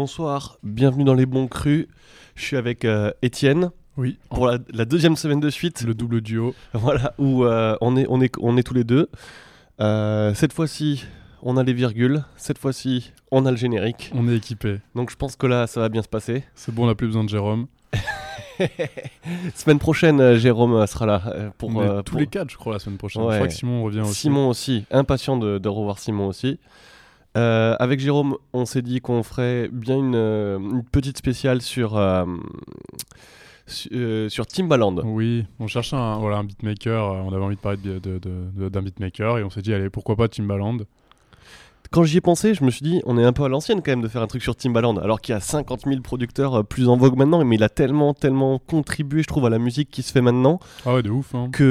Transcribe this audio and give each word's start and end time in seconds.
Bonsoir, 0.00 0.56
bienvenue 0.62 1.04
dans 1.04 1.12
les 1.12 1.26
bons 1.26 1.46
crus. 1.46 1.86
Je 2.34 2.42
suis 2.42 2.56
avec 2.56 2.86
euh, 2.86 3.10
Étienne 3.20 3.70
Oui, 3.98 4.16
pour 4.30 4.46
la, 4.46 4.56
la 4.72 4.86
deuxième 4.86 5.14
semaine 5.14 5.40
de 5.40 5.50
suite. 5.50 5.82
le 5.82 5.92
double 5.92 6.22
duo. 6.22 6.54
Voilà, 6.72 7.12
où 7.18 7.44
euh, 7.44 7.76
on, 7.82 7.98
est, 7.98 8.06
on, 8.08 8.18
est, 8.22 8.32
on 8.40 8.56
est 8.56 8.62
tous 8.62 8.72
les 8.72 8.84
deux. 8.84 9.10
Euh, 9.78 10.32
cette 10.32 10.54
fois-ci, 10.54 11.04
on 11.42 11.58
a 11.58 11.62
les 11.62 11.74
virgules. 11.74 12.24
Cette 12.38 12.56
fois-ci, 12.56 13.12
on 13.30 13.44
a 13.44 13.50
le 13.50 13.58
générique. 13.58 14.10
On 14.14 14.26
est 14.26 14.36
équipé. 14.36 14.78
Donc 14.94 15.10
je 15.10 15.16
pense 15.16 15.36
que 15.36 15.46
là, 15.46 15.66
ça 15.66 15.80
va 15.80 15.90
bien 15.90 16.00
se 16.00 16.08
passer. 16.08 16.44
C'est 16.54 16.74
bon, 16.74 16.84
on 16.84 16.86
n'a 16.86 16.94
plus 16.94 17.08
besoin 17.08 17.24
de 17.24 17.28
Jérôme. 17.28 17.66
Semaine 19.54 19.78
prochaine, 19.80 20.18
euh, 20.22 20.38
Jérôme 20.38 20.86
sera 20.86 21.04
là 21.04 21.50
pour, 21.58 21.68
on 21.76 21.82
est 21.82 21.86
euh, 21.86 22.00
tous 22.00 22.12
pour- 22.12 22.20
les 22.20 22.26
quatre, 22.26 22.48
je 22.48 22.56
crois, 22.56 22.72
la 22.72 22.78
semaine 22.78 22.96
prochaine. 22.96 23.20
Ouais. 23.20 23.32
Je 23.32 23.36
crois 23.36 23.48
que 23.48 23.54
Simon 23.54 23.84
revient 23.84 24.00
aussi. 24.00 24.14
Simon 24.14 24.48
aussi, 24.48 24.86
impatient 24.90 25.36
de, 25.36 25.58
de 25.58 25.68
revoir 25.68 25.98
Simon 25.98 26.26
aussi. 26.28 26.58
Euh, 27.36 27.76
avec 27.78 28.00
Jérôme, 28.00 28.36
on 28.52 28.64
s'est 28.64 28.82
dit 28.82 29.00
qu'on 29.00 29.22
ferait 29.22 29.68
bien 29.72 29.96
une, 29.96 30.14
euh, 30.16 30.58
petite 30.90 31.16
spéciale 31.16 31.62
sur, 31.62 31.96
euh, 31.96 32.24
euh, 33.92 34.28
sur 34.28 34.46
Timbaland. 34.46 34.96
Oui, 35.04 35.44
on 35.60 35.66
cherchait 35.68 35.96
un, 35.96 36.18
voilà, 36.18 36.38
un 36.38 36.44
beatmaker. 36.44 37.12
On 37.24 37.32
avait 37.32 37.44
envie 37.44 37.56
de 37.56 37.60
parler 37.60 37.78
de- 37.78 37.98
de- 37.98 38.68
d'un 38.68 38.82
beatmaker 38.82 39.38
et 39.38 39.44
on 39.44 39.50
s'est 39.50 39.62
dit, 39.62 39.72
allez, 39.72 39.90
pourquoi 39.90 40.16
pas 40.16 40.28
Timbaland? 40.28 40.78
Quand 41.92 42.04
j'y 42.04 42.18
ai 42.18 42.20
pensé, 42.20 42.54
je 42.54 42.62
me 42.62 42.70
suis 42.70 42.82
dit, 42.84 43.02
on 43.04 43.18
est 43.18 43.24
un 43.24 43.32
peu 43.32 43.42
à 43.42 43.48
l'ancienne 43.48 43.82
quand 43.82 43.90
même 43.90 44.00
de 44.00 44.06
faire 44.06 44.22
un 44.22 44.28
truc 44.28 44.42
sur 44.44 44.54
Timbaland, 44.54 44.96
alors 44.98 45.20
qu'il 45.20 45.32
y 45.32 45.36
a 45.36 45.40
50 45.40 45.86
000 45.88 46.00
producteurs 46.02 46.60
euh, 46.60 46.62
plus 46.62 46.88
en 46.88 46.96
vogue 46.96 47.16
maintenant, 47.16 47.44
mais 47.44 47.56
il 47.56 47.64
a 47.64 47.68
tellement, 47.68 48.14
tellement 48.14 48.60
contribué, 48.60 49.22
je 49.22 49.26
trouve, 49.26 49.44
à 49.46 49.50
la 49.50 49.58
musique 49.58 49.90
qui 49.90 50.02
se 50.02 50.12
fait 50.12 50.20
maintenant, 50.20 50.60
Ah 50.86 50.94
ouais, 50.94 51.02
de 51.02 51.10
ouf. 51.10 51.34
Hein. 51.34 51.48
que 51.52 51.64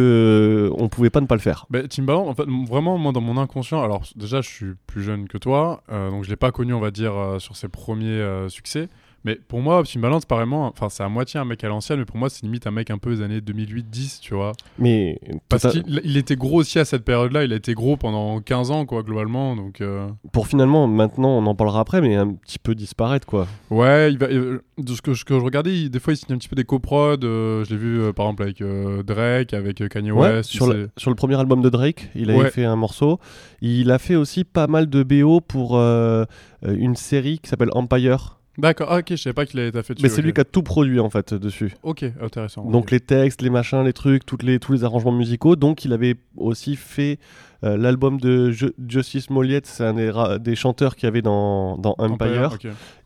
euh, 0.70 0.75
on 0.78 0.90
pouvait 0.90 1.09
pas 1.09 1.22
ne 1.22 1.25
pas 1.25 1.36
le 1.36 1.42
faire. 1.42 1.67
Bah, 1.70 1.88
Timbaland, 1.88 2.28
en 2.28 2.36
fait, 2.36 2.44
vraiment, 2.67 2.97
moi, 2.97 3.14
dans 3.14 3.22
mon 3.22 3.38
inconscient, 3.38 3.81
alors 3.81 4.02
déjà, 4.17 4.42
je 4.42 4.50
suis 4.50 4.73
plus 4.88 5.03
jeune 5.03 5.30
que 5.30 5.38
toi, 5.38 5.84
euh, 5.90 6.09
donc 6.09 6.25
je 6.25 6.30
l'ai 6.30 6.36
pas 6.36 6.52
connu, 6.52 6.73
on 6.73 6.81
va 6.81 6.92
dire, 6.92 7.16
euh, 7.16 7.40
sur 7.40 7.56
ses 7.56 7.70
premiers 7.70 8.22
succès. 8.50 8.90
Mais 9.25 9.36
pour 9.36 9.59
moi, 9.62 9.84
Timbaland, 9.84 10.20
c'est 10.20 10.28
pas 10.30 10.36
vraiment, 10.38 10.67
enfin, 10.67 10.88
c'est 10.89 11.03
à 11.03 11.09
moitié 11.09 11.39
un 11.39 11.45
mec 11.45 11.64
à 11.64 11.67
l'ancienne, 11.67 12.00
mais 12.00 12.06
pour 12.06 12.17
moi, 12.17 12.30
c'est 12.30 12.44
limite 12.44 12.66
un 12.67 12.72
mec 12.72 12.89
un 12.89 12.98
peu 12.98 13.16
des 13.16 13.22
années 13.22 13.42
2008-10, 13.42 14.20
tu 14.22 14.34
vois. 14.34 14.53
Mais 14.78 15.20
Parce 15.50 15.70
qu'il 15.72 16.02
il 16.06 16.16
était 16.17 16.36
gros 16.38 16.59
aussi 16.59 16.80
à 16.80 16.86
cette 16.86 17.03
période-là, 17.03 17.44
il 17.44 17.52
a 17.52 17.58
été 17.58 17.73
gros 17.73 17.97
pendant 17.97 18.40
15 18.40 18.72
ans, 18.72 18.86
quoi, 18.86 19.03
globalement, 19.03 19.56
donc. 19.56 19.81
euh, 19.81 20.08
pour 20.31 20.47
finalement, 20.47 20.88
maintenant, 20.88 21.30
on 21.38 21.45
en 21.47 21.56
parlera 21.56 21.81
après, 21.81 22.00
mais 22.02 22.16
un 22.16 22.34
petit 22.34 22.59
peu 22.59 22.75
disparaître, 22.75 23.28
quoi. 23.28 23.47
Ouais, 23.70 24.12
il 24.12 24.17
va, 24.17 24.28
euh, 24.28 24.62
de 24.78 24.94
ce 24.94 25.02
que, 25.02 25.14
ce 25.14 25.25
que 25.25 25.38
je 25.38 25.44
regardais, 25.44 25.75
il- 25.78 25.90
des 25.90 26.00
fois 26.00 26.14
il 26.14 26.17
signe 26.17 26.34
un 26.34 26.38
petit 26.38 26.47
peu 26.50 26.56
des 26.56 26.64
coprods. 26.64 27.17
euh, 27.23 27.66
je 27.66 27.72
l'ai 27.72 27.78
vu 27.78 28.00
euh, 28.02 28.14
par 28.14 28.25
exemple 28.28 28.44
avec 28.44 28.64
Drake, 29.06 29.53
avec 29.53 29.88
Kanye 29.90 30.12
Ouais, 30.12 30.30
West. 30.38 30.50
sur, 30.50 30.67
le, 30.72 30.90
sur 30.97 31.09
le 31.12 31.16
premier 31.16 31.36
album 31.40 31.62
de 31.62 31.70
Drake, 31.70 32.09
il 32.16 32.30
avait 32.30 32.40
Ouais. 32.40 32.50
fait 32.52 32.64
un 32.66 32.75
morceau. 32.78 33.20
Il 33.62 33.92
a 33.92 34.00
fait 34.00 34.16
aussi 34.16 34.44
pas 34.45 34.67
mal 34.67 34.90
de 34.90 35.03
BO 35.03 35.42
pour 35.42 35.78
une 35.78 36.95
série 36.95 37.40
qui 37.40 37.50
s'appelle 37.50 37.70
Empire. 37.73 38.38
D'accord, 38.59 38.88
ah, 38.91 38.99
ok, 38.99 39.05
je 39.11 39.15
savais 39.15 39.33
pas 39.33 39.45
qu'il 39.45 39.59
avait 39.59 39.69
été 39.69 39.81
fait 39.83 39.93
dessus. 39.93 40.03
Mais 40.03 40.09
c'est 40.09 40.21
lui 40.21 40.33
qui 40.33 40.41
a 40.41 40.45
tout 40.45 40.63
produit 40.63 40.99
en 40.99 41.09
fait 41.09 41.33
dessus. 41.33 41.73
Ok, 41.83 42.03
intéressant. 42.21 42.63
Donc 42.69 42.91
les 42.91 42.99
textes, 42.99 43.41
les 43.41 43.49
machins, 43.49 43.83
les 43.83 43.93
trucs, 43.93 44.25
toutes 44.25 44.43
les, 44.43 44.59
tous 44.59 44.73
les 44.73 44.83
arrangements 44.83 45.11
musicaux. 45.11 45.55
Donc 45.55 45.85
il 45.85 45.93
avait 45.93 46.16
aussi 46.38 46.75
fait 46.75 47.19
euh, 47.63 47.77
l'album 47.77 48.19
de 48.19 48.51
Ju- 48.51 48.73
Justice 48.88 49.25
Smollett, 49.25 49.66
c'est 49.66 49.84
un 49.85 49.94
des, 49.94 50.11
des 50.39 50.56
chanteurs 50.56 50.95
qu'il 50.95 51.06
y 51.06 51.07
avait 51.07 51.22
dans, 51.22 51.78
dans 51.78 51.95
Empire. 51.97 52.57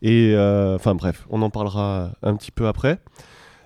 Et 0.02 0.34
euh, 0.36 0.76
enfin 0.76 0.96
bref, 0.96 1.26
on 1.30 1.42
en 1.42 1.50
parlera 1.50 2.12
un 2.24 2.36
petit 2.36 2.52
peu 2.52 2.68
après. 2.68 3.00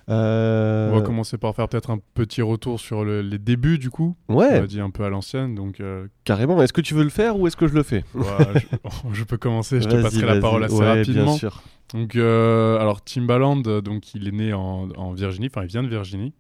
Euh, 0.10 0.90
On 0.92 0.96
va 1.00 1.02
commencer 1.02 1.38
par 1.38 1.54
faire 1.54 1.68
peut-être 1.68 1.90
un 1.90 2.00
petit 2.14 2.42
retour 2.42 2.80
sur 2.80 3.04
le- 3.04 3.22
les 3.22 3.38
débuts 3.38 3.78
du 3.78 3.90
coup. 3.90 4.16
On 4.30 4.36
Ouais, 4.36 4.54
a 4.54 4.66
dit 4.68 4.80
un 4.80 4.90
peu 4.90 5.04
à 5.04 5.10
l'ancienne, 5.10 5.54
donc 5.54 5.82
euh, 5.82 6.08
carrément. 6.24 6.62
Est-ce 6.64 6.72
que 6.72 6.80
tu 6.82 6.94
veux 6.94 7.04
le 7.04 7.10
faire 7.10 7.38
ou 7.38 7.46
est-ce 7.48 7.58
que 7.58 7.68
je 7.68 7.74
le 7.74 7.84
fais? 7.84 8.06
Voilà, 8.14 8.54
je, 8.56 8.66
je 9.14 9.24
peux 9.26 9.38
commencer. 9.38 9.82
Je 9.82 9.88
te 9.90 10.02
passerai 10.02 10.26
la 10.26 10.40
parole 10.40 10.64
assez 10.64 10.76
Ouais, 10.76 11.00
rapidement. 11.00 11.24
Bien 11.26 11.34
sûr. 11.38 11.62
Donc, 11.94 12.16
euh, 12.16 12.80
alors 12.80 13.02
Timbaland, 13.02 13.58
donc 13.58 14.14
il 14.16 14.28
est 14.28 14.32
né 14.32 14.54
en, 14.54 14.90
en 14.96 15.12
Virginie, 15.12 15.48
enfin 15.48 15.64
il 15.64 15.68
vient 15.68 15.84
de 15.84 15.88
Virginie. 15.90 16.34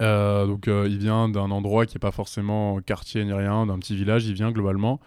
Donc 0.00 0.66
il 0.66 0.98
vient 0.98 1.28
d'un 1.28 1.50
endroit 1.50 1.86
qui 1.86 1.96
est 1.96 2.00
pas 2.00 2.10
forcément 2.12 2.80
quartier 2.80 3.24
ni 3.24 3.32
rien, 3.32 3.66
d'un 3.66 3.78
petit 3.78 3.94
village. 3.96 4.26
Il 4.26 4.34
vient 4.34 4.50
globalement. 4.50 4.98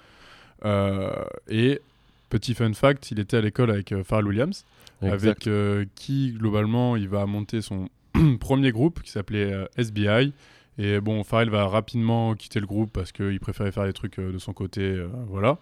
Et 1.49 1.81
petit 2.29 2.53
fun 2.53 2.73
fact, 2.73 3.11
il 3.11 3.19
était 3.19 3.37
à 3.37 3.41
l'école 3.41 3.69
avec 3.71 3.93
Pharrell 4.03 4.27
Williams, 4.27 4.65
Avec 5.11 5.47
euh, 5.47 5.85
qui 5.95 6.31
globalement 6.33 6.95
il 6.95 7.07
va 7.07 7.25
monter 7.25 7.61
son 7.61 7.89
premier 8.39 8.71
groupe 8.71 9.01
qui 9.01 9.11
s'appelait 9.11 9.51
euh, 9.51 9.65
SBI. 9.77 10.33
Et 10.79 10.99
bon, 10.99 11.23
Pharrell 11.23 11.49
va 11.49 11.67
rapidement 11.67 12.33
quitter 12.33 12.59
le 12.59 12.65
groupe 12.65 12.91
parce 12.91 13.11
qu'il 13.11 13.39
préférait 13.39 13.71
faire 13.71 13.85
des 13.85 13.93
trucs 13.93 14.17
euh, 14.17 14.31
de 14.31 14.39
son 14.39 14.53
côté, 14.53 15.03
voilà. 15.27 15.59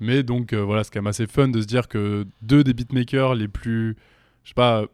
Mais 0.00 0.22
donc 0.22 0.54
voilà, 0.54 0.82
c'est 0.84 0.92
quand 0.92 1.00
même 1.00 1.08
assez 1.08 1.26
fun 1.26 1.48
de 1.48 1.60
se 1.60 1.66
dire 1.66 1.88
que 1.88 2.26
deux 2.40 2.64
des 2.64 2.72
beatmakers 2.72 3.34
les 3.34 3.48
plus, 3.48 3.96
je 4.44 4.50
sais 4.50 4.54
pas, 4.54 4.86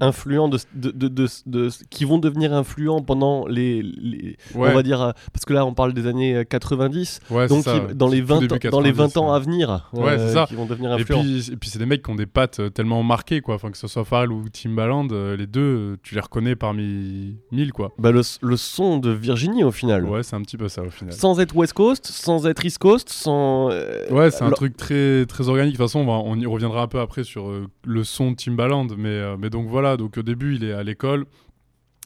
influents 0.00 0.48
de, 0.48 0.58
de, 0.74 0.90
de, 0.90 1.08
de- 1.08 1.26
de- 1.46 1.70
qui 1.90 2.04
vont 2.04 2.18
devenir 2.18 2.52
influents 2.52 3.00
pendant 3.00 3.46
les, 3.46 3.82
les- 3.82 4.36
ouais, 4.54 4.70
on 4.70 4.74
va 4.74 4.82
dire 4.82 5.00
euh, 5.00 5.12
parce 5.32 5.44
que 5.44 5.52
là 5.52 5.64
on 5.64 5.72
parle 5.74 5.92
des 5.94 6.06
années 6.06 6.36
euh, 6.36 6.44
90 6.44 7.20
ouais, 7.30 7.48
c'est 7.48 7.54
donc 7.54 7.64
ça, 7.64 7.80
qui- 7.88 7.94
dans 7.94 8.08
les 8.08 8.20
tout 8.20 8.26
20 8.26 8.40
début 8.40 8.66
ans, 8.66 8.70
dans 8.70 8.80
les 8.80 8.92
20 8.92 9.04
ans 9.16 9.28
90, 9.32 9.34
à 9.34 9.38
venir 9.38 9.88
euh, 9.94 10.00
Ouais, 10.00 10.18
ça. 10.32 10.44
qui 10.46 10.54
vont 10.54 10.66
devenir 10.66 10.90
Et 10.90 11.00
influents 11.00 11.20
puis, 11.22 11.50
et 11.52 11.56
puis 11.56 11.70
c'est 11.70 11.78
des 11.78 11.86
mecs 11.86 12.02
qui 12.02 12.10
ont 12.10 12.14
des 12.16 12.26
pattes 12.26 12.60
euh, 12.60 12.68
tellement 12.70 13.02
marquées, 13.02 13.40
quoi. 13.40 13.54
Enfin, 13.54 13.70
que 13.70 13.78
ce 13.78 13.86
soit 13.88 14.04
Pharrell 14.04 14.30
ou 14.32 14.48
Timbaland, 14.48 15.08
euh, 15.12 15.36
les 15.36 15.46
deux, 15.46 15.60
euh, 15.60 15.96
tu 16.02 16.14
les 16.14 16.20
reconnais 16.20 16.54
parmi 16.56 17.36
mille, 17.52 17.72
quoi. 17.72 17.92
Bah, 17.98 18.10
le, 18.10 18.20
le 18.42 18.56
son 18.56 18.98
de 18.98 19.10
Virginie 19.10 19.64
au 19.64 19.70
final 19.70 20.04
Ouais, 20.04 20.22
c'est 20.22 20.36
un 20.36 20.42
petit 20.42 20.56
peu 20.56 20.68
ça 20.68 20.82
au 20.82 20.90
final. 20.90 21.12
sans 21.14 21.40
être 21.40 21.56
West 21.56 21.72
Coast 21.72 22.06
sans 22.06 22.46
être 22.46 22.64
East 22.64 22.78
Coast 22.78 23.08
sans 23.08 23.70
euh, 23.70 24.06
Ouais, 24.10 24.30
c'est 24.30 24.44
un 24.44 24.50
truc 24.50 24.76
très, 24.76 25.24
très 25.26 25.48
organique. 25.48 25.72
De 25.74 25.78
toute 25.78 25.86
façon, 25.86 26.00
on, 26.00 26.06
va- 26.06 26.22
on 26.24 26.36
y 26.36 26.46
reviendra 26.46 26.82
un 26.82 26.88
peu 26.88 27.00
après 27.00 27.24
sur 27.24 27.48
euh, 27.48 27.66
le 27.86 28.04
son 28.04 28.32
de 28.32 28.36
Timbaland. 28.36 28.86
Mais, 28.96 29.08
euh, 29.08 29.36
mais 29.38 29.50
donc 29.50 29.66
voilà, 29.68 29.77
donc 29.96 30.16
au 30.18 30.22
début, 30.22 30.56
il 30.56 30.64
est 30.64 30.72
à 30.72 30.82
l'école. 30.82 31.26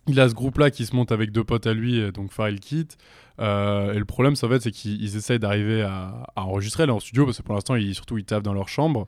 Il 0.09 0.19
a 0.19 0.29
ce 0.29 0.35
groupe-là 0.35 0.71
qui 0.71 0.85
se 0.85 0.97
monte 0.97 1.13
avec 1.13 1.31
deux 1.31 1.45
potes 1.45 1.67
à 1.67 1.75
lui, 1.75 2.11
donc 2.13 2.33
Pharrell 2.33 2.59
quitte. 2.59 2.99
Euh, 3.39 3.93
et 3.93 3.99
le 3.99 4.05
problème, 4.05 4.35
ça, 4.35 4.47
en 4.47 4.51
fait, 4.51 4.61
c'est 4.61 4.73
qu'ils 4.73 5.01
ils 5.01 5.17
essayent 5.17 5.39
d'arriver 5.39 5.83
à, 5.83 6.27
enregistrer 6.37 6.87
là 6.87 6.95
en 6.95 7.01
studio, 7.01 7.25
parce 7.25 7.39
que 7.39 7.43
pour 7.43 7.55
l'instant, 7.55 7.77
ils, 7.77 7.95
surtout, 7.95 8.19
ils 8.19 8.25
taffent 8.25 8.43
dans 8.43 8.55
leur 8.55 8.69
chambre. 8.69 9.07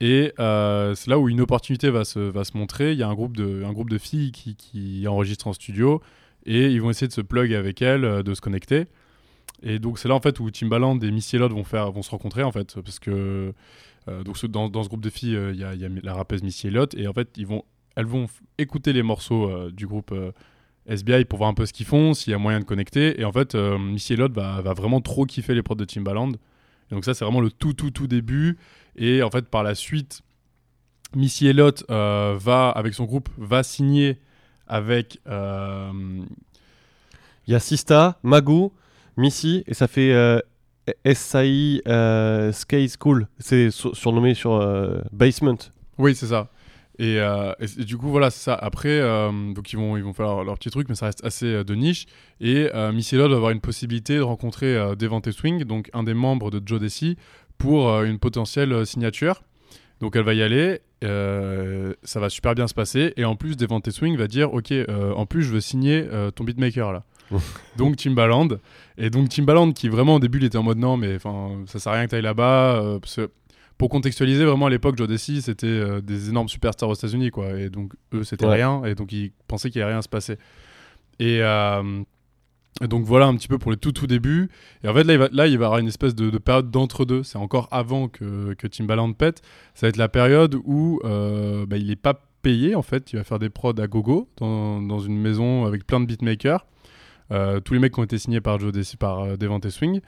Et 0.00 0.32
euh, 0.40 0.94
c'est 0.94 1.08
là 1.08 1.18
où 1.18 1.28
une 1.28 1.40
opportunité 1.40 1.90
va 1.90 2.04
se, 2.04 2.18
va 2.18 2.44
se 2.44 2.56
montrer. 2.56 2.92
Il 2.92 2.98
y 2.98 3.02
a 3.02 3.08
un 3.08 3.14
groupe 3.14 3.36
de, 3.36 3.62
un 3.64 3.72
groupe 3.72 3.90
de 3.90 3.98
filles 3.98 4.32
qui, 4.32 4.56
qui 4.56 5.06
enregistrent 5.06 5.46
en 5.46 5.52
studio, 5.52 6.02
et 6.46 6.66
ils 6.66 6.80
vont 6.82 6.90
essayer 6.90 7.08
de 7.08 7.12
se 7.12 7.20
plug 7.20 7.54
avec 7.54 7.80
elles, 7.82 8.04
euh, 8.04 8.22
de 8.22 8.34
se 8.34 8.40
connecter. 8.40 8.86
Et 9.62 9.78
donc 9.78 9.98
c'est 9.98 10.08
là 10.08 10.14
en 10.14 10.20
fait 10.20 10.40
où 10.40 10.50
Timbaland 10.50 10.98
et 11.00 11.10
Missy 11.10 11.36
Elliott 11.36 11.52
vont 11.52 11.62
vont 11.62 12.02
se 12.02 12.10
rencontrer 12.10 12.42
en 12.42 12.52
fait 12.52 12.74
parce 12.80 12.98
que 12.98 13.54
euh, 14.08 14.22
donc 14.22 14.44
dans, 14.46 14.68
dans 14.68 14.82
ce 14.82 14.88
groupe 14.88 15.00
de 15.00 15.10
filles 15.10 15.36
euh, 15.36 15.52
il 15.54 15.60
y, 15.60 15.64
a, 15.64 15.74
il 15.74 15.80
y 15.80 15.84
a 15.86 15.88
la 16.02 16.12
rappeuse 16.12 16.42
Missy 16.42 16.66
Elliott 16.66 16.94
et 16.94 17.08
en 17.08 17.12
fait 17.14 17.30
ils 17.36 17.46
vont 17.46 17.64
elles 17.96 18.06
vont 18.06 18.26
écouter 18.58 18.92
les 18.92 19.02
morceaux 19.02 19.48
euh, 19.50 19.70
du 19.70 19.86
groupe 19.86 20.12
euh, 20.12 20.32
SBI 20.86 21.24
pour 21.24 21.38
voir 21.38 21.50
un 21.50 21.54
peu 21.54 21.64
ce 21.66 21.72
qu'ils 21.72 21.86
font 21.86 22.12
s'il 22.14 22.30
y 22.32 22.34
a 22.34 22.38
moyen 22.38 22.60
de 22.60 22.64
connecter. 22.64 23.20
Et 23.20 23.24
en 23.24 23.32
fait 23.32 23.54
euh, 23.54 23.78
Missy 23.78 24.12
Elliott 24.14 24.32
va, 24.32 24.60
va 24.62 24.74
vraiment 24.74 25.00
trop 25.00 25.24
kiffer 25.26 25.54
les 25.54 25.62
prods 25.62 25.74
de 25.76 25.84
Timbaland. 25.84 26.32
Et 26.32 26.94
donc 26.94 27.04
ça 27.04 27.14
c'est 27.14 27.24
vraiment 27.24 27.40
le 27.40 27.50
tout 27.50 27.72
tout 27.72 27.90
tout 27.90 28.06
début. 28.06 28.58
Et 28.96 29.22
en 29.22 29.30
fait 29.30 29.48
par 29.48 29.62
la 29.62 29.74
suite 29.74 30.22
Missy 31.16 31.46
Elliott 31.46 31.84
va 31.88 32.70
avec 32.74 32.92
son 32.94 33.04
groupe 33.04 33.28
va 33.38 33.62
signer 33.62 34.18
avec 34.66 35.18
il 37.46 37.52
y 37.52 37.54
a 37.54 37.60
Sista 37.60 38.18
Magoo 38.22 38.72
Missy 39.16 39.62
et 39.66 39.74
ça 39.74 39.86
fait 39.86 40.12
euh, 40.12 40.40
SAI 41.12 41.82
euh, 41.86 42.50
Sky 42.52 42.88
School. 42.88 43.28
C'est 43.38 43.70
sur- 43.70 43.96
surnommé 43.96 44.34
sur 44.34 44.54
euh, 44.54 45.00
Basement. 45.12 45.56
Oui, 45.98 46.14
c'est 46.16 46.26
ça. 46.26 46.48
Et, 46.98 47.18
euh, 47.18 47.52
et 47.60 47.84
du 47.84 47.96
coup, 47.96 48.08
voilà, 48.08 48.30
c'est 48.30 48.42
ça. 48.42 48.54
Après, 48.54 49.00
euh, 49.00 49.52
donc 49.52 49.72
ils 49.72 49.76
vont, 49.76 49.96
ils 49.96 50.04
vont 50.04 50.12
faire 50.12 50.26
leur, 50.26 50.44
leur 50.44 50.58
petit 50.58 50.70
truc, 50.70 50.88
mais 50.88 50.94
ça 50.94 51.06
reste 51.06 51.24
assez 51.24 51.46
euh, 51.46 51.64
de 51.64 51.74
niche. 51.74 52.06
Et 52.40 52.68
Missy 52.92 53.16
Elliott 53.16 53.30
va 53.30 53.36
avoir 53.36 53.50
une 53.50 53.60
possibilité 53.60 54.16
de 54.16 54.22
rencontrer 54.22 54.76
Devante 54.96 55.30
Swing, 55.30 55.64
donc 55.64 55.90
un 55.92 56.02
des 56.02 56.14
membres 56.14 56.50
de 56.50 56.60
Joe 56.64 56.80
Desi, 56.80 57.16
pour 57.58 58.02
une 58.02 58.18
potentielle 58.18 58.84
signature. 58.86 59.42
Donc 60.00 60.16
elle 60.16 60.24
va 60.24 60.34
y 60.34 60.42
aller, 60.42 60.80
ça 61.00 62.20
va 62.20 62.28
super 62.28 62.54
bien 62.54 62.66
se 62.66 62.74
passer. 62.74 63.14
Et 63.16 63.24
en 63.24 63.36
plus, 63.36 63.56
Devante 63.56 63.90
Swing 63.90 64.16
va 64.16 64.26
dire, 64.26 64.52
ok, 64.52 64.72
en 65.16 65.26
plus, 65.26 65.42
je 65.42 65.52
veux 65.52 65.60
signer 65.60 66.06
ton 66.34 66.44
beatmaker 66.44 66.92
là. 66.92 67.04
donc 67.76 67.96
Timbaland. 67.96 68.48
Et 68.98 69.08
donc 69.08 69.30
Timbaland, 69.30 69.72
qui 69.72 69.88
vraiment 69.88 70.16
au 70.16 70.20
début, 70.20 70.38
il 70.38 70.44
était 70.44 70.58
en 70.58 70.62
mode 70.62 70.78
non, 70.78 70.96
mais 70.96 71.18
ça 71.66 71.78
sert 71.78 71.92
à 71.92 71.96
rien 71.96 72.04
que 72.04 72.10
tu 72.10 72.16
ailles 72.16 72.22
là-bas. 72.22 72.98
parce 73.00 73.16
que 73.16 73.30
pour 73.84 73.90
contextualiser 73.90 74.46
vraiment 74.46 74.64
à 74.64 74.70
l'époque 74.70 74.96
Joe 74.96 75.06
Desi 75.06 75.42
c'était 75.42 75.66
euh, 75.66 76.00
des 76.00 76.30
énormes 76.30 76.48
superstars 76.48 76.88
aux 76.88 76.94
États-Unis 76.94 77.30
quoi. 77.30 77.50
Et 77.60 77.68
donc 77.68 77.92
eux 78.14 78.24
c'était 78.24 78.46
Ouais. 78.46 78.54
rien 78.54 78.82
et 78.86 78.94
donc 78.94 79.12
ils 79.12 79.30
pensaient 79.46 79.68
qu'il 79.68 79.82
allait 79.82 79.92
rien 79.92 80.00
se 80.00 80.08
passer. 80.08 80.38
Et, 81.18 81.42
euh, 81.42 82.00
et 82.82 82.88
donc 82.88 83.04
voilà 83.04 83.26
un 83.26 83.36
petit 83.36 83.46
peu 83.46 83.58
pour 83.58 83.70
les 83.72 83.76
tout 83.76 83.92
tout 83.92 84.06
débuts. 84.06 84.48
Et 84.84 84.88
en 84.88 84.94
fait 84.94 85.04
là 85.04 85.12
il 85.12 85.18
va, 85.18 85.28
là, 85.32 85.46
il 85.48 85.58
va 85.58 85.64
y 85.64 85.66
avoir 85.66 85.76
une 85.80 85.88
espèce 85.88 86.14
de, 86.14 86.30
de 86.30 86.38
période 86.38 86.70
d'entre-deux. 86.70 87.24
C'est 87.24 87.36
encore 87.36 87.68
avant 87.72 88.08
que, 88.08 88.54
que 88.54 88.66
Timbaland 88.66 89.12
pète. 89.12 89.42
Ça 89.74 89.84
va 89.84 89.88
être 89.90 89.98
la 89.98 90.08
période 90.08 90.54
où 90.64 90.98
euh, 91.04 91.66
bah, 91.66 91.76
il 91.76 91.90
est 91.90 91.96
pas 91.96 92.14
payé 92.40 92.74
en 92.74 92.80
fait. 92.82 93.12
Il 93.12 93.16
va 93.16 93.24
faire 93.24 93.38
des 93.38 93.50
prods 93.50 93.74
à 93.82 93.86
gogo 93.86 94.30
dans, 94.38 94.80
dans 94.80 95.00
une 95.00 95.18
maison 95.20 95.66
avec 95.66 95.86
plein 95.86 96.00
de 96.00 96.06
beatmakers. 96.06 96.64
Tous 97.64 97.74
les 97.74 97.80
mecs 97.80 97.92
qui 97.92 98.00
ont 98.00 98.04
été 98.04 98.16
signés 98.16 98.40
par 98.40 98.58
Joe 98.58 98.72
Desi 98.72 98.96
par 98.96 99.36
Devante 99.36 99.68
Swing 99.68 100.00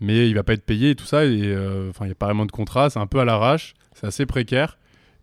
mais 0.00 0.28
il 0.28 0.34
va 0.34 0.42
pas 0.42 0.52
être 0.52 0.64
payé 0.64 0.90
et 0.90 0.94
tout 0.94 1.04
ça. 1.04 1.24
Et 1.24 1.42
euh, 1.42 1.90
enfin, 1.90 2.04
il 2.04 2.08
n'y 2.08 2.12
a 2.12 2.16
pas 2.16 2.26
vraiment 2.26 2.46
de 2.46 2.52
contrat, 2.52 2.90
c'est 2.90 2.98
un 2.98 3.06
peu 3.06 3.20
à 3.20 3.24
l'arrache, 3.24 3.74
c'est 3.94 4.06
assez 4.06 4.26
précaire. 4.26 4.78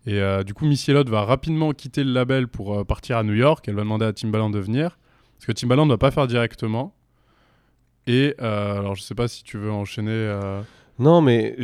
Et 0.06 0.20
euh, 0.20 0.42
du 0.42 0.52
coup, 0.52 0.66
Missy 0.66 0.92
va 0.92 1.24
rapidement 1.24 1.72
quitter 1.72 2.04
le 2.04 2.12
label 2.12 2.46
pour 2.48 2.78
euh, 2.78 2.84
partir 2.84 3.16
à 3.16 3.22
New 3.22 3.32
York. 3.32 3.64
Elle 3.68 3.74
va 3.74 3.82
demander 3.82 4.04
à 4.04 4.12
Timbaland 4.12 4.50
de 4.50 4.58
venir. 4.58 4.98
Parce 5.36 5.46
que 5.46 5.52
Timbaland 5.52 5.86
ne 5.86 5.92
va 5.92 5.98
pas 5.98 6.10
faire 6.10 6.26
directement. 6.26 6.94
Et 8.06 8.34
alors, 8.38 8.96
je 8.96 9.02
sais 9.02 9.14
pas 9.14 9.28
si 9.28 9.44
tu 9.44 9.56
veux 9.56 9.72
enchaîner. 9.72 10.38
Non, 10.98 11.22
mais 11.22 11.56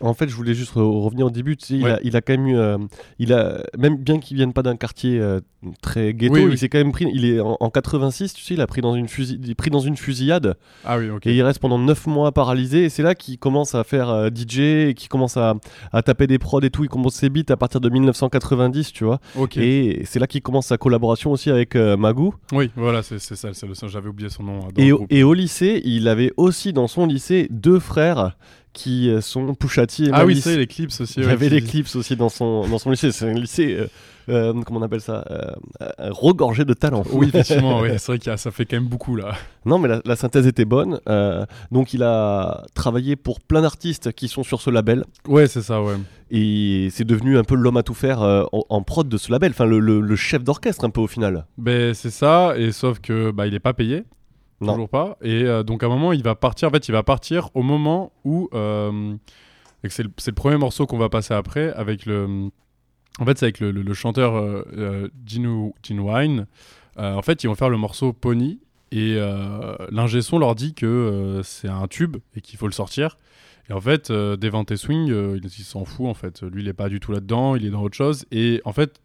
en 0.00 0.12
fait, 0.14 0.28
je 0.28 0.34
voulais 0.34 0.54
juste 0.54 0.74
re- 0.74 1.02
revenir 1.04 1.26
au 1.26 1.30
début. 1.30 1.56
Tu 1.56 1.66
sais, 1.66 1.74
il, 1.74 1.86
a, 1.86 1.98
il 2.02 2.16
a 2.16 2.20
quand 2.20 2.32
même 2.32 2.46
eu, 2.48 2.56
euh, 2.56 2.78
il 3.18 3.32
a 3.32 3.62
même 3.78 3.96
bien 3.96 4.18
qu'il 4.18 4.36
vienne 4.36 4.52
pas 4.52 4.62
d'un 4.62 4.76
quartier 4.76 5.18
euh, 5.20 5.40
très 5.82 6.12
ghetto, 6.12 6.34
Oui, 6.34 6.42
il 6.42 6.48
oui. 6.48 6.58
s'est 6.58 6.68
quand 6.68 6.78
même 6.78 6.92
pris. 6.92 7.06
Il 7.14 7.24
est 7.24 7.40
en, 7.40 7.56
en 7.60 7.70
86, 7.70 8.34
tu 8.34 8.42
sais, 8.42 8.54
il 8.54 8.60
a 8.60 8.66
pris 8.66 8.80
dans 8.80 8.94
une 8.96 9.06
fusi- 9.06 9.38
il 9.42 9.50
est 9.50 9.54
pris 9.54 9.70
dans 9.70 9.80
une 9.80 9.96
fusillade 9.96 10.56
Ah 10.84 10.98
oui, 10.98 11.08
ok. 11.10 11.26
et 11.26 11.34
il 11.34 11.42
reste 11.42 11.60
pendant 11.60 11.78
9 11.78 12.06
mois 12.06 12.32
paralysé. 12.32 12.84
Et 12.84 12.88
c'est 12.88 13.02
là 13.02 13.14
qu'il 13.14 13.38
commence 13.38 13.74
à 13.74 13.84
faire 13.84 14.08
euh, 14.10 14.28
DJ 14.34 14.58
et 14.88 14.94
qu'il 14.94 15.08
commence 15.08 15.36
à, 15.36 15.54
à 15.92 16.02
taper 16.02 16.26
des 16.26 16.38
prods 16.38 16.60
et 16.62 16.70
tout. 16.70 16.82
Il 16.84 16.90
commence 16.90 17.14
ses 17.14 17.28
beats 17.30 17.50
à 17.52 17.56
partir 17.56 17.80
de 17.80 17.88
1990, 17.88 18.92
tu 18.92 19.04
vois. 19.04 19.20
Ok. 19.36 19.56
Et 19.56 20.02
c'est 20.06 20.18
là 20.18 20.26
qu'il 20.26 20.42
commence 20.42 20.66
sa 20.66 20.76
collaboration 20.76 21.30
aussi 21.30 21.50
avec 21.50 21.76
Magoo. 21.76 22.34
Oui, 22.52 22.70
voilà, 22.76 23.02
c'est 23.02 23.18
c'est 23.18 23.36
ça, 23.36 23.50
c'est 23.52 23.66
le 23.66 23.74
j'avais 23.86 24.08
oublié 24.08 24.28
son 24.30 24.42
nom. 24.42 24.58
dans 24.60 24.82
Et 24.82 24.92
au, 24.92 24.96
groupe. 24.98 25.12
et 25.12 25.22
au 25.22 25.34
lycée, 25.34 25.80
il 25.84 26.08
avait 26.08 26.32
aussi 26.36 26.72
dans 26.72 26.88
son 26.88 27.06
lycée 27.06 27.46
deux 27.50 27.78
frères 27.78 28.36
qui 28.72 29.08
sont 29.20 29.54
Pusha 29.54 29.83
Et 30.06 30.10
Ah 30.12 30.24
oui, 30.26 30.40
c'est 30.40 30.56
les 30.56 30.66
clips 30.66 30.90
aussi. 31.00 31.14
Il 31.20 31.24
y 31.24 31.28
avait 31.28 31.60
clips 31.60 31.94
aussi 31.94 32.16
dans 32.16 32.28
son, 32.28 32.66
dans 32.68 32.78
son 32.78 32.90
lycée. 32.90 33.12
C'est 33.12 33.28
un 33.30 33.34
lycée, 33.34 33.76
euh, 33.78 33.86
euh, 34.28 34.62
comment 34.64 34.80
on 34.80 34.82
appelle 34.82 35.00
ça 35.00 35.24
euh, 35.30 35.50
euh, 35.82 36.10
Regorgé 36.10 36.64
de 36.64 36.72
talent. 36.74 37.02
Oui, 37.12 37.28
effectivement, 37.32 37.82
c'est 37.98 38.06
vrai 38.06 38.18
que 38.18 38.36
ça 38.36 38.50
fait 38.50 38.64
quand 38.64 38.76
même 38.76 38.88
beaucoup 38.88 39.16
là. 39.16 39.32
Non, 39.66 39.78
mais 39.78 39.88
la, 39.88 40.00
la 40.04 40.16
synthèse 40.16 40.46
était 40.46 40.64
bonne. 40.64 41.00
euh, 41.08 41.44
donc, 41.70 41.92
il 41.94 42.02
a 42.02 42.62
travaillé 42.74 43.16
pour 43.16 43.40
plein 43.40 43.62
d'artistes 43.62 44.12
qui 44.12 44.28
sont 44.28 44.42
sur 44.42 44.60
ce 44.60 44.70
label. 44.70 45.04
Ouais, 45.28 45.46
c'est 45.46 45.62
ça, 45.62 45.82
ouais. 45.82 45.94
Et 46.30 46.88
c'est 46.90 47.04
devenu 47.04 47.36
un 47.38 47.44
peu 47.44 47.54
l'homme 47.54 47.76
à 47.76 47.82
tout 47.82 47.94
faire 47.94 48.22
en, 48.22 48.48
en 48.68 48.82
prod 48.82 49.08
de 49.08 49.16
ce 49.18 49.30
label. 49.30 49.50
Enfin, 49.50 49.66
le, 49.66 49.78
le- 49.78 50.00
le 50.00 50.16
chef 50.16 50.42
d'orchestre, 50.42 50.84
un 50.84 50.90
peu 50.90 51.00
au 51.00 51.06
final. 51.06 51.46
Ben 51.58 51.92
c'est 51.94 52.10
ça, 52.10 52.54
et 52.56 52.72
sauf 52.72 52.98
que 53.00 53.30
bah 53.30 53.46
il 53.46 53.54
est 53.54 53.60
pas 53.60 53.74
payé, 53.74 54.04
Non. 54.60 54.72
toujours 54.72 54.88
pas. 54.88 55.18
Et 55.22 55.44
donc 55.64 55.82
à 55.82 55.86
un 55.86 55.90
moment 55.90 56.12
il 56.12 56.22
va 56.22 56.34
partir. 56.34 56.68
En 56.68 56.70
fait, 56.72 56.88
il 56.88 56.92
va 56.92 57.02
partir 57.02 57.50
au 57.54 57.62
moment 57.62 58.10
où 58.24 58.48
c'est 59.92 60.02
le, 60.02 60.32
premier 60.32 60.56
morceau 60.56 60.86
qu'on 60.86 60.98
va 60.98 61.08
passer 61.08 61.34
après 61.34 61.72
avec 61.72 62.06
le. 62.06 62.50
En 63.20 63.24
fait, 63.24 63.38
c'est 63.38 63.46
avec 63.46 63.60
le, 63.60 63.94
chanteur 63.94 64.34
euh, 64.34 64.64
euh, 64.76 65.08
Wine. 65.90 66.46
Euh, 66.98 67.14
en 67.14 67.22
fait, 67.22 67.44
ils 67.44 67.46
vont 67.46 67.54
faire 67.54 67.70
le 67.70 67.76
morceau 67.76 68.12
Pony 68.12 68.60
et 68.90 69.14
euh, 69.16 69.76
l'ingé 69.90 70.20
son 70.22 70.38
leur 70.38 70.54
dit 70.54 70.74
que 70.74 71.40
c'est 71.44 71.68
un 71.68 71.86
tube 71.86 72.16
et 72.34 72.40
qu'il 72.40 72.58
faut 72.58 72.66
le 72.66 72.72
sortir. 72.72 73.16
Et 73.70 73.72
en 73.72 73.80
fait, 73.80 74.10
Devante 74.10 74.74
Swing, 74.76 75.08
il, 75.42 75.50
s'en 75.50 75.84
fout 75.84 76.06
en 76.06 76.14
fait. 76.14 76.42
Lui, 76.42 76.62
il 76.62 76.68
est 76.68 76.74
pas 76.74 76.88
du 76.88 77.00
tout 77.00 77.12
là-dedans, 77.12 77.56
il 77.56 77.64
est 77.64 77.70
dans 77.70 77.82
autre 77.82 77.96
chose. 77.96 78.26
Et 78.30 78.60
en 78.64 78.72
fait, 78.72 79.00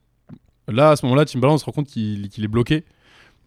là, 0.68 0.92
à 0.92 0.96
ce 0.96 1.06
moment-là, 1.06 1.26
Timbaland 1.26 1.58
se 1.58 1.66
rend 1.66 1.72
compte 1.72 1.88
qu'il 1.88 2.26
est 2.26 2.48
bloqué. 2.48 2.84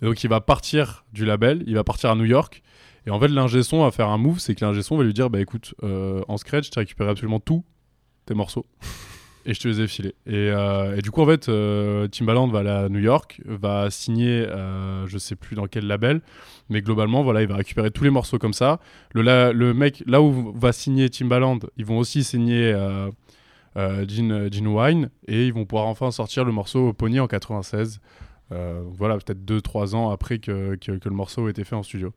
Donc, 0.00 0.24
il 0.24 0.28
va 0.28 0.40
partir 0.40 1.04
du 1.12 1.24
label, 1.24 1.62
il 1.66 1.74
va 1.74 1.84
partir 1.84 2.10
à 2.10 2.14
New 2.14 2.24
York. 2.24 2.62
Et 3.06 3.10
en 3.10 3.18
fait, 3.18 3.28
l'ingé 3.28 3.62
son 3.62 3.82
va 3.82 3.90
faire 3.90 4.08
un 4.08 4.18
move, 4.18 4.38
c'est 4.38 4.54
que 4.54 4.64
l'ingé 4.64 4.82
son 4.82 4.96
va 4.96 5.04
lui 5.04 5.12
dire 5.14 5.28
Bah 5.30 5.40
écoute, 5.40 5.74
euh, 5.82 6.22
en 6.28 6.36
scratch, 6.36 6.70
tu 6.70 6.78
récupéré 6.78 7.10
absolument 7.10 7.40
tous 7.40 7.64
tes 8.26 8.34
morceaux. 8.34 8.66
Et 9.44 9.54
je 9.54 9.60
te 9.60 9.66
les 9.66 9.80
ai 9.80 9.88
filés. 9.88 10.14
Et, 10.24 10.34
euh, 10.52 10.96
et 10.96 11.02
du 11.02 11.10
coup, 11.10 11.20
en 11.20 11.26
fait, 11.26 11.48
euh, 11.48 12.06
Timbaland 12.06 12.46
va 12.46 12.60
aller 12.60 12.70
à 12.70 12.88
New 12.88 13.00
York, 13.00 13.40
va 13.44 13.90
signer, 13.90 14.46
euh, 14.48 15.04
je 15.08 15.18
sais 15.18 15.34
plus 15.34 15.56
dans 15.56 15.66
quel 15.66 15.88
label, 15.88 16.20
mais 16.68 16.80
globalement, 16.80 17.24
voilà, 17.24 17.42
il 17.42 17.48
va 17.48 17.56
récupérer 17.56 17.90
tous 17.90 18.04
les 18.04 18.10
morceaux 18.10 18.38
comme 18.38 18.52
ça. 18.52 18.78
Le, 19.14 19.22
la- 19.22 19.52
le 19.52 19.74
mec, 19.74 20.04
là 20.06 20.22
où 20.22 20.52
va 20.56 20.70
signer 20.70 21.10
Timbaland, 21.10 21.58
ils 21.76 21.84
vont 21.84 21.98
aussi 21.98 22.22
signer 22.22 22.72
euh, 22.72 23.10
Gene, 24.06 24.48
Gene 24.52 24.68
Wine, 24.68 25.10
et 25.26 25.46
ils 25.48 25.52
vont 25.52 25.64
pouvoir 25.64 25.88
enfin 25.88 26.12
sortir 26.12 26.44
le 26.44 26.52
morceau 26.52 26.92
Pony 26.92 27.18
en 27.18 27.26
96. 27.26 28.00
Euh, 28.52 28.80
voilà, 28.92 29.16
peut-être 29.16 29.44
2-3 29.44 29.96
ans 29.96 30.10
après 30.10 30.38
que, 30.38 30.76
que, 30.76 30.92
que 30.92 31.08
le 31.08 31.14
morceau 31.16 31.48
ait 31.48 31.50
été 31.50 31.64
fait 31.64 31.74
en 31.74 31.82
studio. 31.82 32.12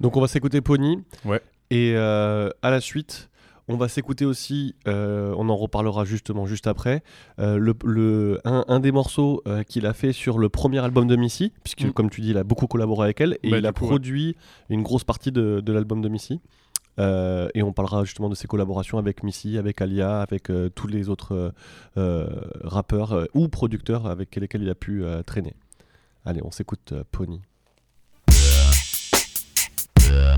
Donc, 0.00 0.16
on 0.16 0.20
va 0.20 0.26
s'écouter 0.28 0.60
Pony. 0.60 1.02
Ouais. 1.24 1.40
Et 1.70 1.92
euh, 1.96 2.50
à 2.62 2.70
la 2.70 2.80
suite, 2.80 3.30
on 3.68 3.76
va 3.76 3.88
s'écouter 3.88 4.24
aussi, 4.24 4.74
euh, 4.88 5.32
on 5.38 5.48
en 5.48 5.56
reparlera 5.56 6.04
justement 6.04 6.44
juste 6.46 6.66
après, 6.66 7.02
euh, 7.38 7.56
le, 7.58 7.74
le- 7.84 8.40
un, 8.44 8.64
un 8.68 8.80
des 8.80 8.90
morceaux 8.92 9.40
euh, 9.46 9.62
qu'il 9.62 9.86
a 9.86 9.92
fait 9.94 10.12
sur 10.12 10.38
le 10.38 10.48
premier 10.48 10.80
album 10.80 11.06
de 11.06 11.16
Missy, 11.16 11.52
puisque 11.62 11.84
Mm. 11.84 11.92
comme 11.92 12.10
tu 12.10 12.20
dis, 12.20 12.30
il 12.30 12.36
a 12.38 12.44
beaucoup 12.44 12.66
collaboré 12.66 13.04
avec 13.04 13.20
elle, 13.20 13.38
et 13.42 13.50
Bah, 13.50 13.58
il 13.58 13.66
a 13.66 13.72
coup, 13.72 13.84
ouais. 13.84 13.88
produit 13.90 14.36
une 14.68 14.82
grosse 14.82 15.04
partie 15.04 15.30
de, 15.32 15.60
de 15.60 15.72
l'album 15.72 16.02
de 16.02 16.08
Missy. 16.08 16.40
Et 16.98 17.62
on 17.62 17.72
parlera 17.72 18.04
justement 18.04 18.28
de 18.28 18.34
ses 18.34 18.46
collaborations 18.46 18.98
avec 18.98 19.22
Missy, 19.22 19.56
avec 19.56 19.80
Alia, 19.80 20.20
avec 20.20 20.52
tous 20.74 20.86
les 20.88 21.08
autres 21.08 21.52
rappeurs 22.64 23.26
ou 23.34 23.48
producteurs 23.48 24.06
avec 24.06 24.36
lesquels 24.36 24.62
il 24.62 24.68
a 24.68 24.74
pu 24.74 25.02
traîner. 25.26 25.54
Allez, 26.26 26.40
on 26.44 26.50
s'écoute 26.50 26.92
Pony. 27.10 27.40
Yeah. 30.12 30.36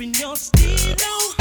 Keeping 0.00 0.14
your 0.14 0.36
stilo. 0.36 1.34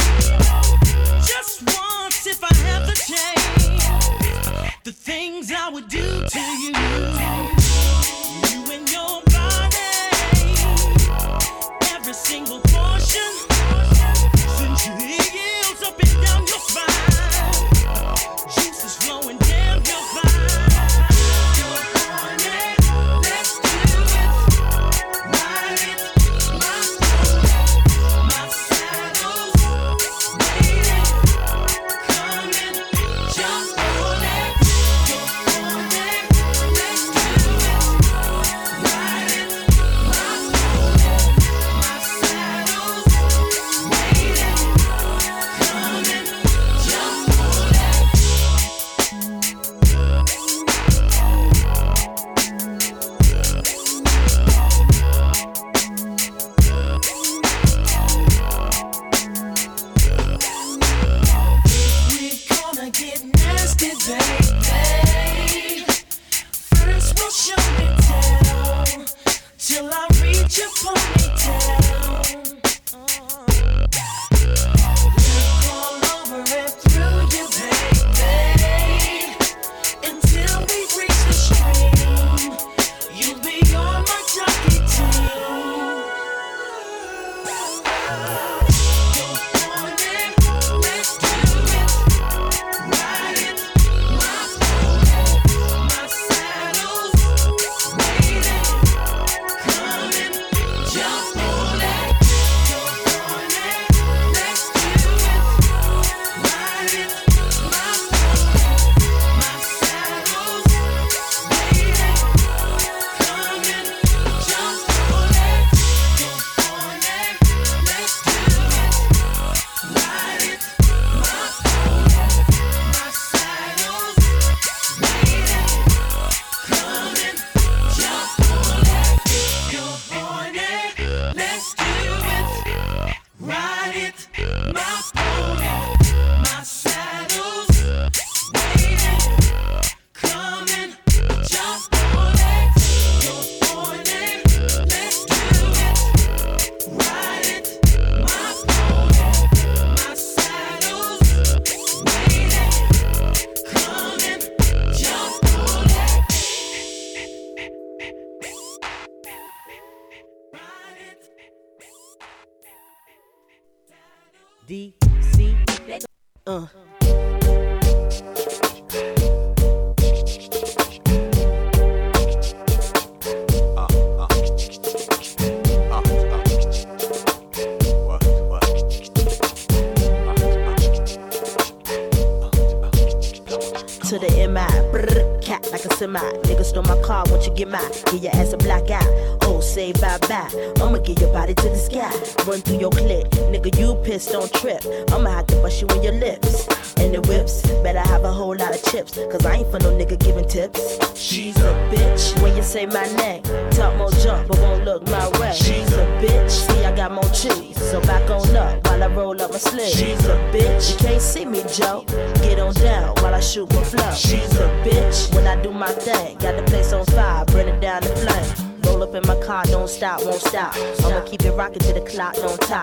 Just 1.26 1.62
once, 1.64 2.28
if 2.28 2.44
I 2.44 2.54
have 2.68 2.88
the 2.88 2.96
chance, 3.08 4.74
the 4.84 4.92
things 4.92 5.52
I 5.52 5.70
would 5.70 5.88
do 5.88 6.26
to. 6.26 6.40
You 6.40 6.79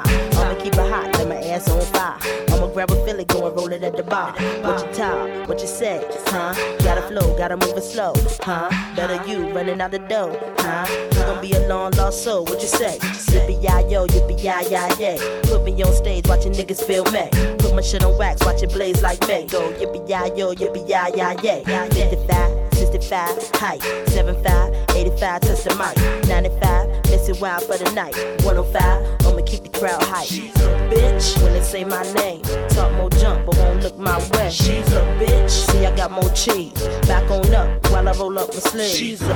clock. 0.03 0.37
I'ma 0.37 0.55
keep 0.61 0.75
it 0.75 0.91
hot, 0.91 1.13
let 1.19 1.29
my 1.29 1.37
ass 1.37 1.69
on 1.71 1.81
fire. 1.93 2.19
I'ma 2.53 2.67
grab 2.69 2.91
a 2.91 3.05
Philly, 3.05 3.25
go 3.25 3.47
and 3.47 3.57
roll 3.57 3.73
it 3.73 3.83
at 3.83 3.97
the 3.97 4.03
bar. 4.03 4.33
What 4.63 4.87
you 4.87 4.93
talk, 4.95 5.49
what 5.49 5.61
you 5.61 5.67
say, 5.67 6.05
huh? 6.27 6.55
Gotta 6.83 7.03
flow, 7.03 7.37
gotta 7.37 7.57
move 7.57 7.77
it 7.77 7.83
slow, 7.83 8.13
huh? 8.41 8.71
Better 8.95 9.23
you 9.29 9.49
running 9.53 9.81
out 9.81 9.91
the 9.91 9.99
door, 9.99 10.37
huh? 10.59 10.87
You 11.13 11.21
gon' 11.21 11.41
be 11.41 11.53
a 11.53 11.69
long 11.69 11.93
lost 11.93 12.25
soul, 12.25 12.45
what 12.45 12.61
you 12.61 12.69
say? 12.69 12.99
Yippee 13.01 13.63
yi 13.63 13.93
yo, 13.93 14.07
yippee 14.07 14.39
yi 14.39 14.53
yi 14.71 15.03
yay. 15.03 15.41
Put 15.45 15.65
me 15.65 15.83
on 15.83 15.93
stage, 15.95 16.27
watching 16.29 16.53
niggas 16.53 16.83
feel 16.83 17.05
me. 17.07 17.29
Put 17.59 17.75
my 17.75 17.83
shit 17.83 18.05
on 18.05 18.17
wax, 18.19 18.45
watch 18.45 18.63
it 18.63 18.73
blaze 18.73 19.03
like 19.03 19.21
me. 19.29 19.47
Go 19.47 19.73
yippee 19.73 20.09
yi 20.09 20.39
yo, 20.39 20.55
yippee 20.55 20.89
yi 20.89 20.97
yi 21.17 21.27
yay. 21.43 21.65
55, 21.91 22.75
65, 22.75 23.51
height, 23.55 23.83
75, 24.09 24.75
85, 24.95 25.41
touch 25.41 25.65
the 25.65 25.75
mic. 25.77 26.29
95, 26.29 26.89
miss 27.11 27.29
it 27.29 27.41
wild 27.41 27.63
for 27.65 27.77
the 27.77 27.91
night. 27.93 28.15
105, 28.45 28.83
I'ma 29.21 29.26
keep 29.47 29.63
the 29.63 29.79
crowd 29.79 30.03
hype. 30.03 30.27
She's 30.27 30.55
a 30.57 30.69
bitch 30.91 31.43
when 31.43 31.53
they 31.53 31.63
say 31.63 31.85
my 31.85 32.03
name. 32.15 32.43
Talk 32.71 32.93
more 32.95 33.11
jump, 33.11 33.47
but 33.47 33.57
won't 33.57 33.83
look 33.83 33.97
my 33.99 34.19
way. 34.33 34.51
She's 34.51 34.93
a 34.93 35.03
bitch. 35.21 35.51
See, 35.51 35.87
I 35.87 35.95
got 35.97 36.11
more 36.11 36.31
cheese. 36.31 36.73
Back 37.07 37.31
on 37.31 37.55
up 37.55 37.91
while 37.91 38.09
I 38.09 38.13
roll 38.13 38.39
up 38.39 38.49
my 38.49 38.61
sleeves. 38.61 38.97
She's 38.97 39.23
a 39.23 39.35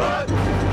What 0.00 0.69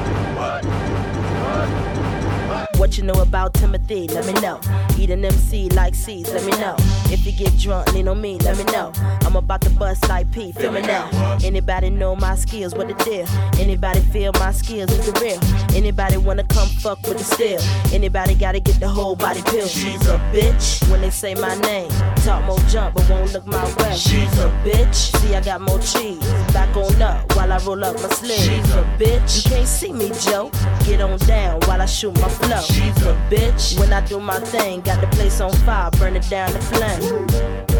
you 2.97 3.03
know 3.03 3.21
about 3.21 3.53
Timothy? 3.53 4.07
Let 4.07 4.25
me 4.25 4.33
know. 4.41 4.59
Eat 4.97 5.11
an 5.11 5.23
MC 5.23 5.69
like 5.69 5.93
C's, 5.93 6.31
let 6.31 6.43
me 6.43 6.51
know. 6.53 6.75
If 7.11 7.25
you 7.25 7.31
get 7.31 7.57
drunk, 7.57 7.93
lean 7.93 8.07
on 8.07 8.19
me, 8.19 8.37
let 8.39 8.57
me 8.57 8.63
know. 8.65 8.91
I'm 9.21 9.35
about 9.35 9.61
to 9.61 9.69
bust 9.69 10.07
like 10.09 10.31
P, 10.31 10.51
feel 10.51 10.71
me 10.71 10.81
now. 10.81 11.09
Anybody 11.43 11.89
know 11.89 12.15
my 12.15 12.35
skills, 12.35 12.73
what 12.73 12.87
the 12.87 13.03
deal? 13.03 13.27
Anybody 13.59 13.99
feel 13.99 14.31
my 14.33 14.51
skills 14.51 14.91
is 14.91 15.11
the 15.11 15.19
real? 15.19 15.39
Anybody 15.75 16.17
wanna 16.17 16.43
come 16.45 16.67
fuck 16.67 17.01
with 17.07 17.17
the 17.17 17.23
steel? 17.23 17.59
Anybody 17.93 18.33
gotta 18.35 18.59
get 18.59 18.79
the 18.79 18.87
whole 18.87 19.15
body 19.15 19.41
pill? 19.43 19.67
She's 19.67 20.07
a 20.07 20.17
bitch 20.33 20.89
when 20.89 21.01
they 21.01 21.11
say 21.11 21.35
my 21.35 21.55
name. 21.59 21.91
Talk 22.17 22.43
more 22.45 22.59
jump, 22.69 22.95
but 22.95 23.09
won't 23.09 23.31
look 23.33 23.45
my 23.45 23.63
way. 23.75 23.95
She's 23.95 24.39
a 24.39 24.49
bitch. 24.65 25.15
See, 25.17 25.35
I 25.35 25.41
got 25.41 25.61
more 25.61 25.79
cheese. 25.79 26.19
Back 26.53 26.75
on 26.75 27.01
up 27.01 27.35
while 27.35 27.51
I 27.51 27.57
roll 27.59 27.83
up 27.83 27.95
my 28.01 28.09
sleeve. 28.09 28.39
She's 28.39 28.73
a 28.73 28.83
bitch. 28.97 29.45
You 29.45 29.51
can't 29.51 29.67
see 29.67 29.93
me, 29.93 30.11
Joe. 30.21 30.51
Get 30.85 31.01
on 31.01 31.17
down 31.19 31.59
while 31.61 31.81
I 31.81 31.85
shoot 31.85 32.13
my 32.19 32.29
flow. 32.29 32.66
She's 32.67 32.97
a 33.03 33.15
bitch. 33.29 33.79
When 33.79 33.93
I 33.93 34.01
do 34.05 34.19
my 34.19 34.39
thing, 34.39 34.81
got 34.81 34.99
the 34.99 35.07
place 35.07 35.39
on 35.39 35.53
fire, 35.65 35.89
burn 35.91 36.15
it 36.17 36.29
down 36.29 36.51
to 36.51 36.59
flame. 36.59 37.76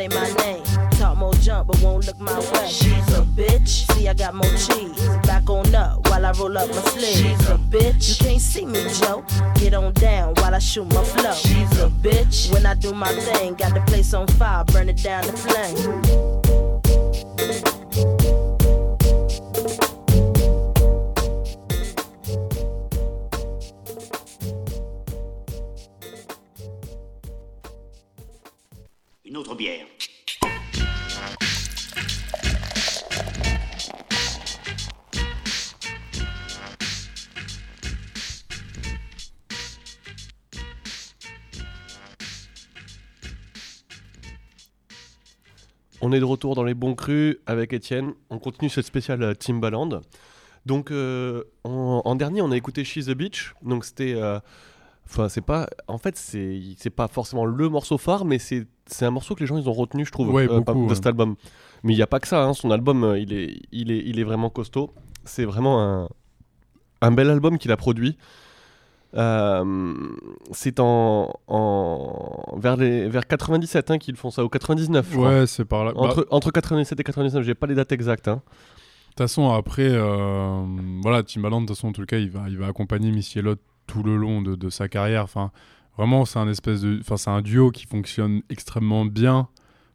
Say 0.00 0.08
my 0.08 0.32
name. 0.44 0.62
Talk 0.92 1.18
more 1.18 1.34
jump, 1.34 1.68
but 1.68 1.80
won't 1.82 2.06
look 2.06 2.18
my 2.20 2.38
way. 2.38 2.68
She's 2.68 3.08
a 3.14 3.22
bitch. 3.22 3.90
See, 3.92 4.08
I 4.08 4.14
got 4.14 4.34
more 4.34 4.54
cheese. 4.56 5.08
Back 5.26 5.50
on 5.50 5.74
up 5.74 6.08
while 6.08 6.24
I 6.24 6.32
roll 6.32 6.56
up 6.56 6.68
my 6.68 6.82
sleeves. 6.92 7.20
She's 7.20 7.48
a 7.48 7.58
bitch. 7.58 8.08
You 8.08 8.24
can't 8.24 8.40
see 8.40 8.66
me, 8.66 8.82
Joe. 9.00 9.24
Get 9.56 9.74
on 9.74 9.92
down 9.94 10.34
while 10.36 10.54
I 10.54 10.58
shoot 10.58 10.86
my 10.94 11.04
flow. 11.04 11.34
She's 11.34 11.72
a 11.78 11.88
bitch. 11.88 12.52
When 12.52 12.66
I 12.66 12.74
do 12.74 12.92
my 12.92 13.12
thing, 13.12 13.54
got 13.54 13.74
the 13.74 13.80
place 13.82 14.14
on 14.14 14.26
fire, 14.28 14.64
burn 14.64 14.88
it 14.88 15.02
down 15.02 15.24
to 15.24 15.32
flame. 15.32 16.29
On 46.10 46.12
est 46.12 46.18
de 46.18 46.24
retour 46.24 46.56
dans 46.56 46.64
les 46.64 46.74
bons 46.74 46.96
crus 46.96 47.36
avec 47.46 47.72
Étienne. 47.72 48.14
On 48.30 48.40
continue 48.40 48.68
cette 48.68 48.84
spéciale 48.84 49.22
euh, 49.22 49.32
Timbaland. 49.32 50.00
Donc 50.66 50.90
euh, 50.90 51.44
en, 51.62 52.02
en 52.04 52.16
dernier, 52.16 52.42
on 52.42 52.50
a 52.50 52.56
écouté 52.56 52.82
She's 52.82 53.08
a 53.08 53.14
Beach. 53.14 53.54
Donc 53.62 53.84
c'était, 53.84 54.14
euh, 54.16 54.40
enfin 55.06 55.28
c'est 55.28 55.40
pas, 55.40 55.68
en 55.86 55.98
fait 55.98 56.16
c'est, 56.16 56.60
c'est 56.78 56.90
pas 56.90 57.06
forcément 57.06 57.44
le 57.44 57.68
morceau 57.68 57.96
phare, 57.96 58.24
mais 58.24 58.40
c'est, 58.40 58.66
c'est 58.86 59.04
un 59.06 59.12
morceau 59.12 59.36
que 59.36 59.40
les 59.40 59.46
gens 59.46 59.56
ils 59.56 59.68
ont 59.68 59.72
retenu, 59.72 60.04
je 60.04 60.10
trouve, 60.10 60.30
Ouais, 60.34 60.50
euh, 60.50 60.58
beaucoup, 60.58 60.82
de 60.86 60.88
ouais. 60.88 60.94
cet 60.96 61.06
album. 61.06 61.36
Mais 61.84 61.92
il 61.92 61.96
n'y 61.96 62.02
a 62.02 62.08
pas 62.08 62.18
que 62.18 62.26
ça. 62.26 62.42
hein. 62.42 62.54
Son 62.54 62.72
album, 62.72 63.14
il 63.16 63.32
est, 63.32 63.60
il 63.70 63.92
est, 63.92 64.02
il 64.04 64.18
est 64.18 64.24
vraiment 64.24 64.50
costaud. 64.50 64.92
C'est 65.24 65.44
vraiment 65.44 65.80
un, 65.80 66.08
un 67.02 67.12
bel 67.12 67.30
album 67.30 67.56
qu'il 67.56 67.70
a 67.70 67.76
produit. 67.76 68.16
Euh, 69.14 69.94
c'est 70.52 70.78
en, 70.78 71.32
en 71.48 72.56
vers 72.58 72.76
les 72.76 73.08
vers 73.08 73.26
97 73.26 73.90
hein, 73.90 73.98
qu'ils 73.98 74.16
font 74.16 74.30
ça 74.30 74.44
ou 74.44 74.48
99 74.48 75.06
je 75.10 75.16
crois. 75.16 75.28
Ouais, 75.30 75.46
c'est 75.46 75.64
par 75.64 75.84
là. 75.84 75.92
Bah, 75.92 76.00
Entre, 76.00 76.26
entre 76.30 76.50
97 76.52 76.98
et 77.00 77.02
99, 77.02 77.44
j'ai 77.44 77.54
pas 77.54 77.66
les 77.66 77.74
dates 77.74 77.92
exactes. 77.92 78.28
hein. 78.28 78.36
De 78.44 79.14
toute 79.14 79.18
façon, 79.18 79.50
après, 79.50 79.88
euh, 79.90 80.62
voilà, 81.02 81.22
Timbaland, 81.24 81.60
de 81.62 81.66
toute 81.66 81.76
façon, 81.76 81.88
en 81.88 81.92
tout 81.92 82.06
cas, 82.06 82.18
il 82.18 82.30
va, 82.30 82.44
il 82.48 82.56
va 82.56 82.68
accompagner 82.68 83.10
Missy 83.10 83.40
Elliott 83.40 83.58
tout 83.88 84.04
le 84.04 84.16
long 84.16 84.40
de, 84.40 84.54
de 84.54 84.70
sa 84.70 84.88
carrière. 84.88 85.24
Enfin, 85.24 85.50
vraiment, 85.96 86.24
c'est 86.24 86.38
un 86.38 86.48
espèce 86.48 86.80
de, 86.82 86.98
enfin, 87.00 87.16
c'est 87.16 87.30
un 87.30 87.42
duo 87.42 87.72
qui 87.72 87.86
fonctionne 87.86 88.42
extrêmement 88.50 89.04
bien. 89.04 89.48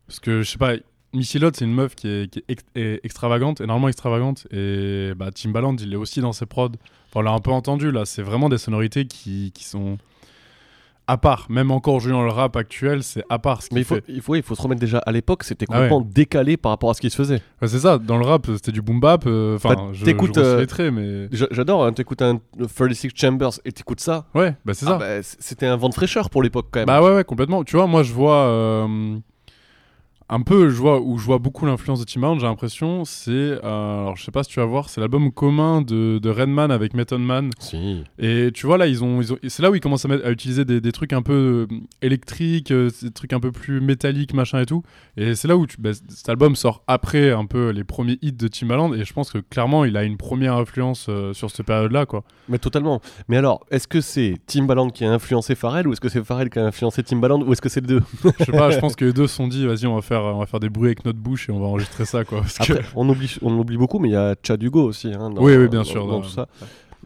Parce 0.07 0.19
que, 0.19 0.41
je 0.41 0.51
sais 0.51 0.57
pas, 0.57 0.73
Missy 1.13 1.37
Elliott, 1.37 1.55
c'est 1.55 1.63
une 1.63 1.73
meuf 1.73 1.95
qui 1.95 2.09
est, 2.09 2.29
qui 2.29 2.43
est 2.75 2.99
extravagante, 3.05 3.61
énormément 3.61 3.87
extravagante. 3.87 4.45
Et 4.51 5.13
bah, 5.15 5.31
Timbaland, 5.31 5.77
il 5.77 5.93
est 5.93 5.95
aussi 5.95 6.19
dans 6.19 6.33
ses 6.33 6.45
prods. 6.45 6.71
On 7.15 7.21
l'a 7.21 7.31
un 7.31 7.39
peu 7.39 7.51
entendu 7.51 7.91
là. 7.91 8.05
C'est 8.05 8.21
vraiment 8.21 8.49
des 8.49 8.57
sonorités 8.57 9.05
qui, 9.05 9.51
qui 9.53 9.63
sont 9.63 9.97
à 11.07 11.17
part. 11.17 11.45
Même 11.49 11.69
encore 11.71 12.01
dans 12.01 12.23
le 12.23 12.31
rap 12.31 12.55
actuel, 12.55 13.03
c'est 13.03 13.23
à 13.29 13.37
part. 13.39 13.61
Ce 13.61 13.69
Mais 13.71 13.81
il 13.81 13.83
faut, 13.85 13.95
fait. 13.95 14.03
il, 14.07 14.21
faut, 14.21 14.35
il 14.35 14.41
faut 14.43 14.55
se 14.55 14.61
remettre 14.61 14.81
déjà 14.81 14.97
à 14.99 15.11
l'époque, 15.11 15.43
c'était 15.43 15.65
Ah 15.69 15.73
ouais. 15.73 15.87
complètement 15.89 16.09
décalé 16.13 16.57
par 16.57 16.71
rapport 16.71 16.89
à 16.89 16.93
ce 16.95 17.01
qui 17.01 17.09
se 17.11 17.15
faisait. 17.15 17.41
Ouais, 17.61 17.67
c'est 17.67 17.79
ça. 17.79 17.99
Dans 17.99 18.17
le 18.17 18.25
rap, 18.25 18.47
c'était 18.55 18.71
du 18.71 18.81
boom 18.81 18.99
bap. 18.99 19.23
euh, 19.27 19.55
Enfin, 19.55 19.75
Bah, 19.75 19.81
je, 19.93 19.99
je 20.03 20.05
euh, 20.39 20.59
les 20.59 20.67
traits, 20.67 20.91
mais 20.91 21.27
J'a- 21.31 21.47
J'adore, 21.51 21.85
hein, 21.85 21.93
t'écoutes 21.93 22.21
un 22.23 22.39
36 22.75 23.11
Chambers 23.15 23.51
et 23.65 23.71
t'écoutes 23.71 23.99
ça. 24.01 24.25
ouais, 24.33 24.55
bah 24.65 24.73
c'est 24.73 24.85
Ah 24.87 24.89
ça. 24.89 24.97
bah, 24.97 25.21
c'était 25.21 25.67
un 25.67 25.75
vent 25.77 25.89
de 25.89 25.93
fraîcheur 25.93 26.29
pour 26.31 26.41
l'époque 26.41 26.67
quand 26.71 26.79
même. 26.79 26.87
Bah 26.87 27.01
ouais, 27.03 27.13
ouais, 27.15 27.23
complètement. 27.23 27.63
Tu 27.63 27.75
vois, 27.75 27.85
moi, 27.87 28.01
je 28.03 28.11
vois 28.11 28.37
euh, 28.47 29.17
un 30.27 30.41
peu, 30.41 30.69
je 30.69 30.75
vois 30.75 30.99
où 31.01 31.17
je 31.17 31.25
vois 31.25 31.37
beaucoup 31.37 31.65
l'influence 31.65 31.99
de 31.99 32.05
Timbaland. 32.05 32.39
J'ai 32.39 32.47
l'impression, 32.47 33.05
c'est, 33.05 33.31
euh, 33.31 33.59
alors 33.61 34.17
je 34.17 34.23
sais 34.23 34.31
pas 34.31 34.43
si 34.43 34.49
tu 34.49 34.59
vas 34.59 34.65
voir, 34.65 34.89
c'est 34.89 34.99
l'album 34.99 35.31
commun 35.31 35.81
de, 35.81 36.17
de 36.17 36.29
Redman 36.29 36.71
avec 36.71 36.95
Method 36.95 37.21
Man. 37.21 37.51
si. 37.59 38.03
Et 38.17 38.49
tu 38.53 38.65
vois 38.65 38.77
là, 38.77 38.87
ils 38.87 39.03
ont, 39.03 39.21
ils 39.21 39.33
ont 39.33 39.37
c'est 39.47 39.61
là 39.61 39.69
où 39.69 39.75
ils 39.75 39.81
commencent 39.81 40.05
à, 40.05 40.31
utiliser 40.31 40.65
des, 40.65 40.81
des 40.81 40.91
trucs 40.91 41.13
un 41.13 41.21
peu 41.21 41.67
euh, 41.69 41.75
électriques, 42.01 42.71
euh, 42.71 42.89
des 43.03 43.11
trucs 43.11 43.33
un 43.33 43.39
peu 43.39 43.51
plus 43.51 43.81
métalliques, 43.81 44.33
machin 44.33 44.61
et 44.61 44.65
tout. 44.65 44.81
Et 45.15 45.35
c'est 45.35 45.47
là 45.47 45.57
où 45.57 45.67
tu, 45.67 45.77
bah, 45.79 45.91
cet 45.93 46.29
album 46.29 46.55
sort 46.55 46.83
après 46.87 47.31
un 47.31 47.45
peu 47.45 47.69
les 47.69 47.83
premiers 47.83 48.17
hits 48.21 48.31
de 48.31 48.47
Timbaland. 48.47 48.93
Et 48.93 49.05
je 49.05 49.13
pense 49.13 49.31
que 49.31 49.37
clairement, 49.37 49.85
il 49.85 49.95
a 49.95 50.03
une 50.03 50.17
première 50.17 50.55
influence 50.55 51.05
euh, 51.09 51.33
sur 51.33 51.51
cette 51.51 51.65
période-là, 51.67 52.07
quoi. 52.07 52.23
Mais 52.49 52.57
totalement. 52.57 53.01
Mais 53.27 53.37
alors, 53.37 53.65
est-ce 53.69 53.87
que 53.87 54.01
c'est 54.01 54.35
Timbaland 54.47 54.89
qui 54.89 55.05
a 55.05 55.11
influencé 55.11 55.53
Pharrell 55.55 55.87
ou 55.87 55.93
est-ce 55.93 56.01
que 56.01 56.09
c'est 56.09 56.23
Pharrell 56.23 56.49
qui 56.49 56.59
a 56.59 56.65
influencé 56.65 57.03
Timbaland 57.03 57.41
ou 57.41 57.51
est-ce 57.51 57.61
que 57.61 57.69
c'est 57.69 57.81
les 57.81 57.87
deux? 57.87 58.01
Je 58.39 58.45
sais 58.45 58.51
pas, 58.51 58.71
je 58.71 58.79
pense 58.81 58.95
que 58.95 59.05
les 59.05 59.13
deux 59.13 59.27
sont 59.27 59.47
dit, 59.47 59.65
vas-y, 59.67 59.85
on 59.85 59.95
va 59.95 60.01
faire, 60.01 60.14
on 60.23 60.39
va 60.39 60.45
faire 60.45 60.59
des 60.59 60.69
bruits 60.69 60.87
avec 60.87 61.05
notre 61.05 61.19
bouche 61.19 61.49
et 61.49 61.51
on 61.51 61.59
va 61.59 61.65
enregistrer 61.67 62.05
ça, 62.05 62.23
quoi. 62.25 62.41
Parce 62.41 62.57
que- 62.59 62.73
Après, 62.73 62.85
on 62.95 63.07
oublie, 63.09 63.35
on 63.41 63.57
oublie 63.57 63.77
beaucoup, 63.77 63.99
mais 63.99 64.09
il 64.09 64.13
y 64.13 64.15
a 64.17 64.35
Chad 64.43 64.61
Hugo 64.61 64.83
aussi. 64.83 65.07
hein, 65.13 65.29
dans- 65.29 65.41
Oui, 65.41 65.55
oui, 65.55 65.67
bien 65.67 65.79
dans- 65.79 65.83
sûr, 65.85 66.05
Dans, 66.07 66.13
dans- 66.13 66.21
tout 66.21 66.29
ça. 66.29 66.47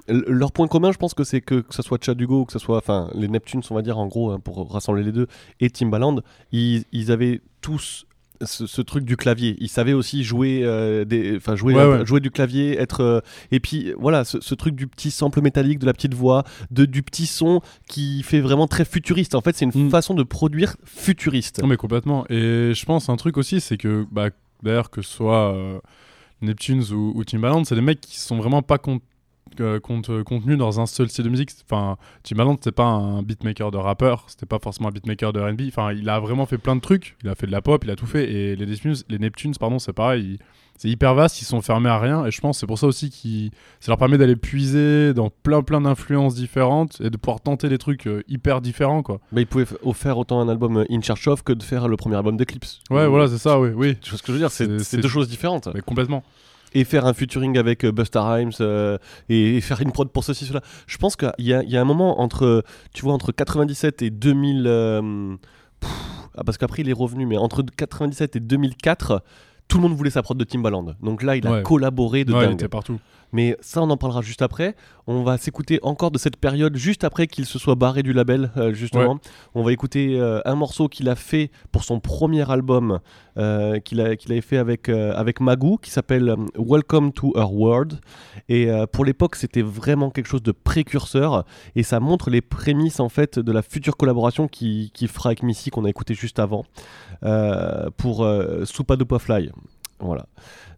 L- 0.07 0.23
Leur 0.27 0.51
point 0.51 0.67
commun, 0.67 0.91
je 0.91 0.97
pense 0.97 1.13
que 1.13 1.23
c'est 1.23 1.41
que 1.41 1.55
que 1.61 1.73
ce 1.75 1.81
soit 1.81 1.97
Chad 2.03 2.19
Hugo, 2.19 2.45
que 2.45 2.53
ce 2.53 2.59
soit, 2.59 2.77
enfin, 2.77 3.09
les 3.13 3.27
Neptunes, 3.27 3.61
on 3.69 3.75
va 3.75 3.81
dire 3.81 3.97
en 3.97 4.07
gros, 4.07 4.31
hein, 4.31 4.39
pour 4.39 4.71
rassembler 4.71 5.03
les 5.03 5.11
deux, 5.11 5.27
et 5.59 5.69
Timbaland, 5.69 6.17
ils, 6.51 6.83
ils 6.91 7.11
avaient 7.11 7.41
tous 7.61 8.05
ce, 8.41 8.67
ce 8.67 8.81
truc 8.81 9.03
du 9.05 9.17
clavier. 9.17 9.55
Ils 9.59 9.69
savaient 9.69 9.93
aussi 9.93 10.23
jouer, 10.23 10.61
euh, 10.63 11.05
des, 11.05 11.37
enfin, 11.37 11.55
jouer, 11.55 11.73
Ouais, 11.75 11.81
un- 11.81 11.99
ouais. 11.99 12.05
jouer 12.05 12.19
du 12.19 12.31
clavier, 12.31 12.79
être, 12.79 13.01
euh, 13.01 13.19
et 13.51 13.59
puis 13.59 13.93
voilà, 13.97 14.23
ce, 14.25 14.39
ce 14.41 14.55
truc 14.55 14.75
du 14.75 14.87
petit 14.87 15.11
sample 15.11 15.41
métallique, 15.41 15.79
de 15.79 15.85
la 15.85 15.93
petite 15.93 16.13
voix, 16.13 16.43
de 16.71 16.85
du 16.85 17.03
petit 17.03 17.25
son 17.25 17.61
qui 17.87 18.23
fait 18.23 18.39
vraiment 18.41 18.67
très 18.67 18.85
futuriste. 18.85 19.35
En 19.35 19.41
fait, 19.41 19.55
c'est 19.55 19.65
une 19.65 19.85
Mm. 19.87 19.89
façon 19.89 20.13
de 20.13 20.23
produire 20.23 20.75
futuriste. 20.85 21.61
Non 21.61 21.67
mais 21.67 21.77
complètement. 21.77 22.25
Et 22.29 22.71
je 22.73 22.85
pense 22.85 23.09
un 23.09 23.15
truc 23.17 23.37
aussi, 23.37 23.59
c'est 23.61 23.77
que 23.77 24.05
bah, 24.11 24.29
d'ailleurs 24.63 24.89
que 24.89 25.01
ce 25.01 25.11
soit 25.11 25.53
euh, 25.55 25.79
Neptunes 26.41 26.83
ou, 26.93 27.11
ou 27.15 27.23
Timbaland, 27.25 27.63
c'est 27.65 27.75
des 27.75 27.81
mecs 27.81 28.01
qui 28.01 28.17
sont 28.19 28.37
vraiment 28.37 28.61
pas 28.61 28.77
con- 28.77 29.01
euh, 29.59 29.79
cont- 29.79 30.01
euh, 30.09 30.23
contenus 30.23 30.57
dans 30.57 30.79
un 30.79 30.85
seul 30.85 31.09
style 31.09 31.25
de 31.25 31.29
musique. 31.29 31.51
Enfin, 31.69 31.97
Timbaland 32.23 32.53
c'était 32.55 32.71
pas 32.71 32.85
un 32.85 33.21
beatmaker 33.23 33.71
de 33.71 33.77
rappeur, 33.77 34.25
c'était 34.27 34.45
pas 34.45 34.59
forcément 34.59 34.89
un 34.89 34.91
beatmaker 34.91 35.33
de 35.33 35.39
R&B. 35.39 35.61
Enfin, 35.67 35.91
il 35.93 36.07
a 36.09 36.19
vraiment 36.19 36.45
fait 36.45 36.57
plein 36.57 36.75
de 36.75 36.81
trucs. 36.81 37.15
Il 37.23 37.29
a 37.29 37.35
fait 37.35 37.47
de 37.47 37.51
la 37.51 37.61
pop, 37.61 37.83
il 37.83 37.89
a 37.91 37.95
tout 37.95 38.05
fait. 38.07 38.31
Et 38.31 38.55
les 38.55 38.65
Neptunes, 38.65 38.95
les 39.09 39.19
Neptunes 39.19 39.55
pardon, 39.59 39.79
c'est 39.79 39.93
pareil. 39.93 40.37
c'est 40.77 40.87
hyper 40.89 41.13
vaste, 41.13 41.41
ils 41.41 41.45
sont 41.45 41.61
fermés 41.61 41.89
à 41.89 41.99
rien. 41.99 42.25
Et 42.25 42.31
je 42.31 42.39
pense 42.39 42.55
que 42.57 42.59
c'est 42.61 42.67
pour 42.67 42.79
ça 42.79 42.87
aussi 42.87 43.09
qui 43.09 43.51
ça 43.81 43.91
leur 43.91 43.97
permet 43.97 44.17
d'aller 44.17 44.35
puiser 44.37 45.13
dans 45.13 45.29
plein 45.29 45.61
plein 45.61 45.81
d'influences 45.81 46.35
différentes 46.35 47.01
et 47.01 47.09
de 47.09 47.17
pouvoir 47.17 47.41
tenter 47.41 47.67
des 47.69 47.77
trucs 47.77 48.07
euh, 48.07 48.23
hyper 48.29 48.61
différents 48.61 49.03
quoi. 49.03 49.19
Mais 49.33 49.41
ils 49.41 49.47
pouvaient 49.47 49.65
faire 49.93 50.17
autant 50.17 50.39
un 50.39 50.47
album 50.49 50.85
In 50.89 51.01
Charge 51.01 51.27
Of 51.27 51.43
que 51.43 51.51
de 51.53 51.63
faire 51.63 51.87
le 51.87 51.97
premier 51.97 52.15
album 52.15 52.37
d'Eclipse. 52.37 52.81
Ouais, 52.89 53.07
voilà, 53.07 53.27
c'est 53.27 53.37
ça, 53.37 53.59
oui, 53.59 53.69
oui. 53.75 53.97
Tu 54.01 54.09
vois 54.11 54.17
ce 54.17 54.23
que 54.23 54.27
je 54.27 54.33
veux 54.33 54.39
dire? 54.39 54.51
C'est- 54.51 54.97
deux 54.99 55.07
choses 55.09 55.27
différentes. 55.29 55.67
Mais 55.73 55.81
complètement. 55.81 56.23
Et 56.73 56.83
faire 56.83 57.05
un 57.05 57.13
featuring 57.13 57.57
avec 57.57 57.83
euh, 57.83 57.91
Busta 57.91 58.23
Rhymes 58.23 58.51
euh, 58.61 58.97
et, 59.27 59.59
faire 59.61 59.81
une 59.81 59.91
prod 59.91 60.09
pour 60.09 60.23
ceci, 60.23 60.45
cela. 60.45 60.61
Je 60.87 60.97
pense 60.97 61.15
qu'il 61.15 61.31
y, 61.39 61.49
y 61.49 61.77
a 61.77 61.81
un 61.81 61.85
moment 61.85 62.21
entre, 62.21 62.63
tu 62.93 63.03
vois, 63.03 63.13
entre 63.13 63.31
97 63.31 64.01
et 64.01 64.09
2000. 64.09 64.63
euh, 64.67 65.35
ah, 66.35 66.43
parce 66.45 66.57
qu'après 66.57 66.83
il 66.83 66.89
est 66.89 66.93
revenu, 66.93 67.25
mais 67.25 67.37
entre 67.37 67.63
97 67.63 68.35
et 68.35 68.39
2004. 68.39 69.23
Tout 69.69 69.77
le 69.77 69.83
monde 69.83 69.93
voulait 69.95 70.09
sa 70.09 70.21
prod 70.23 70.37
de 70.37 70.43
Timbaland. 70.43 70.95
Donc 71.01 71.23
là, 71.23 71.37
il 71.37 71.47
a 71.47 71.51
Ouais. 71.51 71.63
collaboré 71.63 72.25
de 72.25 72.33
Ouais, 72.33 72.39
il 72.39 72.45
dingue. 72.47 72.53
était 72.55 72.67
partout. 72.67 72.99
Mais 73.31 73.55
ça, 73.61 73.83
on 73.83 73.89
en 73.91 73.97
parlera 73.97 74.23
juste 74.23 74.41
après. 74.41 74.75
On 75.05 75.21
va 75.21 75.37
s'écouter 75.37 75.79
encore 75.83 76.09
de 76.09 76.17
cette 76.17 76.35
période, 76.37 76.75
juste 76.75 77.03
après 77.03 77.27
qu'il 77.27 77.45
se 77.45 77.59
soit 77.59 77.75
barré 77.75 78.01
du 78.01 78.11
label, 78.11 78.49
euh, 78.57 78.73
justement. 78.73 79.19
On 79.53 79.61
va 79.61 79.71
écouter 79.71 80.19
euh, 80.19 80.41
un 80.45 80.55
morceau 80.55 80.87
qu'il 80.87 81.07
a 81.07 81.13
fait 81.13 81.51
pour 81.71 81.83
son 81.83 81.99
premier 81.99 82.49
album, 82.49 82.97
euh, 83.37 83.77
qu'il 83.79 84.01
a- 84.01 84.15
qu'il 84.15 84.31
avait 84.31 84.41
fait 84.41 84.57
avec, 84.57 84.89
euh, 84.89 85.13
avec 85.15 85.39
Magoo, 85.41 85.77
qui 85.77 85.91
s'appelle 85.91 86.35
Welcome 86.57 87.11
to 87.13 87.31
Her 87.37 87.53
World. 87.53 87.99
Et 88.49 88.67
pour 88.91 89.05
l'époque, 89.05 89.35
c'était 89.35 89.61
vraiment 89.61 90.09
quelque 90.09 90.25
chose 90.27 90.41
de 90.41 90.51
précurseur. 90.51 91.45
Et 91.75 91.83
ça 91.83 91.99
montre 91.99 92.31
les 92.31 92.41
prémices, 92.41 92.99
en 92.99 93.09
fait, 93.09 93.37
de 93.37 93.51
la 93.51 93.61
future 93.61 93.95
collaboration 93.95 94.47
qu'il 94.47 94.89
fera 95.07 95.29
avec 95.29 95.43
Missy, 95.43 95.69
qu'on 95.69 95.85
a 95.85 95.89
écouté 95.89 96.15
juste 96.15 96.39
avant, 96.39 96.65
pour 97.97 98.27
Soupa 98.65 98.95
de 98.95 99.05
Fly. 99.19 99.51
Voilà. 99.99 100.25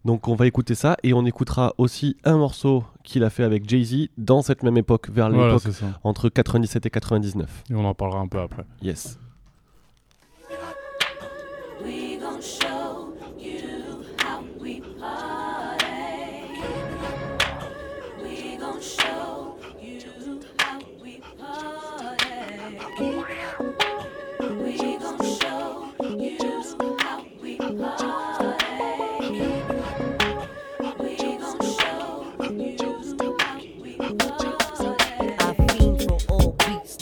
Donc 0.04 0.26
on 0.28 0.34
va 0.34 0.46
écouter 0.46 0.74
ça 0.74 0.96
et 1.02 1.14
on 1.14 1.24
écoutera 1.24 1.74
aussi 1.78 2.16
un 2.24 2.36
morceau 2.38 2.84
qu'il 3.04 3.22
a 3.24 3.30
fait 3.30 3.44
avec 3.44 3.68
Jay-Z 3.68 4.08
dans 4.18 4.42
cette 4.42 4.62
même 4.64 4.76
époque, 4.76 5.08
vers 5.10 5.30
Voilà, 5.30 5.54
l'époque 5.54 5.72
ça. 5.72 5.86
entre 6.02 6.28
97 6.28 6.86
et 6.86 6.90
99. 6.90 7.64
Et 7.70 7.74
on 7.74 7.84
en 7.84 7.94
parlera 7.94 8.20
un 8.20 8.26
peu 8.28 8.40
après. 8.40 8.64
Yes. 8.82 9.18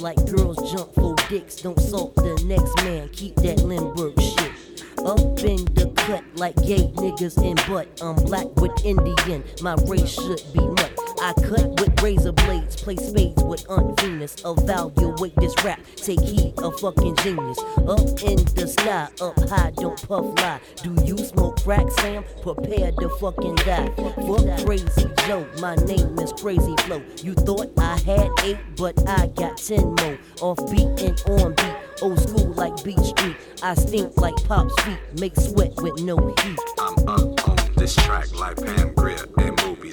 Like 0.00 0.16
girls 0.26 0.72
jump 0.72 0.94
for 0.94 1.14
dicks. 1.28 1.56
Don't 1.56 1.78
salt 1.78 2.14
the 2.16 2.42
next 2.46 2.76
man, 2.84 3.08
keep 3.10 3.34
that 3.36 3.58
Limburg 3.62 4.20
shit. 4.20 4.52
Up 4.98 5.18
in 5.44 5.64
the 5.74 5.92
cut 5.96 6.24
like 6.34 6.56
gay 6.56 6.88
niggas 6.96 7.42
in 7.42 7.56
butt. 7.68 7.88
I'm 8.02 8.16
black 8.16 8.48
with 8.56 8.72
Indian, 8.84 9.44
my 9.62 9.74
race 9.86 10.10
should 10.10 10.42
be 10.52 10.60
nut. 10.66 10.99
I 11.22 11.34
cut 11.34 11.68
with 11.78 12.02
razor 12.02 12.32
blades, 12.32 12.76
play 12.76 12.96
spades 12.96 13.42
with 13.42 13.68
Aunt 13.68 14.00
Venus. 14.00 14.36
Evaluate 14.44 15.36
this 15.36 15.54
rap, 15.62 15.78
take 15.96 16.20
heed, 16.20 16.54
a 16.58 16.70
fucking 16.70 17.16
genius. 17.16 17.58
Up 17.76 18.00
in 18.22 18.40
the 18.56 18.66
sky, 18.66 19.08
up 19.20 19.38
high, 19.48 19.70
don't 19.76 20.00
puff 20.08 20.24
lie. 20.40 20.60
Do 20.82 20.96
you 21.04 21.18
smoke 21.18 21.62
crack, 21.62 21.90
Sam? 22.00 22.24
Prepare 22.42 22.92
to 22.92 23.08
fucking 23.20 23.56
die. 23.56 23.90
Fuck 23.96 24.64
Crazy 24.64 25.10
Joe, 25.26 25.46
my 25.60 25.74
name 25.76 26.18
is 26.18 26.32
Crazy 26.32 26.74
Flow. 26.84 27.02
You 27.22 27.34
thought 27.34 27.70
I 27.78 27.98
had 27.98 28.30
eight, 28.44 28.58
but 28.76 28.94
I 29.06 29.26
got 29.26 29.58
ten 29.58 29.94
more. 29.96 30.18
Off 30.40 30.58
beat 30.70 30.88
and 31.02 31.20
on 31.28 31.54
beat, 31.54 31.76
old 32.00 32.18
school 32.18 32.52
like 32.54 32.82
Beach 32.82 32.98
Street. 32.98 33.36
I 33.62 33.74
stink 33.74 34.16
like 34.16 34.36
Pop's 34.44 34.74
feet, 34.84 34.98
make 35.18 35.36
sweat 35.36 35.72
with 35.82 36.00
no 36.00 36.16
heat. 36.16 36.58
I'm 36.78 37.08
up 37.08 37.48
on 37.48 37.56
this 37.76 37.94
track 37.94 38.32
like 38.34 38.56
Pam 38.56 38.94
Grier 38.94 39.26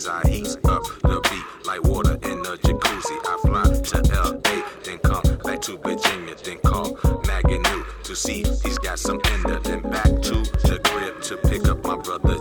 I 0.05 0.21
heat 0.27 0.57
up 0.65 0.83
the 1.01 1.19
beat 1.29 1.65
like 1.65 1.83
water 1.83 2.13
in 2.21 2.39
a 2.39 2.55
jacuzzi. 2.57 3.17
I 3.25 3.37
fly 3.41 3.63
to 3.63 3.97
LA, 4.13 4.61
then 4.83 4.99
come 4.99 5.37
back 5.43 5.61
to 5.61 5.77
Virginia, 5.77 6.35
then 6.43 6.59
call 6.59 6.99
Maggie 7.25 7.57
New 7.57 7.85
to 8.03 8.15
see 8.15 8.43
he's 8.63 8.77
got 8.77 8.99
some 8.99 9.19
there. 9.45 9.59
Then 9.59 9.81
back 9.81 10.21
to 10.27 10.35
the 10.67 10.79
crib 10.83 11.21
to 11.23 11.37
pick 11.49 11.67
up 11.67 11.83
my 11.83 11.95
brother 11.95 12.37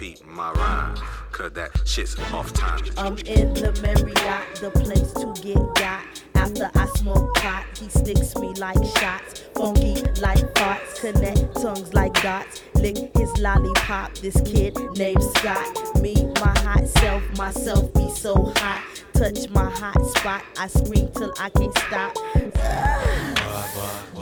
My 0.00 0.52
rhyme, 0.52 0.94
cause 1.32 1.50
that 1.54 1.70
shit's 1.84 2.16
off 2.32 2.52
time. 2.52 2.84
I'm 2.96 3.18
in 3.18 3.52
the 3.52 3.72
Marriott, 3.82 4.54
the 4.60 4.70
place 4.70 5.10
to 5.14 5.34
get 5.42 5.56
got. 5.74 6.04
After 6.36 6.70
I 6.78 6.86
smoke 6.98 7.34
pot, 7.34 7.64
he 7.76 7.88
sticks 7.88 8.36
me 8.36 8.54
like 8.54 8.78
shots. 8.96 9.40
Funky 9.56 9.94
like 10.22 10.38
farts, 10.54 11.00
connect 11.00 11.60
tongues 11.60 11.92
like 11.94 12.14
dots. 12.22 12.62
Lick 12.76 12.96
his 13.16 13.36
lollipop, 13.38 14.14
this 14.18 14.40
kid 14.42 14.76
named 14.96 15.20
Scott. 15.34 16.00
Me, 16.00 16.14
my 16.14 16.56
hot 16.60 16.86
self, 16.86 17.36
myself 17.36 17.92
be 17.94 18.08
so 18.10 18.52
hot. 18.54 18.84
Touch 19.14 19.50
my 19.50 19.68
hot 19.68 20.00
spot, 20.16 20.44
I 20.60 20.68
scream 20.68 21.10
till 21.10 21.34
I 21.40 21.50
can't 21.50 21.76
stop. 21.76 22.14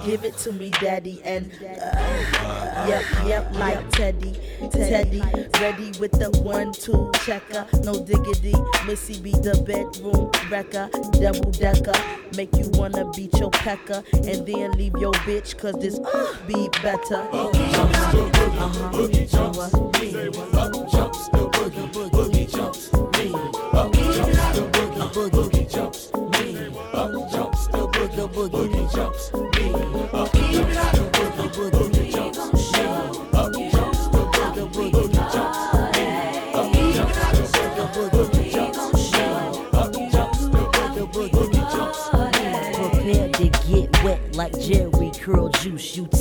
Give 0.07 0.25
it 0.25 0.39
to 0.39 0.53
me, 0.53 0.71
daddy, 0.71 1.21
and 1.25 1.53
uh, 1.61 2.87
yep, 2.89 3.05
yep, 3.27 3.55
like 3.57 3.91
Teddy, 3.91 4.37
Teddy, 4.87 5.21
ready 5.61 5.91
with 5.99 6.13
the 6.13 6.31
one, 6.43 6.73
two 6.73 7.11
checker, 7.25 7.67
no 7.83 8.05
diggity. 8.05 8.55
Missy 8.87 9.21
be 9.21 9.33
the 9.33 9.61
bedroom 9.67 10.31
wrecker, 10.49 10.89
double 11.19 11.51
decker, 11.51 11.93
make 12.37 12.55
you 12.57 12.71
wanna 12.75 13.11
beat 13.11 13.37
your 13.37 13.51
pecker, 13.51 14.05
and 14.13 14.47
then 14.47 14.71
leave 14.79 14.95
your 14.99 15.13
bitch, 15.27 15.59
cause 15.59 15.75
this 15.81 15.99
uh, 15.99 16.37
be 16.47 16.69
better. 16.83 17.27
Prepared 19.93 21.46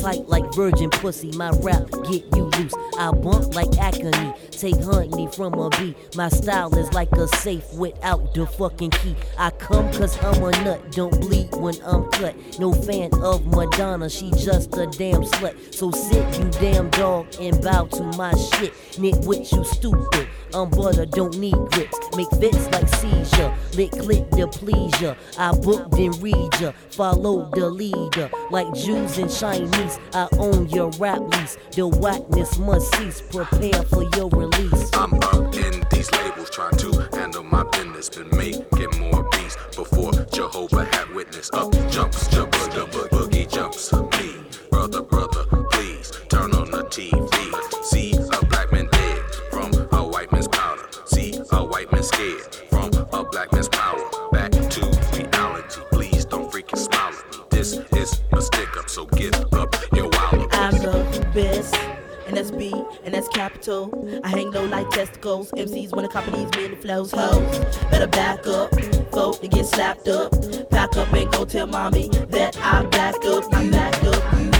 tight 0.06 0.28
like 0.28 0.54
virgin 0.54 0.90
pussy. 0.90 1.32
My 1.32 1.50
rap 1.62 1.90
get 2.08 2.24
you 2.36 2.44
loose. 2.58 2.74
I 3.00 3.12
bump 3.12 3.56
like 3.56 3.76
acne. 3.80 4.34
Take 4.52 4.80
honey 4.84 5.28
from 5.36 5.54
a 5.56 5.70
bee. 5.72 5.96
My 6.16 6.30
style 6.30 6.74
is 6.78 6.92
like 6.94 7.12
a 7.14 7.28
safe 7.28 7.66
without 7.74 8.34
the 8.34 8.46
fucking 8.46 8.92
key. 8.92 9.16
I 9.38 9.50
come 9.50 9.92
cause 9.94 10.18
I'm 10.24 10.44
a 10.44 10.52
nut. 10.64 10.92
Don't 10.92 11.20
bleed 11.22 11.45
I'm 11.66 12.10
cut. 12.12 12.36
No 12.60 12.72
fan 12.74 13.10
of 13.22 13.46
Madonna. 13.48 14.10
She 14.10 14.30
just 14.32 14.76
a 14.78 14.86
damn 14.88 15.24
slut. 15.24 15.74
So 15.74 15.92
sit 15.92 16.40
you 16.40 16.50
damn 16.60 16.90
dog 16.92 17.28
and 17.40 17.62
bow 17.64 17.86
to 17.86 18.04
my 18.18 18.32
shit. 18.32 18.74
Nitwit, 18.98 19.52
you 19.52 19.64
stupid. 19.64 20.28
I'm 20.54 20.70
butter, 20.70 21.06
don't 21.06 21.38
need 21.38 21.56
grips. 21.72 21.98
Make 22.16 22.30
fits 22.40 22.68
like 22.72 22.88
seizure. 22.88 23.54
Lick 23.74 23.92
click 23.92 24.30
the 24.32 24.48
pleasure. 24.48 25.18
I 25.38 25.52
booked 25.54 25.96
and 25.96 26.16
read 26.22 26.50
ya. 26.62 26.72
Follow 26.92 27.50
the 27.52 27.70
leader. 27.70 28.30
Like 28.52 28.72
Jews 28.74 29.18
and 29.18 29.32
Chinese. 29.32 30.00
I 30.14 30.28
own 30.38 30.70
your 30.70 30.92
rap 30.92 31.20
lease. 31.20 31.58
The 31.72 31.88
whackness 31.88 32.58
must 32.60 32.96
cease. 32.96 33.22
Prepare 33.22 33.84
for 33.84 34.04
your 34.16 34.30
release. 34.30 34.90
I'm 34.94 35.14
up 35.16 35.56
in 35.56 35.84
these 35.92 36.12
labels, 36.12 36.50
trying 36.52 36.78
to 36.78 37.15
my 37.56 37.64
business. 37.72 38.10
Been 38.10 38.30
making 38.36 39.00
more 39.00 39.24
beats 39.32 39.56
before 39.76 40.12
Jehovah 40.32 40.86
had 40.86 41.10
witness. 41.16 41.50
Up 41.54 41.72
jumps, 41.90 42.28
jump, 42.28 42.52
boogie, 42.52 43.10
boogie 43.10 43.48
jumps. 43.52 43.94
Me, 43.94 44.28
brother, 44.70 45.02
brother, 45.02 45.46
please 45.72 46.12
turn 46.28 46.54
on 46.54 46.70
the 46.72 46.84
TV. 46.96 47.36
See 47.84 48.14
a 48.14 48.46
black 48.46 48.72
man 48.74 48.88
dead 48.92 49.22
from 49.52 49.72
a 49.92 50.04
white 50.06 50.32
man's 50.34 50.50
powder. 50.50 50.88
See 51.06 51.40
a 51.52 51.64
white 51.64 51.92
man 51.94 52.04
scared 52.04 52.56
from 52.70 52.92
a 53.14 53.24
black 53.24 53.52
man's 53.54 53.70
power. 53.70 54.04
Back 54.32 54.52
to 54.52 54.82
reality, 55.14 55.82
please 55.92 56.26
don't 56.26 56.52
freaking 56.52 56.78
smile 56.78 57.14
at 57.14 57.32
me. 57.32 57.44
This 57.52 57.74
is 58.02 58.22
a 58.34 58.42
stick 58.42 58.76
up, 58.78 58.90
so 58.90 59.06
get 59.06 59.34
up 59.54 59.74
your 59.94 60.10
wallet. 60.10 60.50
I'm 60.52 60.74
the 60.74 61.30
best. 61.34 61.95
And 62.28 62.36
that's 62.38 62.50
B, 62.50 62.74
and 63.04 63.14
that's 63.14 63.28
capital. 63.28 64.22
I 64.24 64.30
hang 64.30 64.52
low 64.52 64.66
like 64.66 64.90
testicles. 64.90 65.52
MCs 65.52 65.92
wanna 65.92 66.08
copy 66.08 66.32
these 66.32 66.50
many 66.56 66.76
flows. 66.76 67.12
Hoes, 67.12 67.60
better 67.92 68.08
back 68.08 68.48
up. 68.48 68.74
Folk 69.12 69.42
to 69.42 69.48
get 69.48 69.66
slapped 69.66 70.08
up. 70.08 70.32
Pack 70.72 70.98
up 70.98 71.14
and 71.14 71.32
go 71.32 71.46
tell 71.46 71.68
mommy 71.68 72.10
that 72.30 72.58
I'm 72.62 72.90
back 72.90 73.24
up. 73.26 73.44
I'm 73.54 73.70
back 73.70 74.04
up. 74.04 74.24
You, 74.40 74.52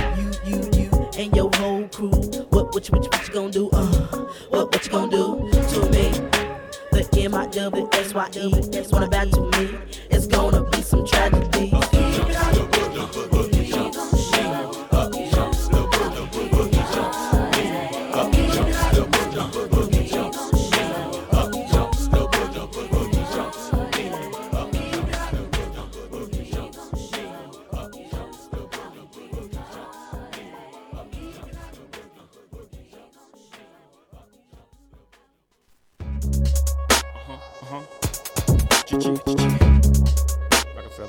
you, 0.46 0.70
you, 0.74 0.82
you, 0.84 1.10
and 1.18 1.36
your 1.36 1.50
whole 1.56 1.88
crew. 1.88 2.10
What, 2.50 2.74
what, 2.74 2.88
you, 2.88 2.92
what, 2.96 3.04
you, 3.04 3.10
what 3.10 3.28
you 3.28 3.34
gonna 3.34 3.52
do? 3.52 3.70
Uh, 3.72 4.26
what, 4.50 4.72
what 4.72 4.86
you 4.86 4.92
gonna 4.92 5.12
do 5.12 5.52
to 5.52 5.90
me? 5.90 6.12
The 6.92 7.10
M 7.24 7.34
I 7.34 7.48
W 7.48 7.90
S 7.94 8.14
Y 8.14 8.30
E. 8.36 8.88
Wanna 8.92 9.10
back 9.10 9.30
to 9.30 9.42
me? 9.42 9.78
It's 10.12 10.28
gonna 10.28 10.64
be 10.70 10.82
some 10.82 11.06
tragedy. 11.06 11.75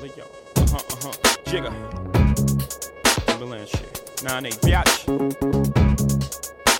Rockefeller, 0.07 0.13
yo. 0.15 0.23
Uh 0.55 0.67
huh, 0.71 0.81
uh 0.91 0.97
huh. 1.03 1.13
Jigger. 1.45 1.73
Timberland 3.25 3.67
shit. 3.67 4.21
9 4.23 4.45
8, 4.45 4.53
biatch. 4.61 4.93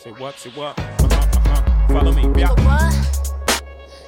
Say 0.01 0.11
what, 0.11 0.35
say 0.35 0.49
what? 0.51 0.77
Uh 0.79 0.83
huh, 0.99 1.07
uh 1.07 1.39
huh. 1.45 1.87
Follow 1.87 2.11
me, 2.13 2.23
Nigga 2.23 2.47
biatch. 2.47 2.65
what? 2.65 2.93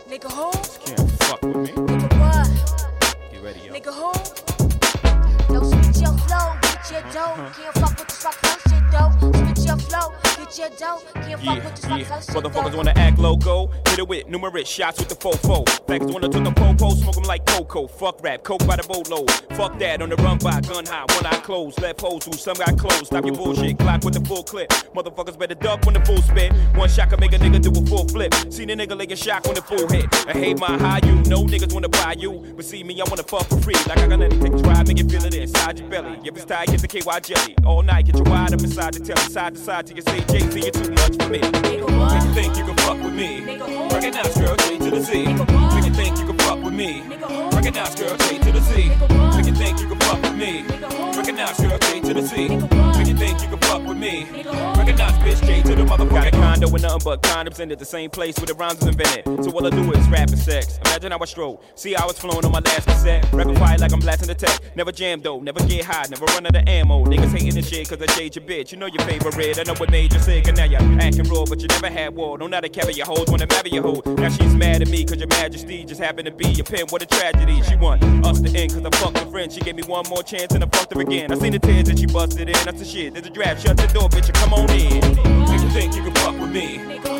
Nigga 0.10 0.32
who? 0.32 0.52
Can't 0.86 1.12
fuck 1.24 1.42
with 1.42 1.56
me. 1.58 1.72
Nigga 1.72 2.20
what? 2.20 3.32
Get 3.32 3.44
ready, 3.44 3.60
yo. 3.62 3.74
Nigga 3.74 3.94
who? 3.94 5.54
Don't 5.54 5.66
switch 5.66 6.02
your 6.04 6.14
flow, 6.20 6.54
get 6.62 6.92
your 6.92 7.02
dough. 7.12 7.36
Can't 7.56 7.76
fuck 7.76 7.98
with 8.00 8.08
this 8.08 8.24
rock 8.24 8.38
shit 8.70 8.84
though. 8.92 9.12
Switch 9.34 9.66
your 9.68 9.78
flow, 9.78 10.14
get 10.38 10.58
your 10.58 10.70
dough. 10.78 11.02
Can't 11.16 11.28
Yeah, 11.44 11.56
fuck 11.56 11.64
with 11.64 11.76
this 11.76 11.86
yeah. 11.86 12.10
rock 12.10 12.24
shit 12.24 12.36
Motherfuckers 12.36 12.72
though. 12.72 12.78
wanna 12.78 12.94
act 12.96 13.20
loco. 13.20 13.68
Hit 14.00 14.04
it 14.04 14.08
with 14.08 14.30
numerous 14.30 14.70
shots 14.70 14.98
with 14.98 15.10
the 15.10 15.16
fofo. 15.16 15.66
Fags 15.86 16.10
wanna 16.10 16.30
took 16.30 16.46
the 16.46 16.52
popo, 16.52 16.92
smoke 16.92 17.18
'em 17.18 17.24
like 17.24 17.46
cocoa. 17.46 17.86
Fuck 17.86 18.24
rap, 18.24 18.44
coke 18.44 18.66
by 18.66 18.78
the 18.78 18.84
boatload. 18.84 19.30
Fuck 19.58 19.78
that, 19.80 20.02
on 20.02 20.08
the 20.08 20.16
run 20.16 20.38
by 20.38 20.62
gun 20.62 20.86
high, 20.86 21.04
one 21.16 21.26
eye 21.26 21.42
closed. 21.44 21.82
Left 21.82 22.00
hoes 22.00 22.24
who 22.24 22.32
some 22.32 22.56
got 22.56 22.78
closed. 22.78 23.08
Stop 23.08 23.26
your 23.26 23.36
bullshit, 23.36 23.78
clock 23.78 24.06
with 24.06 24.14
the 24.14 24.22
full 24.22 24.44
clip. 24.44 24.70
Motherfuckers 24.96 25.38
better 25.38 25.56
duck 25.56 25.86
when 25.86 25.96
the 25.96 26.06
full 26.06 26.22
spit. 26.22 26.54
One 26.76 26.88
shot 26.88 27.10
can 27.10 27.20
make 27.20 27.34
a 27.34 27.40
nigga 27.40 27.60
do 27.62 27.72
a 27.72 27.86
full 27.88 28.08
flip. 28.08 28.34
Seen 28.50 28.70
a 28.70 28.76
nigga 28.78 28.98
like 28.98 29.12
a 29.12 29.18
shock 29.18 29.44
when 29.44 29.56
the 29.56 29.62
full 29.62 29.86
hit. 29.90 30.06
I 30.30 30.32
hate 30.32 30.58
my 30.60 30.78
high 30.78 31.02
you, 31.04 31.16
no 31.28 31.44
niggas 31.44 31.74
wanna 31.74 31.90
buy 31.90 32.16
you. 32.18 32.32
But 32.56 32.64
see 32.64 32.86
me, 32.86 33.02
I 33.02 33.04
wanna 33.10 33.24
fuck 33.24 33.48
for 33.50 33.60
free. 33.60 33.76
Like 33.86 33.98
I 33.98 34.08
got 34.08 34.22
anything 34.22 34.56
to 34.56 34.64
try, 34.64 34.82
make 34.84 35.02
it 35.02 35.12
feel 35.12 35.26
it 35.26 35.36
inside 35.36 35.78
your 35.78 35.90
belly. 35.90 36.18
If 36.24 36.38
it's 36.38 36.46
tight, 36.46 36.70
get 36.70 36.80
the 36.80 36.88
KY 36.88 37.20
jelly. 37.20 37.56
All 37.66 37.84
night, 37.84 38.06
get 38.06 38.16
you 38.16 38.24
wide 38.24 38.54
up 38.54 38.62
inside 38.62 38.94
the 38.94 39.02
telly. 39.02 39.30
Side 39.30 39.56
to 39.56 39.60
side 39.60 39.88
till 39.88 39.98
you 39.98 40.04
say 40.04 40.22
Jay 40.32 40.50
Z, 40.50 40.60
you're 40.62 40.72
too 40.72 40.92
much 40.92 41.22
for 41.22 41.30
me. 41.30 41.40
Nigga 41.40 42.00
what? 42.00 42.24
You 42.24 42.34
think 42.34 42.56
you 42.56 42.64
can 42.64 42.78
fuck 42.78 42.98
with 43.04 43.14
me. 43.14 43.42
Nigga? 43.42 43.89
Recognize 43.92 44.38
girl, 44.38 44.56
J 44.56 44.78
to 44.78 44.92
the 44.92 45.02
Z. 45.02 45.26
Make 45.26 45.86
you 45.86 45.94
think 45.94 46.18
you 46.18 46.26
can 46.26 46.38
fuck 46.40 46.64
with 46.64 46.74
me. 46.74 47.04
Recognize 47.52 47.96
girl, 47.96 48.16
J 48.18 48.38
to 48.40 48.52
the 48.52 48.62
Z. 48.62 48.90
Make 49.36 49.46
you 49.46 49.54
think 49.54 49.80
you 49.80 49.88
can 49.88 50.00
fuck 50.00 50.22
with 50.22 50.36
me. 50.36 51.19
Recognize 51.40 51.70
girl, 51.70 51.80
J 51.80 52.02
to 52.02 52.14
the 52.14 52.22
what? 52.22 52.98
Make 52.98 53.08
you 53.08 53.16
think 53.16 53.42
you 53.42 53.48
can 53.48 53.60
fuck 53.60 53.88
with 53.88 53.98
me. 53.98 54.28
Recognize 54.76 55.14
bitch 55.24 55.46
J 55.48 55.62
to 55.62 55.76
the 55.76 55.84
motherfucker. 55.84 56.10
Got 56.10 56.28
a 56.28 56.32
condo 56.32 56.70
with 56.70 56.82
nothing 56.82 57.00
but 57.06 57.22
condoms 57.22 57.62
in 57.62 57.72
it, 57.72 57.80
the 57.80 57.86
same 57.86 58.10
place 58.10 58.38
where 58.38 58.46
the 58.46 58.54
rhymes 58.56 58.80
was 58.80 58.90
invented. 58.90 59.24
So 59.46 59.52
all 59.52 59.66
I 59.66 59.70
do 59.70 59.90
is 59.94 60.06
rap 60.10 60.28
and 60.28 60.38
sex. 60.38 60.80
Imagine 60.84 61.14
how 61.14 61.20
I 61.22 61.26
stroll. 61.26 61.64
See 61.76 61.94
how 61.94 62.04
I 62.04 62.08
was 62.08 62.20
flowing 62.20 62.44
on 62.44 62.52
my 62.52 62.60
last 62.60 62.88
cassette. 62.88 63.26
Rapping 63.32 63.56
quiet 63.56 63.80
like 63.80 63.94
I'm 63.94 64.02
blasting 64.02 64.28
the 64.28 64.36
tech. 64.36 64.60
Never 64.76 64.92
jam 64.92 65.22
though, 65.22 65.40
never 65.40 65.66
get 65.66 65.86
high, 65.86 66.08
never 66.10 66.26
run 66.26 66.46
out 66.46 66.58
of 66.58 66.68
ammo. 66.68 67.06
Niggas 67.06 67.32
hating 67.32 67.56
this 67.56 67.70
shit 67.70 67.88
cause 67.88 68.02
I 68.02 68.08
shade 68.08 68.36
your 68.36 68.44
bitch. 68.44 68.74
You 68.74 68.78
know 68.78 68.88
your 68.88 69.06
favorite. 69.06 69.60
I 69.60 69.64
know 69.64 69.76
what 69.76 69.92
made 69.92 70.12
you 70.12 70.20
sick 70.20 70.46
and 70.50 70.58
now 70.58 70.66
you're 70.66 70.82
acting 71.00 71.24
raw, 71.30 71.46
but 71.46 71.62
you 71.62 71.68
never 71.68 71.90
had 71.90 72.16
war. 72.16 72.38
Don't 72.38 72.50
know 72.50 72.58
how 72.58 72.62
to 72.62 72.70
carry 72.70 72.96
your 72.96 73.06
hoes, 73.06 73.28
wanna 73.30 73.48
marry 73.48 73.70
your 73.70 73.84
hoe. 73.84 74.02
Now 74.06 74.28
she's 74.28 74.56
mad 74.56 74.82
at 74.82 74.90
me 74.90 75.06
cause 75.06 75.20
your 75.20 75.30
majesty 75.30 75.86
just 75.86 76.02
happened 76.02 76.26
to 76.26 76.34
be 76.34 76.50
your 76.50 76.66
pin. 76.66 76.86
What 76.90 77.02
a 77.02 77.06
tragedy. 77.06 77.62
She 77.64 77.78
want 77.78 78.04
us 78.26 78.42
to 78.42 78.50
end 78.50 78.74
cause 78.74 78.84
I 78.84 78.90
fucked 78.98 79.20
her 79.20 79.32
friend. 79.32 79.50
She 79.50 79.62
gave 79.62 79.78
me 79.78 79.84
one 79.84 80.04
more 80.10 80.22
chance 80.22 80.52
and 80.52 80.66
I 80.66 80.68
fucked 80.68 80.94
her 80.94 81.00
again. 81.00 81.29
I 81.32 81.38
seen 81.38 81.52
the 81.52 81.60
tears 81.60 81.88
that 81.88 82.00
she 82.00 82.08
busted 82.08 82.48
in. 82.50 82.54
That's 82.66 82.80
the 82.80 82.86
shit. 82.86 83.14
There's 83.14 83.28
a 83.28 83.30
draft. 83.30 83.62
Shut 83.62 83.78
the 83.78 83.86
door, 83.88 84.10
bitch, 84.10 84.34
come 84.34 84.52
on 84.52 84.68
in. 84.72 85.00
Make 85.46 85.62
you 85.62 85.70
think 85.70 85.96
you 85.96 86.02
can 86.02 86.16
fuck 86.16 86.40
with 86.40 86.52
me. 86.52 86.80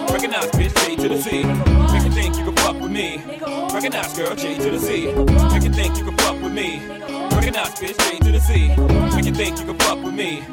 Recognize 0.10 0.50
bitch 0.50 0.74
J 0.84 0.96
to 0.96 1.10
the 1.10 1.18
Z. 1.18 1.44
Make 1.94 2.04
you 2.06 2.12
think 2.12 2.36
you 2.36 2.44
can 2.44 2.56
fuck 2.56 2.82
with 2.82 2.92
me. 2.92 3.22
Recognize 3.72 4.18
girl 4.18 4.36
J 4.36 4.58
to 4.58 4.72
the 4.72 4.80
Z. 4.80 5.14
Make 5.54 5.64
you 5.64 5.72
think 5.72 5.98
you 5.98 6.06
can 6.06 6.18
fuck 6.18 6.42
with 6.42 6.54
me. 6.54 7.29
Recognize 7.40 7.70
bitch 7.80 7.98
J 8.12 8.20
to 8.20 8.32
the 8.34 8.40
Z. 8.40 8.68
Make 9.16 9.26
you 9.26 9.34
think 9.34 9.58
you 9.60 9.66
can 9.66 9.80
fuck 9.80 10.04
with 10.04 10.14
me. 10.14 10.44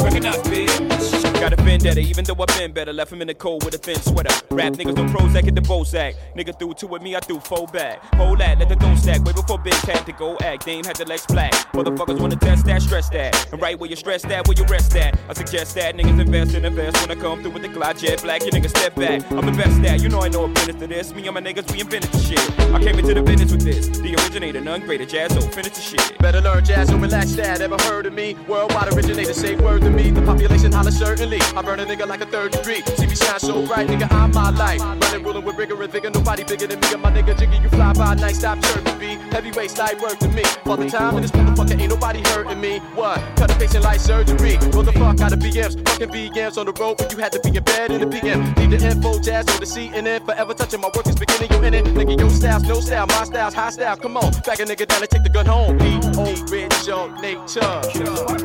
Recognize 0.00 0.36
bitch. 0.42 1.40
Got 1.40 1.52
a 1.52 1.56
vendetta, 1.56 1.98
even 1.98 2.24
though 2.24 2.36
I've 2.38 2.46
been 2.56 2.70
better. 2.72 2.92
Left 2.92 3.12
him 3.12 3.20
in 3.20 3.26
the 3.26 3.34
cold 3.34 3.64
with 3.64 3.74
a 3.74 3.78
thin 3.78 3.96
sweater. 3.96 4.32
Rap 4.52 4.74
niggas 4.74 4.94
don't 4.94 5.08
Prozac 5.08 5.42
hit 5.42 5.56
the 5.56 5.60
Bozak. 5.60 6.14
Nigga 6.36 6.56
threw 6.56 6.72
two 6.72 6.86
with 6.86 7.02
me, 7.02 7.16
I 7.16 7.20
threw 7.20 7.40
four 7.40 7.66
back. 7.66 8.00
Hold 8.14 8.38
that, 8.38 8.60
let 8.60 8.68
the 8.68 8.76
dough 8.76 8.94
stack. 8.94 9.24
Way 9.24 9.32
before 9.32 9.58
Big 9.58 9.74
had 9.74 10.06
to 10.06 10.12
go 10.12 10.36
act. 10.38 10.64
Dame 10.64 10.84
had 10.84 10.94
the 10.94 11.04
legs 11.04 11.26
black. 11.26 11.52
Motherfuckers 11.72 12.20
wanna 12.20 12.36
test 12.36 12.64
that, 12.66 12.80
stress 12.80 13.08
that. 13.10 13.52
And 13.52 13.60
right 13.60 13.76
where 13.76 13.90
you 13.90 13.96
stress 13.96 14.22
that, 14.22 14.46
where 14.46 14.56
you 14.56 14.64
rest 14.66 14.92
that. 14.92 15.18
I 15.28 15.34
suggest 15.34 15.74
that 15.74 15.96
niggas 15.96 16.20
invest 16.20 16.54
in 16.54 16.64
invest 16.64 17.00
when 17.00 17.16
I 17.16 17.20
come 17.20 17.42
through 17.42 17.52
with 17.52 17.62
the 17.62 17.68
Glide 17.68 17.98
Jet 17.98 18.22
Black. 18.22 18.44
You 18.44 18.52
niggas 18.52 18.70
step 18.70 18.94
back. 18.94 19.20
I'm 19.32 19.46
the 19.46 19.52
best 19.52 19.80
at, 19.80 20.00
you 20.00 20.08
know 20.08 20.20
I 20.20 20.28
know 20.28 20.44
a 20.44 20.48
business 20.48 20.76
to 20.76 20.86
this. 20.86 21.12
Me 21.12 21.26
and 21.26 21.34
my 21.34 21.40
niggas, 21.40 21.70
we 21.72 21.80
invented 21.80 22.12
the 22.12 22.18
shit. 22.18 22.60
I 22.72 22.78
came 22.78 22.98
into 23.00 23.14
the 23.14 23.22
business 23.22 23.50
with 23.50 23.62
this. 23.62 23.88
The 23.88 24.14
originator, 24.14 24.60
none 24.60 24.82
greater. 24.82 25.04
Jazz, 25.04 25.34
so 25.34 25.40
finish 25.40 25.72
the 25.72 25.80
shit. 25.80 26.18
Better 26.18 26.35
learn 26.40 26.64
jazz 26.64 26.90
or 26.90 26.98
relax 26.98 27.32
that. 27.36 27.60
Ever 27.60 27.76
heard 27.82 28.06
of 28.06 28.12
me? 28.12 28.36
Worldwide 28.48 28.92
originator, 28.92 29.32
say 29.32 29.56
word 29.56 29.82
to 29.82 29.90
me. 29.90 30.10
The 30.10 30.22
population 30.22 30.72
holler 30.72 30.90
certainly. 30.90 31.40
I 31.40 31.62
burn 31.62 31.80
a 31.80 31.86
nigga 31.86 32.06
like 32.06 32.20
a 32.20 32.26
third 32.26 32.52
degree. 32.52 32.82
See 32.96 33.06
me 33.06 33.14
shine 33.14 33.40
so 33.40 33.66
bright, 33.66 33.88
nigga, 33.88 34.10
I'm 34.12 34.30
my 34.32 34.50
life. 34.50 34.80
Running, 34.80 35.22
ruling 35.22 35.44
with 35.44 35.56
rigor 35.56 35.80
and 35.82 35.92
vigor. 35.92 36.10
Nobody 36.10 36.44
bigger 36.44 36.66
than 36.66 36.80
me. 36.80 36.88
And 36.92 37.02
my 37.02 37.10
nigga 37.10 37.36
Jiggy, 37.38 37.58
you 37.58 37.68
fly 37.68 37.92
by 37.92 38.14
night, 38.14 38.36
stop 38.36 38.60
chirping 38.62 38.98
me. 38.98 39.18
Heavyweight 39.30 39.76
light 39.78 40.00
work 40.00 40.18
to 40.18 40.28
me. 40.28 40.42
For 40.64 40.76
the 40.76 40.88
time 40.88 41.16
in 41.16 41.22
this 41.22 41.30
motherfucker, 41.32 41.80
ain't 41.80 41.90
nobody 41.90 42.20
hurting 42.30 42.60
me. 42.60 42.78
What? 42.94 43.18
Cut 43.36 43.50
a 43.50 43.58
patient 43.58 43.84
like 43.84 44.00
surgery. 44.00 44.58
Roll 44.72 44.82
the 44.82 44.92
fuck 44.92 45.20
out 45.20 45.32
of 45.32 45.38
BMs. 45.38 45.74
Fucking 45.88 46.08
BMs 46.08 46.58
on 46.58 46.66
the 46.66 46.72
road 46.72 47.00
when 47.00 47.10
you 47.10 47.18
had 47.18 47.32
to 47.32 47.40
be 47.40 47.56
in 47.56 47.62
bed 47.64 47.90
in 47.90 48.00
the 48.00 48.06
PM. 48.06 48.54
Need 48.54 48.70
the 48.70 48.86
info, 48.86 49.18
jazz 49.18 49.48
on 49.48 49.60
the 49.60 49.66
CNN. 49.66 50.24
Forever 50.24 50.54
touching 50.54 50.80
my 50.80 50.90
work 50.94 51.06
is 51.06 51.16
beginning, 51.16 51.50
you 51.50 51.62
in 51.62 51.74
it. 51.74 51.84
Nigga, 51.86 52.18
your 52.18 52.30
style's 52.30 52.62
no 52.64 52.80
style, 52.80 53.06
my 53.06 53.24
style's 53.24 53.54
high 53.54 53.70
style. 53.70 53.96
Come 53.96 54.16
on, 54.16 54.32
back 54.46 54.60
a 54.60 54.64
nigga 54.64 54.86
down 54.86 55.02
and 55.02 55.10
take 55.10 55.22
the 55.22 55.28
gun 55.28 55.46
home. 55.46 55.76
Old 56.26 56.50
rich 56.50 56.88
on 56.88 57.14
nature. 57.20 57.80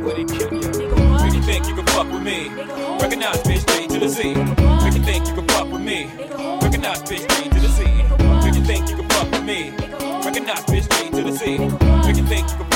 With 0.02 0.18
it, 0.18 0.32
ya. 0.32 0.50
Make 1.24 1.34
you 1.34 1.42
think 1.42 1.68
you 1.68 1.76
can 1.76 1.86
fuck 1.88 2.12
with 2.12 2.22
me. 2.22 2.50
Recognize 3.02 3.42
bitch 3.44 3.66
J 3.68 3.88
to 3.88 4.00
the 4.00 4.10
Z. 4.10 4.34
Make 4.84 4.94
you 4.94 5.04
think 5.04 5.28
you 5.28 5.34
can 5.34 5.48
fuck 5.48 5.72
with 5.72 5.82
me. 5.82 6.10
Recognize 6.62 7.02
bitch 7.04 7.28
J 7.36 7.50
to 7.50 7.60
the 7.60 7.68
Z. 7.68 7.84
Make 8.44 8.56
you 8.56 8.64
think 8.64 8.90
you 8.90 8.96
can 8.98 9.10
fuck 9.10 9.32
with 9.32 9.44
me. 9.44 9.72
Recognize 10.26 10.64
bitch 10.66 10.88
J 10.90 11.10
to 11.10 11.24
the 11.24 11.32
Z. 11.32 11.58
Make 12.06 12.18
you 12.18 12.26
think 12.26 12.50
you 12.52 12.58
can 12.58 12.71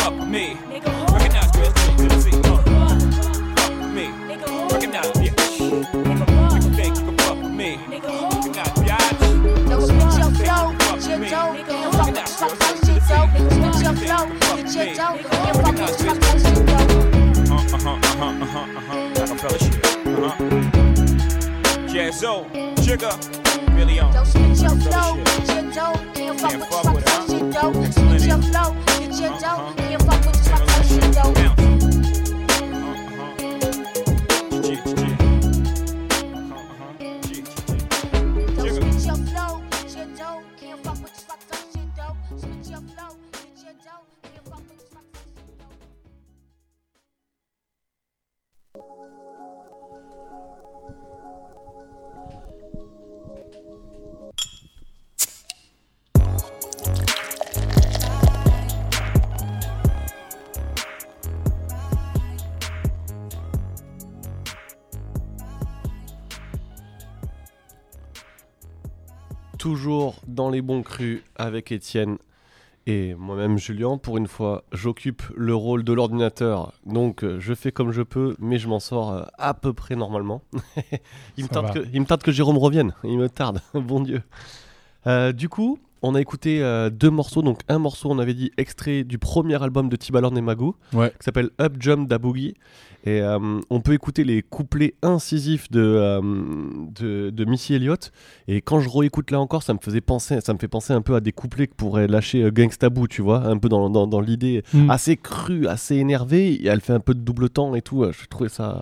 Jazzo, 21.96 22.46
Jigga, 22.76 23.10
Billy 23.74 24.00
on. 24.02 24.12
Don't 24.12 24.26
shit 24.26 24.62
your 24.62 24.76
flow. 24.82 25.16
Can't 26.36 26.66
fuck 26.66 26.94
with 26.94 27.98
her. 27.98 28.05
Toujours 69.66 70.22
dans 70.28 70.52
les 70.52 70.62
bons 70.62 70.84
crus 70.84 71.24
avec 71.36 71.72
Étienne 71.72 72.20
et 72.86 73.16
moi-même 73.16 73.58
Julien. 73.58 73.98
Pour 73.98 74.18
une 74.18 74.28
fois, 74.28 74.64
j'occupe 74.72 75.24
le 75.36 75.56
rôle 75.56 75.84
de 75.84 75.92
l'ordinateur. 75.92 76.72
Donc 76.86 77.24
euh, 77.24 77.40
je 77.40 77.56
fais 77.56 77.72
comme 77.72 77.92
je 77.92 78.04
peux, 78.04 78.36
mais 78.38 78.60
je 78.60 78.68
m'en 78.68 78.80
sors 78.80 79.12
euh, 79.12 79.24
à 79.40 79.56
peu 79.56 79.74
près 79.74 79.96
normalement. 79.96 80.44
il, 81.38 81.46
me 81.46 81.48
Ça 81.48 81.56
tarde 81.56 81.66
va. 81.66 81.74
que, 81.74 81.88
il 81.92 82.00
me 82.00 82.06
tarde 82.06 82.22
que 82.22 82.32
Jérôme 82.32 82.60
revienne. 82.60 82.94
Il 83.04 83.18
me 83.18 83.28
tarde, 83.28 83.60
bon 83.74 84.02
Dieu. 84.02 84.22
Euh, 85.08 85.32
du 85.32 85.50
coup, 85.50 85.80
on 86.06 86.16
a 86.16 86.22
écouté 86.22 86.62
euh, 86.62 86.90
deux 86.90 87.10
morceaux. 87.10 87.42
Donc 87.42 87.60
un 87.68 87.80
morceau, 87.80 88.10
on 88.10 88.20
avait 88.20 88.34
dit 88.34 88.52
extrait 88.58 89.04
du 89.04 89.18
premier 89.18 89.62
album 89.62 89.90
de 89.90 89.96
Timbaland 89.96 90.36
et 90.36 90.42
Ouais. 90.96 91.10
qui 91.12 91.24
s'appelle 91.24 91.50
Up 91.60 91.74
Jump 91.80 92.08
Da 92.08 92.18
Boogie. 92.18 92.56
Et 93.08 93.22
euh, 93.22 93.60
on 93.70 93.82
peut 93.82 93.94
écouter 93.94 94.24
les 94.24 94.42
couplets 94.42 94.96
incisifs 95.04 95.70
de, 95.70 95.80
euh, 95.80 96.22
de, 97.00 97.30
de 97.30 97.46
Missy 97.46 97.76
Elliott. 97.76 98.12
Et 98.48 98.62
quand 98.62 98.80
je 98.80 98.90
réécoute 98.90 99.30
là 99.30 99.40
encore, 99.40 99.62
ça 99.62 99.74
me 99.76 99.80
faisait 99.80 100.02
penser, 100.02 100.42
ça 100.42 100.54
me 100.54 100.58
fait 100.58 100.68
penser 100.68 100.92
un 100.92 101.02
peu 101.04 101.14
à 101.14 101.20
des 101.20 101.32
couplets 101.32 101.68
que 101.68 101.76
pourrait 101.76 102.08
lâcher 102.08 102.50
Gangsta 102.52 102.90
Boo, 102.90 103.08
tu 103.08 103.22
vois, 103.22 103.46
un 103.46 103.60
peu 103.60 103.70
dans, 103.70 103.92
dans, 103.92 104.08
dans 104.08 104.22
l'idée 104.22 104.64
Mm. 104.74 104.90
assez 104.90 105.18
crue, 105.18 105.68
assez 105.68 105.98
énervée. 105.98 106.54
Et 106.54 106.66
elle 106.66 106.82
fait 106.82 106.94
un 106.94 107.00
peu 107.00 107.14
de 107.14 107.20
double 107.20 107.50
temps 107.52 107.76
et 107.76 107.84
tout. 107.84 108.04
Je 108.12 108.26
trouvais 108.28 108.50
ça. 108.50 108.82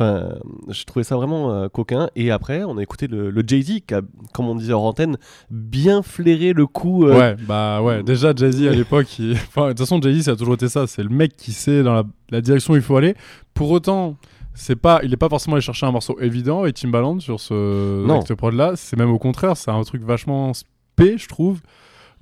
Enfin, 0.00 0.28
je 0.68 0.84
trouvais 0.84 1.02
ça 1.02 1.16
vraiment 1.16 1.50
euh, 1.52 1.68
coquin. 1.68 2.08
Et 2.14 2.30
après, 2.30 2.62
on 2.62 2.78
a 2.78 2.82
écouté 2.82 3.08
le, 3.08 3.30
le 3.30 3.42
Jay-Z 3.44 3.80
qui 3.84 3.94
a, 3.94 4.00
comme 4.32 4.48
on 4.48 4.54
disait 4.54 4.72
en 4.72 4.82
antenne, 4.84 5.16
bien 5.50 6.02
flairé 6.02 6.52
le 6.52 6.66
coup. 6.68 7.04
euh, 7.06 7.18
Ouais, 7.18 7.36
bah 7.48 7.82
ouais. 7.82 8.04
Déjà, 8.04 8.32
Jay-Z 8.34 8.68
à 8.68 8.72
l'époque, 8.72 9.18
il- 9.18 9.32
enfin, 9.48 9.64
de 9.64 9.68
toute 9.70 9.80
façon, 9.80 10.00
Jay-Z, 10.00 10.22
ça 10.26 10.30
a 10.32 10.36
toujours 10.36 10.54
été 10.54 10.68
ça. 10.68 10.86
C'est 10.86 11.02
le 11.02 11.08
mec 11.08 11.36
qui 11.36 11.50
sait 11.50 11.82
dans 11.82 11.94
la, 11.94 12.04
la 12.30 12.40
direction 12.40 12.74
où 12.74 12.76
il 12.76 12.82
faut 12.82 12.96
aller. 12.96 13.16
Pour 13.54 13.72
autant, 13.72 14.16
c'est 14.54 14.76
pas, 14.76 15.00
il 15.02 15.12
est 15.12 15.16
pas 15.16 15.28
forcément 15.28 15.56
allé 15.56 15.62
chercher 15.62 15.86
un 15.86 15.90
morceau 15.92 16.16
évident 16.20 16.64
et 16.64 16.72
Timbaland 16.72 17.18
sur 17.18 17.40
ce 17.40 18.06
Non. 18.06 18.22
prod 18.22 18.54
là. 18.54 18.74
C'est 18.76 18.96
même 18.96 19.10
au 19.10 19.18
contraire, 19.18 19.56
c'est 19.56 19.70
un 19.72 19.82
truc 19.82 20.02
vachement 20.04 20.52
spé, 20.54 21.18
je 21.18 21.26
trouve. 21.26 21.60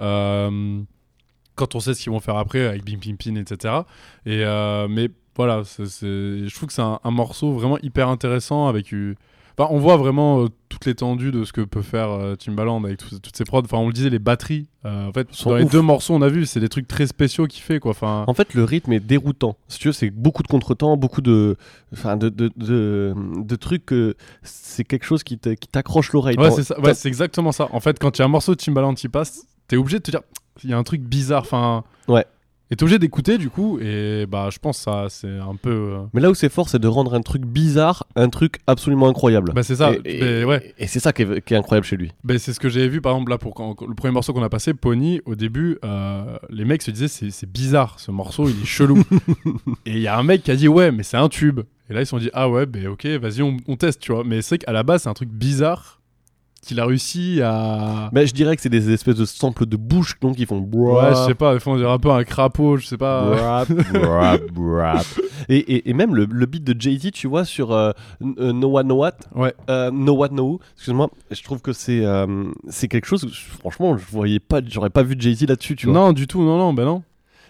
Euh, 0.01 0.81
quand 1.55 1.75
on 1.75 1.81
sait 1.81 1.95
ce 1.95 2.03
qu'ils 2.03 2.13
vont 2.13 2.21
faire 2.21 2.37
après 2.37 2.67
avec 2.67 2.85
Bim 2.85 2.99
Pim 2.99 3.17
Pin, 3.17 3.37
etc. 3.37 3.75
Et 4.27 4.45
euh, 4.45 4.87
mais 4.89 5.09
voilà, 5.37 5.63
je 5.65 6.55
trouve 6.55 6.69
que 6.69 6.73
c'est 6.75 6.83
un, 6.83 6.99
un 7.05 7.11
morceau 7.11 7.53
vraiment 7.53 7.79
hyper 7.83 8.09
intéressant 8.09 8.69
avec 8.69 8.93
Enfin, 9.59 9.71
on 9.73 9.79
voit 9.79 9.97
vraiment 9.97 10.43
euh, 10.43 10.49
toute 10.69 10.85
l'étendue 10.85 11.33
de 11.33 11.43
ce 11.45 11.51
que 11.55 11.63
peut 11.63 11.81
faire 11.81 12.11
euh, 12.11 12.35
Timbaland 12.37 12.85
avec 12.85 12.99
tout- 12.99 13.19
toutes 13.19 13.35
ses 13.35 13.45
prods. 13.45 13.63
Enfin, 13.65 13.79
on 13.79 13.87
le 13.87 13.95
disait, 13.95 14.11
les 14.11 14.19
batteries. 14.19 14.67
euh, 14.85 15.07
en 15.09 15.13
fait, 15.15 15.29
dans 15.45 15.57
les 15.57 15.65
deux 15.71 15.81
morceaux, 15.81 16.13
on 16.13 16.21
a 16.21 16.29
vu, 16.29 16.45
c'est 16.45 16.61
des 16.61 16.69
trucs 16.69 16.87
très 16.87 17.07
spéciaux 17.07 17.47
qu'il 17.47 17.63
fait, 17.63 17.81
quoi. 17.81 17.93
Enfin, 17.93 18.25
En 18.27 18.35
fait, 18.35 18.53
le 18.53 18.65
rythme 18.65 18.93
est 18.93 19.01
déroutant. 19.01 19.57
Si 19.69 19.79
tu 19.79 19.89
veux, 19.89 19.93
c'est 19.93 20.11
beaucoup 20.11 20.43
de 20.43 20.49
contretemps, 20.49 20.99
beaucoup 20.99 21.23
de, 21.23 21.57
enfin, 21.95 22.19
de, 22.19 22.29
de, 22.29 22.51
de, 22.59 23.15
de 23.39 23.57
trucs. 23.57 23.87
que 23.87 24.15
c'est 24.43 24.85
quelque 24.85 25.07
chose 25.07 25.23
qui 25.25 25.39
t'accroche 25.39 26.13
l'oreille. 26.13 26.37
c'est 26.51 26.79
Ouais, 26.79 26.93
c'est 26.93 27.09
exactement 27.09 27.51
ça. 27.53 27.67
En 27.73 27.81
fait, 27.81 27.99
quand 27.99 28.19
il 28.19 28.21
y 28.21 28.23
a 28.23 28.27
un 28.27 28.29
morceau 28.29 28.53
de 28.55 28.59
Timbaland 28.61 28.93
qui 28.93 29.09
passe, 29.09 29.47
t'es 29.69 29.79
obligé 29.79 30.01
de 30.01 30.03
te 30.03 30.11
dire, 30.11 30.21
il 30.65 30.69
y 30.71 30.75
a 30.75 30.77
un 30.77 30.83
truc 30.85 31.01
bizarre. 31.01 31.41
Enfin, 31.41 31.83
Ouais. 32.09 32.27
Et 32.71 32.75
t'es 32.77 32.83
obligé 32.83 32.99
d'écouter, 32.99 33.39
du 33.39 33.49
coup. 33.49 33.79
Et 33.81 34.27
bah, 34.27 34.49
je 34.53 34.59
pense 34.59 34.79
que 34.79 34.83
ça, 34.85 35.07
c'est 35.09 35.39
un 35.39 35.55
peu. 35.55 35.71
euh, 35.71 35.99
Mais 36.15 36.21
là 36.21 36.31
où 36.31 36.35
c'est 36.35 36.49
fort, 36.49 36.69
c'est 36.69 36.81
de 36.81 36.89
rendre 36.89 37.15
un 37.15 37.21
truc 37.21 37.43
bizarre 37.47 38.07
un 38.17 38.29
truc 38.29 38.57
absolument 38.67 39.09
incroyable. 39.09 39.53
Bah, 39.55 39.63
c'est 39.63 39.77
ça. 39.77 39.93
Et, 40.05 40.21
Mais 40.21 40.45
ouais. 40.45 40.75
et 40.79 40.87
c'est 40.89 40.99
ça 40.99 41.13
qui 41.13 41.23
est, 41.23 41.41
qui 41.45 41.55
est 41.55 41.57
incroyable 41.57 41.87
chez 41.87 41.97
lui. 41.97 42.11
Ben, 42.25 42.39
c'est 42.39 42.53
ce 42.53 42.59
que 42.59 42.69
j'avais 42.69 42.89
vu 42.89 43.01
par 43.01 43.13
exemple 43.13 43.31
là 43.31 43.39
pour 43.39 43.55
quand, 43.55 43.77
le 43.87 43.95
premier 43.95 44.13
morceau 44.13 44.33
qu'on 44.33 44.43
a 44.43 44.49
passé, 44.49 44.75
Pony, 44.75 45.21
au 45.27 45.35
début, 45.37 45.79
euh, 45.85 46.37
les 46.51 46.65
mecs 46.65 46.83
se 46.83 46.91
disaient 46.91 47.07
c'est, 47.09 47.31
c'est 47.31 47.51
bizarre, 47.51 48.01
ce 48.01 48.11
morceau 48.11 48.49
il 48.49 48.61
est 48.63 48.65
chelou. 48.67 48.99
et 49.87 49.93
il 49.93 50.01
y 50.01 50.09
a 50.09 50.19
un 50.19 50.23
mec 50.25 50.43
qui 50.43 50.51
a 50.51 50.57
dit 50.57 50.67
ouais, 50.69 50.91
mais 50.91 51.03
c'est 51.05 51.17
un 51.17 51.29
tube. 51.29 51.61
Et 51.89 51.95
là 51.95 52.01
ils 52.01 52.07
se 52.07 52.11
sont 52.11 52.19
dit 52.19 52.31
ah 52.33 52.49
ouais, 52.51 52.67
ben 52.67 52.89
ok, 52.89 53.07
vas-y, 53.07 53.43
on, 53.43 53.57
on 53.69 53.77
teste, 53.77 54.01
tu 54.01 54.13
vois. 54.13 54.25
Mais 54.25 54.43
c'est 54.43 54.57
vrai 54.57 54.59
qu'à 54.59 54.73
la 54.73 54.83
base 54.83 55.03
c'est 55.03 55.09
un 55.09 55.15
truc 55.15 55.29
bizarre 55.31 55.96
qu'il 56.67 56.81
a 56.81 56.85
réussi 56.87 57.41
à. 57.43 58.11
Mais 58.13 58.27
je 58.27 58.35
dirais 58.35 58.57
que 58.57 58.63
c'est 58.63 58.69
des 58.69 58.91
espèces 58.93 59.15
de 59.17 59.25
samples 59.25 59.67
de 59.67 59.77
bouche 59.77 60.19
donc 60.21 60.39
ils 60.39 60.47
font. 60.47 60.61
Ouais, 60.73 61.11
je 61.11 61.27
sais 61.27 61.35
pas, 61.35 61.55
des 61.55 61.61
fois 61.61 61.75
on 61.75 61.77
dirait 61.77 61.91
un 61.91 61.99
peu 61.99 62.11
un 62.11 62.25
crapaud, 62.25 62.77
je 62.77 62.87
sais 62.87 62.97
pas. 62.99 63.31
Brap, 63.31 63.73
brap, 63.93 64.41
brap. 64.53 65.07
Et, 65.49 65.57
et, 65.59 65.91
et 65.91 65.93
même 65.95 66.15
le, 66.15 66.27
le 66.29 66.47
beat 66.47 66.65
de 66.65 66.79
Jay-Z, 66.79 67.11
tu 67.13 67.29
vois, 67.29 67.45
sur 67.45 67.73
euh, 67.73 67.93
N- 68.21 68.35
euh, 68.39 68.53
No 68.53 68.69
What 68.69 68.83
No 68.85 68.97
What, 68.97 69.13
Ouais. 69.35 69.55
euh, 69.71 69.91
No 69.93 70.15
What 70.15 70.29
No 70.31 70.45
Who, 70.45 70.61
excuse-moi, 70.75 71.09
je 71.31 71.43
trouve 71.43 71.61
que 71.61 71.73
c'est 71.73 72.05
euh, 72.05 72.27
c'est 72.69 72.89
quelque 72.89 73.07
chose, 73.07 73.27
franchement, 73.61 73.97
je 73.97 74.05
voyais 74.11 74.41
pas, 74.41 74.61
j'aurais 74.67 74.91
pas 74.91 75.03
vu 75.03 75.15
Jay-Z 75.19 75.47
là-dessus, 75.47 75.77
tu 75.77 75.87
vois. 75.87 75.95
Non, 75.95 76.13
du 76.13 76.27
tout, 76.27 76.43
non, 76.43 76.59
non, 76.59 76.73
ben 76.73 76.85
non. 76.85 77.03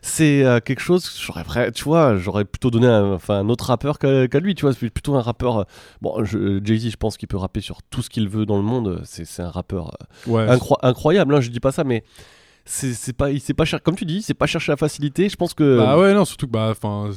C'est 0.02 0.44
euh, 0.44 0.61
quelque 0.61 0.80
chose, 0.80 1.11
j'aurais, 1.20 1.72
tu 1.72 1.85
vois, 1.85 2.16
j'aurais 2.16 2.44
plutôt 2.44 2.70
donné 2.70 2.87
un, 2.87 3.12
enfin, 3.14 3.38
un 3.40 3.48
autre 3.48 3.66
rappeur 3.66 3.98
qu'à, 3.98 4.26
lui, 4.40 4.54
tu 4.54 4.62
vois, 4.62 4.72
c'est 4.72 4.90
plutôt 4.90 5.16
un 5.16 5.22
rappeur. 5.22 5.59
euh, 5.61 5.64
bon, 6.00 6.24
je- 6.24 6.61
Jay-Z, 6.64 6.90
je 6.90 6.96
pense 6.96 7.16
qu'il 7.16 7.28
peut 7.28 7.37
rapper 7.37 7.61
sur 7.61 7.82
tout 7.82 8.02
ce 8.02 8.11
qu'il 8.11 8.28
veut 8.28 8.46
dans 8.46 8.56
le 8.56 8.62
monde, 8.62 9.00
c'est, 9.04 9.40
un 9.42 9.50
rappeur 9.50 9.92
euh, 10.28 10.30
Ouais. 10.30 10.46
incro- 10.46 10.78
incroyable, 10.82 11.35
hein, 11.35 11.40
je 11.40 11.50
dis 11.50 11.61
pas 11.61 11.72
ça, 11.72 11.85
mais. 11.85 12.04
C'est, 12.68 13.12
pas, 13.12 13.30
il 13.30 13.40
s'est 13.40 13.54
pas 13.54 13.64
cher, 13.64 13.80
comme 13.80 13.94
tu 13.94 14.04
dis, 14.04 14.22
c'est 14.22 14.35
pas 14.35 14.46
chercher 14.46 14.72
la 14.72 14.76
facilité. 14.76 15.28
Je 15.28 15.37
pense 15.37 15.54
que 15.54 15.78
Bah 15.78 15.96
ouais, 15.98 16.12
non, 16.14 16.24
surtout 16.24 16.46
que 16.48 16.50
bah, 16.52 16.68
enfin, 16.72 17.11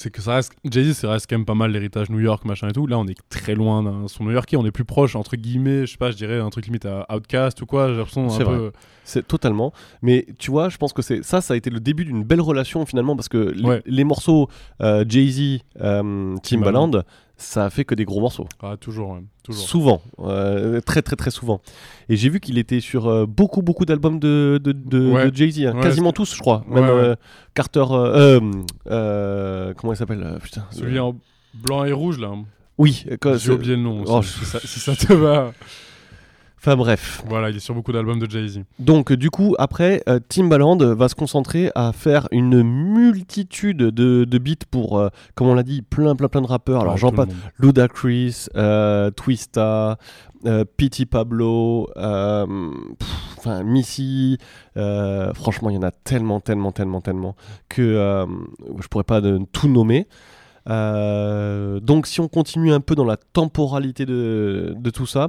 c'est 0.00 0.10
que 0.10 0.22
ça 0.22 0.36
reste 0.36 0.52
Jay-Z, 0.64 0.92
ça 0.92 1.10
reste 1.10 1.26
quand 1.28 1.36
même 1.36 1.44
pas 1.44 1.56
mal 1.56 1.72
l'héritage 1.72 2.08
New 2.08 2.20
York, 2.20 2.44
machin 2.44 2.68
et 2.68 2.72
tout. 2.72 2.86
Là, 2.86 2.96
on 3.00 3.06
est 3.08 3.18
très 3.30 3.56
loin 3.56 3.82
d'un 3.82 4.06
son 4.06 4.22
new-yorkais. 4.24 4.56
On 4.56 4.64
est 4.64 4.70
plus 4.70 4.84
proche, 4.84 5.16
entre 5.16 5.34
guillemets, 5.34 5.86
je 5.86 5.90
sais 5.92 5.96
pas, 5.98 6.12
je 6.12 6.16
dirais 6.16 6.38
un 6.38 6.50
truc 6.50 6.66
limite 6.66 6.86
à 6.86 7.04
Outcast 7.12 7.60
ou 7.62 7.66
quoi. 7.66 7.88
J'ai 7.88 7.96
l'impression 7.96 8.28
C'est 8.28 8.44
peu. 8.44 8.70
C'est 9.02 9.26
totalement. 9.26 9.72
Mais 10.00 10.24
tu 10.38 10.52
vois, 10.52 10.68
je 10.68 10.76
pense 10.76 10.92
que 10.92 11.02
c'est 11.02 11.24
ça, 11.24 11.40
ça 11.40 11.54
a 11.54 11.56
été 11.56 11.68
le 11.68 11.80
début 11.80 12.04
d'une 12.04 12.22
belle 12.22 12.40
relation 12.40 12.86
finalement 12.86 13.16
parce 13.16 13.28
que 13.28 13.38
les, 13.56 13.64
Ouais. 13.64 13.82
les 13.86 14.04
morceaux 14.04 14.48
euh, 14.82 15.04
Jay-Z, 15.08 15.62
euh, 15.80 16.36
Timbaland, 16.44 16.92
ça 17.40 17.64
a 17.64 17.70
fait 17.70 17.84
que 17.84 17.94
des 17.94 18.04
gros 18.04 18.20
morceaux. 18.20 18.46
Ah, 18.60 18.76
toujours, 18.78 19.10
ouais, 19.10 19.22
toujours. 19.42 19.66
Souvent, 19.66 20.02
euh, 20.20 20.80
très 20.80 21.00
très 21.02 21.16
très 21.16 21.30
souvent. 21.30 21.60
Et 22.08 22.16
j'ai 22.16 22.28
vu 22.28 22.40
qu'il 22.40 22.58
était 22.58 22.80
sur 22.80 23.06
euh, 23.08 23.26
beaucoup 23.26 23.62
beaucoup 23.62 23.84
d'albums 23.86 24.18
de, 24.18 24.60
de, 24.62 24.72
de- 24.72 25.10
Ouais. 25.10 25.30
de 25.30 25.34
Jay-Z, 25.36 25.60
hein. 25.66 25.76
Ouais, 25.76 25.82
quasiment 25.82 26.12
tous, 26.12 26.34
je 26.34 26.40
crois. 26.40 26.64
Même 26.68 26.84
ouais. 26.84 26.90
euh, 26.90 27.16
Carter, 27.54 27.84
comment 29.76 29.92
il 29.92 29.96
s'appelle 29.96 30.38
Putain. 30.42 30.64
Celui 30.70 30.98
en 30.98 31.16
blanc 31.54 31.84
et 31.84 31.92
rouge, 31.92 32.18
là. 32.18 32.32
Oui. 32.76 33.04
quand- 33.20 33.36
J'ai 33.38 33.52
oublié 33.52 33.76
le 33.76 33.82
nom. 33.82 34.02
Oh, 34.06 34.18
aussi, 34.18 34.38
si, 34.38 34.44
ça, 34.44 34.60
si 34.60 34.80
ça 34.80 34.94
te 34.96 35.12
va. 35.12 35.52
Enfin 36.60 36.76
bref. 36.76 37.22
Voilà, 37.28 37.50
il 37.50 37.56
est 37.56 37.60
sur 37.60 37.74
beaucoup 37.74 37.92
d'albums 37.92 38.18
de 38.18 38.28
Jay-Z. 38.28 38.62
Donc 38.80 39.12
du 39.12 39.30
coup, 39.30 39.54
après, 39.58 40.02
euh, 40.08 40.18
Timbaland 40.28 40.76
va 40.76 41.08
se 41.08 41.14
concentrer 41.14 41.70
à 41.76 41.92
faire 41.92 42.26
une 42.32 42.62
multitude 42.62 43.78
de, 43.78 44.24
de 44.24 44.38
beats 44.38 44.66
pour, 44.68 44.98
euh, 44.98 45.08
comme 45.36 45.46
on 45.46 45.54
l'a 45.54 45.62
dit, 45.62 45.82
plein 45.82 46.16
plein 46.16 46.28
plein 46.28 46.42
de 46.42 46.48
rappeurs. 46.48 46.80
Alors 46.80 46.94
Ouais, 46.94 46.98
j'en 46.98 47.12
passe. 47.12 47.28
Ludacris, 47.58 48.46
euh, 48.56 49.10
Twista, 49.12 49.98
Pity 50.76 51.06
Pablo, 51.06 51.88
enfin 51.96 53.62
Missy. 53.62 54.38
franchement, 54.74 55.70
il 55.70 55.74
y 55.74 55.78
en 55.78 55.82
a 55.82 55.92
tellement, 55.92 56.40
tellement, 56.40 56.72
tellement, 56.72 57.00
tellement 57.00 57.36
que 57.68 58.26
je 58.80 58.88
pourrais 58.88 59.04
pas 59.04 59.20
de, 59.20 59.40
tout 59.52 59.68
nommer. 59.68 60.08
Euh, 60.68 61.80
donc 61.80 62.06
si 62.06 62.20
on 62.20 62.28
continue 62.28 62.72
un 62.72 62.80
peu 62.80 62.94
dans 62.94 63.04
la 63.04 63.16
temporalité 63.16 64.06
de, 64.06 64.74
de 64.76 64.90
tout 64.90 65.06
ça, 65.06 65.28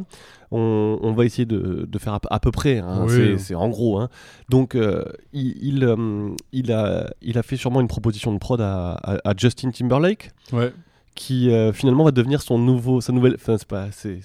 on, 0.52 0.98
on 1.02 1.14
va 1.14 1.26
essayer 1.26 1.46
de, 1.46 1.86
de 1.90 2.00
faire 2.00 2.14
à, 2.14 2.20
à 2.30 2.40
peu 2.40 2.52
près, 2.52 2.80
hein, 2.80 3.06
Oui. 3.08 3.38
c'est- 3.40 3.56
en 3.56 3.70
gros. 3.70 4.00
hein. 4.00 4.10
Donc 4.50 4.76
euh, 4.76 5.06
il, 5.34 5.56
il, 5.62 5.84
euh, 5.84 6.30
il 6.52 6.72
a, 6.72 7.10
il 7.22 7.38
a 7.38 7.44
fait 7.44 7.58
sûrement 7.58 7.82
une 7.82 7.88
proposition 7.88 8.34
de 8.34 8.38
prod 8.40 8.60
à, 8.62 8.92
à- 8.94 9.30
à 9.30 9.34
Justin 9.38 9.72
Timberlake 9.72 10.32
Ouais. 10.52 10.74
qui 11.16 11.52
euh, 11.52 11.72
finalement 11.74 12.04
va 12.04 12.12
devenir 12.12 12.42
son 12.42 12.58
nouveau, 12.58 13.00
sa 13.02 13.14
nouvelle, 13.14 13.36
enfin 13.36 13.58
c'est 13.58 13.68
pas, 13.68 13.88
c'est 13.92 14.20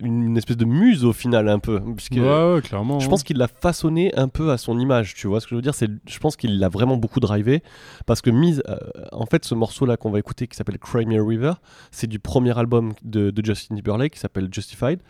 une 0.00 0.36
espèce 0.36 0.56
de 0.58 0.64
muse 0.66 1.04
au 1.04 1.12
final 1.12 1.48
un 1.48 1.58
peu, 1.58 1.80
puisque 1.96 2.12
ouais, 2.12 2.20
ouais, 2.54 2.60
clairement. 2.62 3.00
je 3.00 3.06
hein. 3.06 3.08
pense 3.10 3.22
qu'il 3.22 3.38
l'a 3.38 3.48
façonné 3.48 4.14
un 4.14 4.28
peu 4.28 4.50
à 4.50 4.58
son 4.58 4.78
image, 4.78 5.14
tu 5.14 5.26
vois 5.26 5.40
ce 5.40 5.46
que 5.46 5.50
je 5.50 5.54
veux 5.56 5.62
dire 5.62 5.74
C'est, 5.74 5.88
je 6.06 6.18
pense 6.18 6.36
qu'il 6.36 6.58
l'a 6.58 6.68
vraiment 6.68 6.96
beaucoup 6.98 7.18
drivé 7.20 7.62
parce 8.04 8.20
que 8.20 8.28
mise, 8.30 8.62
euh, 8.68 8.76
en 9.12 9.24
fait, 9.26 9.44
ce 9.44 9.54
morceau-là 9.54 9.96
qu'on 9.96 10.10
va 10.10 10.18
écouter 10.18 10.46
qui 10.48 10.56
s'appelle 10.56 10.78
Cry 10.78 11.06
Me 11.06 11.18
a 11.20 11.26
River, 11.26 11.52
c'est 11.90 12.06
du 12.06 12.18
premier 12.18 12.56
album 12.58 12.92
de, 13.02 13.30
de 13.30 13.44
Justin 13.44 13.76
Timberlake 13.76 14.12
qui 14.12 14.18
s'appelle 14.18 14.48
Justified. 14.52 15.00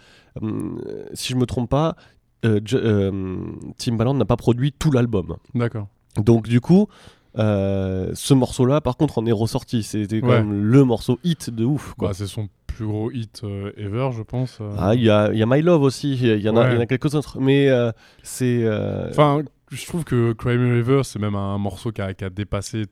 Hum, 0.41 0.81
si 1.15 1.33
je 1.33 1.37
me 1.37 1.47
trompe 1.47 1.69
pas, 1.71 1.97
euh, 2.45 2.61
euh, 2.75 3.37
Timbaland 3.79 4.15
n'a 4.15 4.25
pas 4.27 4.37
produit 4.37 4.73
tout 4.73 4.93
l'album. 4.93 5.37
D'accord. 5.55 5.89
Donc 6.17 6.47
du 6.49 6.61
coup, 6.61 6.87
euh, 7.39 8.11
ce 8.15 8.35
morceau-là, 8.35 8.81
par 8.81 8.97
contre, 8.97 9.19
en 9.19 9.27
est 9.27 9.33
ressorti. 9.33 9.83
C'était 9.83 10.21
quand 10.21 10.29
Ouais. 10.29 10.43
même 10.43 10.63
le 10.63 10.85
morceau 10.85 11.19
hit 11.25 11.51
de 11.51 11.65
ouf. 11.65 11.95
Quoi. 11.99 12.09
Bah, 12.09 12.15
c'est 12.15 12.27
son 12.27 12.49
plus 12.77 12.87
gros 12.87 13.11
hit 13.11 13.41
euh, 13.45 13.73
ever, 13.77 14.11
je 14.17 14.23
pense. 14.23 14.59
euh. 14.61 14.75
Ah, 14.79 14.95
il 14.95 15.03
y 15.03 15.11
a, 15.11 15.33
y 15.33 15.43
a 15.43 15.47
My 15.47 15.63
Love 15.63 15.83
aussi, 15.83 16.13
il 16.15 16.41
y, 16.41 16.49
en 16.49 16.57
a, 16.57 16.69
Ouais. 16.69 16.75
y 16.75 16.79
en 16.79 16.81
a 16.81 16.87
quelques 16.87 17.15
autres, 17.15 17.39
mais 17.41 17.69
euh, 17.69 17.91
c'est. 18.23 18.65
Enfin, 19.11 19.43
je 19.73 19.87
trouve 19.87 20.05
que 20.05 20.33
Cry 20.33 20.57
Me 20.59 20.71
a 20.71 20.75
River, 20.75 21.01
c'est 21.05 21.19
même 21.19 21.35
un 21.35 21.59
morceau 21.59 21.91
qui 21.93 22.01
a, 22.03 22.13
qui 22.15 22.25
a 22.25 22.31
dépassé. 22.31 22.85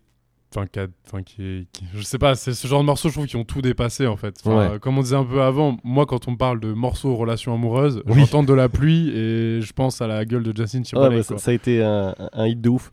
Enfin, 0.57 0.66
qui 0.68 0.79
a- 0.79 0.87
enfin, 1.07 1.23
qui 1.25 1.42
est. 1.42 1.66
qui- 1.73 1.85
je 1.94 2.03
sais 2.03 2.16
pas, 2.18 2.37
c'est 2.37 2.53
ce 2.55 2.68
genre 2.68 2.81
de 2.81 2.87
morceaux, 2.87 3.09
je 3.09 3.14
trouve, 3.14 3.27
qui 3.27 3.35
ont 3.37 3.44
tout 3.44 3.61
dépassé, 3.61 4.07
en 4.07 4.16
fait. 4.16 4.37
Ouais. 4.47 4.53
euh, 4.55 4.79
Comme 4.79 4.97
on 4.99 5.03
disait 5.03 5.16
un 5.16 5.25
peu 5.25 5.42
avant, 5.42 5.77
moi, 5.83 6.07
quand 6.07 6.29
on 6.29 6.37
parle 6.37 6.61
de 6.61 6.73
morceaux 6.73 7.16
relations 7.16 7.53
amoureuses, 7.55 8.03
Oui. 8.07 8.20
j'entends 8.20 8.44
de 8.44 8.55
la 8.55 8.68
pluie 8.68 9.09
et 9.11 9.61
je 9.61 9.73
pense 9.73 10.01
à 10.01 10.07
la 10.07 10.25
gueule 10.25 10.44
de 10.44 10.57
Justin 10.57 10.79
Ouais, 10.79 10.85
Timberlake. 10.85 11.29
bah, 11.29 11.38
ça, 11.38 11.51
a 11.51 11.55
été 11.55 11.83
un, 11.83 12.14
un 12.33 12.47
hit 12.47 12.61
de 12.61 12.68
ouf. 12.68 12.92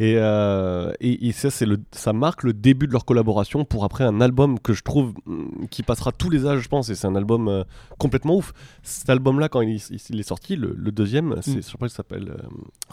Et, 0.00 0.14
euh, 0.16 0.92
et, 1.00 1.28
et 1.28 1.32
ça, 1.32 1.50
c'est 1.50 1.66
le, 1.66 1.78
ça 1.92 2.12
marque 2.14 2.42
le 2.42 2.54
début 2.54 2.86
de 2.86 2.92
leur 2.92 3.04
collaboration 3.04 3.66
pour 3.66 3.84
après 3.84 4.02
un 4.02 4.20
album 4.22 4.58
que 4.58 4.72
je 4.72 4.82
trouve 4.82 5.12
mm, 5.26 5.66
qui 5.70 5.82
passera 5.82 6.10
tous 6.10 6.30
les 6.30 6.46
âges, 6.46 6.60
je 6.60 6.68
pense. 6.68 6.88
Et 6.88 6.94
c'est 6.94 7.06
un 7.06 7.14
album 7.16 7.48
euh, 7.48 7.64
complètement 7.98 8.36
ouf. 8.36 8.52
Cet 8.82 9.10
album-là, 9.10 9.50
quand 9.50 9.60
il, 9.60 9.78
il 10.08 10.18
est 10.18 10.22
sorti, 10.22 10.56
le, 10.56 10.74
le 10.76 10.90
deuxième, 10.90 11.36
c'est, 11.42 11.50
Mm. 11.56 11.56
je 11.56 11.60
sais 11.60 11.78
pas, 11.78 11.86
il 11.86 11.90
s'appelle. 11.90 12.30
euh, 12.30 12.48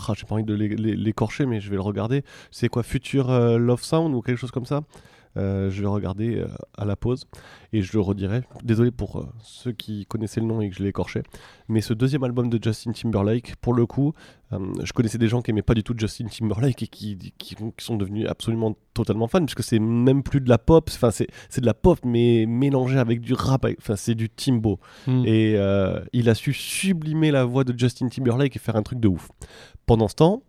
ah, 0.06 0.14
j'ai 0.18 0.26
pas 0.26 0.36
envie 0.36 0.44
de 0.44 0.54
l'é- 0.54 0.76
l'é- 0.76 0.96
l'écorcher, 0.98 1.46
mais 1.46 1.62
je 1.62 1.70
vais 1.70 1.78
le 1.78 1.82
regarder. 1.82 2.24
C'est 2.52 2.68
quoi, 2.68 2.84
Future 2.84 3.32
euh, 3.32 3.58
Love 3.58 3.84
Sound 3.84 4.14
ou 4.14 4.22
quelque 4.22 4.38
chose 4.38 4.52
comme 4.52 4.66
ça? 4.66 4.82
Euh, 5.38 5.70
je 5.70 5.82
vais 5.82 5.88
regarder 5.88 6.38
euh, 6.38 6.48
à 6.78 6.86
la 6.86 6.96
pause 6.96 7.26
et 7.72 7.82
je 7.82 7.94
le 7.94 8.00
redirai. 8.00 8.42
Désolé 8.64 8.92
pour 8.92 9.18
euh, 9.18 9.26
ceux 9.42 9.72
qui 9.72 10.06
connaissaient 10.06 10.40
le 10.40 10.48
nom 10.48 10.62
et 10.62 10.70
que 10.70 10.76
je 10.76 10.82
l'ai 10.82 10.90
écorché. 10.90 11.22
Mais 11.68 11.82
ce 11.82 11.94
deuxième 11.94 12.24
album 12.24 12.50
de 12.50 12.60
Justin 12.62 12.92
Timberlake, 12.92 13.56
pour 13.58 13.74
le 13.74 13.86
coup, 13.86 14.14
je 14.52 14.94
connaissais 14.94 15.18
des 15.18 15.28
gens 15.28 15.42
qui 15.42 15.52
aimaient 15.52 15.62
pas 15.62 15.74
du 15.74 15.84
tout 15.84 15.94
Justin 15.98 16.28
Timberlake 16.28 16.82
et 16.82 16.88
qui, 16.88 17.34
qui, 17.38 17.56
qui 17.56 17.86
sont 17.86 17.98
devenus 17.98 18.28
absolument 18.30 18.78
totalement 18.94 19.28
fans, 19.28 19.44
puisque 19.44 19.64
c'est 19.64 19.80
même 19.80 20.24
plus 20.24 20.40
de 20.40 20.48
la 20.48 20.58
pop, 20.58 20.90
enfin 20.90 21.12
c'est, 21.12 21.28
de 21.60 21.66
la 21.66 21.74
pop 21.74 22.00
mais 22.06 22.46
mélangée 22.48 22.98
avec 22.98 23.20
du 23.20 23.34
rap, 23.34 23.68
enfin 23.78 23.98
c'est 23.98 24.16
du 24.16 24.30
Timbo. 24.30 24.80
Hmm. 25.06 25.24
Et 25.26 25.58
il 26.14 26.30
a 26.30 26.36
su 26.36 26.54
sublimer 26.54 27.32
la 27.32 27.44
voix 27.44 27.66
de 27.66 27.78
Justin 27.78 28.08
Timberlake 28.08 28.56
et 28.56 28.60
faire 28.60 28.78
un 28.78 28.84
truc 28.84 29.02
de 29.02 29.10
ouf. 29.10 29.30
Pendant 29.86 30.08
ce 30.08 30.16
temps, 30.16 30.44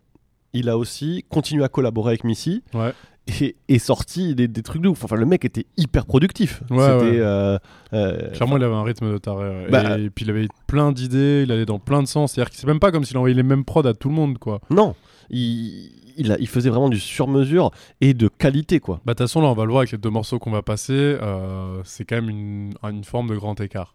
il 0.52 0.68
a 0.68 0.76
aussi 0.78 1.24
continué 1.28 1.64
à 1.64 1.68
collaborer 1.68 2.10
avec 2.12 2.24
Missy 2.24 2.62
Ouais. 2.74 2.92
et, 3.40 3.56
et 3.68 3.78
sorti 3.78 4.34
des, 4.34 4.48
des 4.48 4.62
trucs 4.62 4.80
de 4.82 4.88
ouf. 4.88 5.04
Enfin, 5.04 5.16
le 5.16 5.26
mec 5.26 5.44
était 5.44 5.66
hyper 5.76 6.06
productif. 6.06 6.62
Ouais, 6.70 6.78
C'était. 6.78 7.10
ouais. 7.10 7.20
euh, 7.20 7.58
euh, 7.92 8.30
Clairement, 8.32 8.56
il 8.56 8.64
avait 8.64 8.74
un 8.74 8.82
rythme 8.82 9.12
de 9.12 9.18
taré. 9.18 9.66
Bah, 9.70 9.98
et, 9.98 10.08
puis, 10.10 10.24
il 10.24 10.30
avait 10.30 10.48
plein 10.66 10.92
d'idées, 10.92 11.42
il 11.46 11.52
allait 11.52 11.66
dans 11.66 11.78
plein 11.78 12.02
de 12.02 12.08
sens. 12.08 12.32
C'est-à-dire 12.32 12.50
que 12.50 12.56
c'est 12.56 12.66
même 12.66 12.80
pas 12.80 12.90
comme 12.90 13.04
s'il 13.04 13.16
envoyait 13.18 13.34
les 13.36 13.42
mêmes 13.42 13.64
prods 13.64 13.86
à 13.86 13.92
tout 13.94 14.08
le 14.08 14.14
monde, 14.14 14.38
quoi. 14.38 14.60
Non, 14.70 14.94
il, 15.30 15.90
il, 16.16 16.32
a- 16.32 16.38
il 16.38 16.48
faisait 16.48 16.70
vraiment 16.70 16.88
du 16.88 16.98
sur-mesure 16.98 17.70
et 18.00 18.14
de 18.14 18.28
qualité, 18.28 18.80
quoi. 18.80 19.00
Bah, 19.04 19.12
de 19.12 19.18
toute 19.18 19.26
façon, 19.28 19.42
là, 19.42 19.48
on 19.48 19.54
va 19.54 19.64
le 19.64 19.70
voir 19.70 19.80
avec 19.80 19.92
les 19.92 19.98
deux 19.98 20.10
morceaux 20.10 20.38
qu'on 20.38 20.50
va 20.50 20.62
passer. 20.62 20.92
euh, 20.94 21.82
c'est 21.84 22.04
quand 22.06 22.16
même 22.16 22.30
une, 22.30 22.72
une 22.82 23.04
forme 23.04 23.28
de 23.28 23.36
grand 23.36 23.60
écart. 23.60 23.94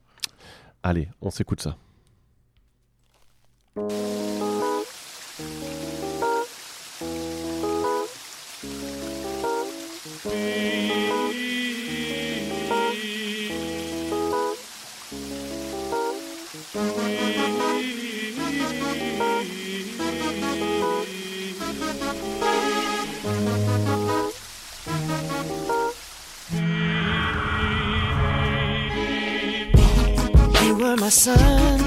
Allez, 0.83 1.07
on 1.21 1.31
s'écoute 1.31 1.61
ça. 1.61 1.75
My 31.03 31.09
sun, 31.09 31.79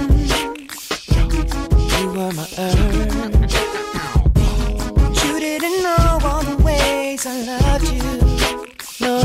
you 1.98 2.08
were 2.10 2.32
my 2.32 2.46
earth. 2.58 3.14
You 5.24 5.40
didn't 5.40 5.82
know 5.82 6.18
all 6.22 6.42
the 6.42 6.62
ways 6.62 7.24
I 7.24 7.40
loved 7.52 7.88
you, 7.96 8.02
no. 9.00 9.20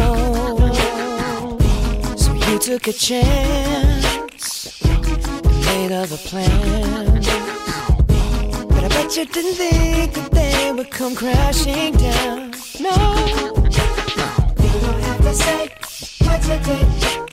So 2.16 2.32
you 2.32 2.58
took 2.58 2.88
a 2.88 2.94
chance 2.94 4.82
made 5.66 5.92
other 5.92 6.16
plans. 6.16 7.28
But 8.70 8.86
I 8.86 8.88
bet 8.88 9.18
you 9.18 9.26
didn't 9.26 9.56
think 9.56 10.14
that 10.14 10.32
they 10.32 10.72
would 10.72 10.89
come 10.89 11.16
crashing 11.16 11.96
down, 11.98 12.52
no. 12.80 12.96
You 14.64 14.72
don't 14.86 15.02
have 15.10 15.22
to 15.22 15.34
say 15.34 15.68
what 16.24 16.48
you 16.48 16.60
did. 16.64 17.30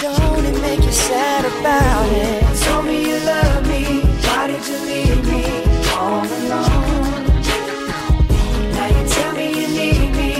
Don't 0.00 0.44
it 0.46 0.60
make 0.62 0.82
you 0.82 0.92
sad 0.92 1.44
about 1.44 2.08
it? 2.10 2.42
Told 2.64 2.86
me 2.86 3.06
you 3.06 3.18
love 3.20 3.66
me. 3.68 4.00
Why 4.24 4.46
did 4.46 4.66
you 4.66 4.78
leave 4.90 5.26
me 5.26 5.44
all 5.92 6.24
alone? 6.24 7.24
Now 8.72 8.86
you 8.96 9.08
tell 9.08 9.32
me 9.34 9.46
you 9.60 9.68
need 9.78 10.10
me. 10.16 10.30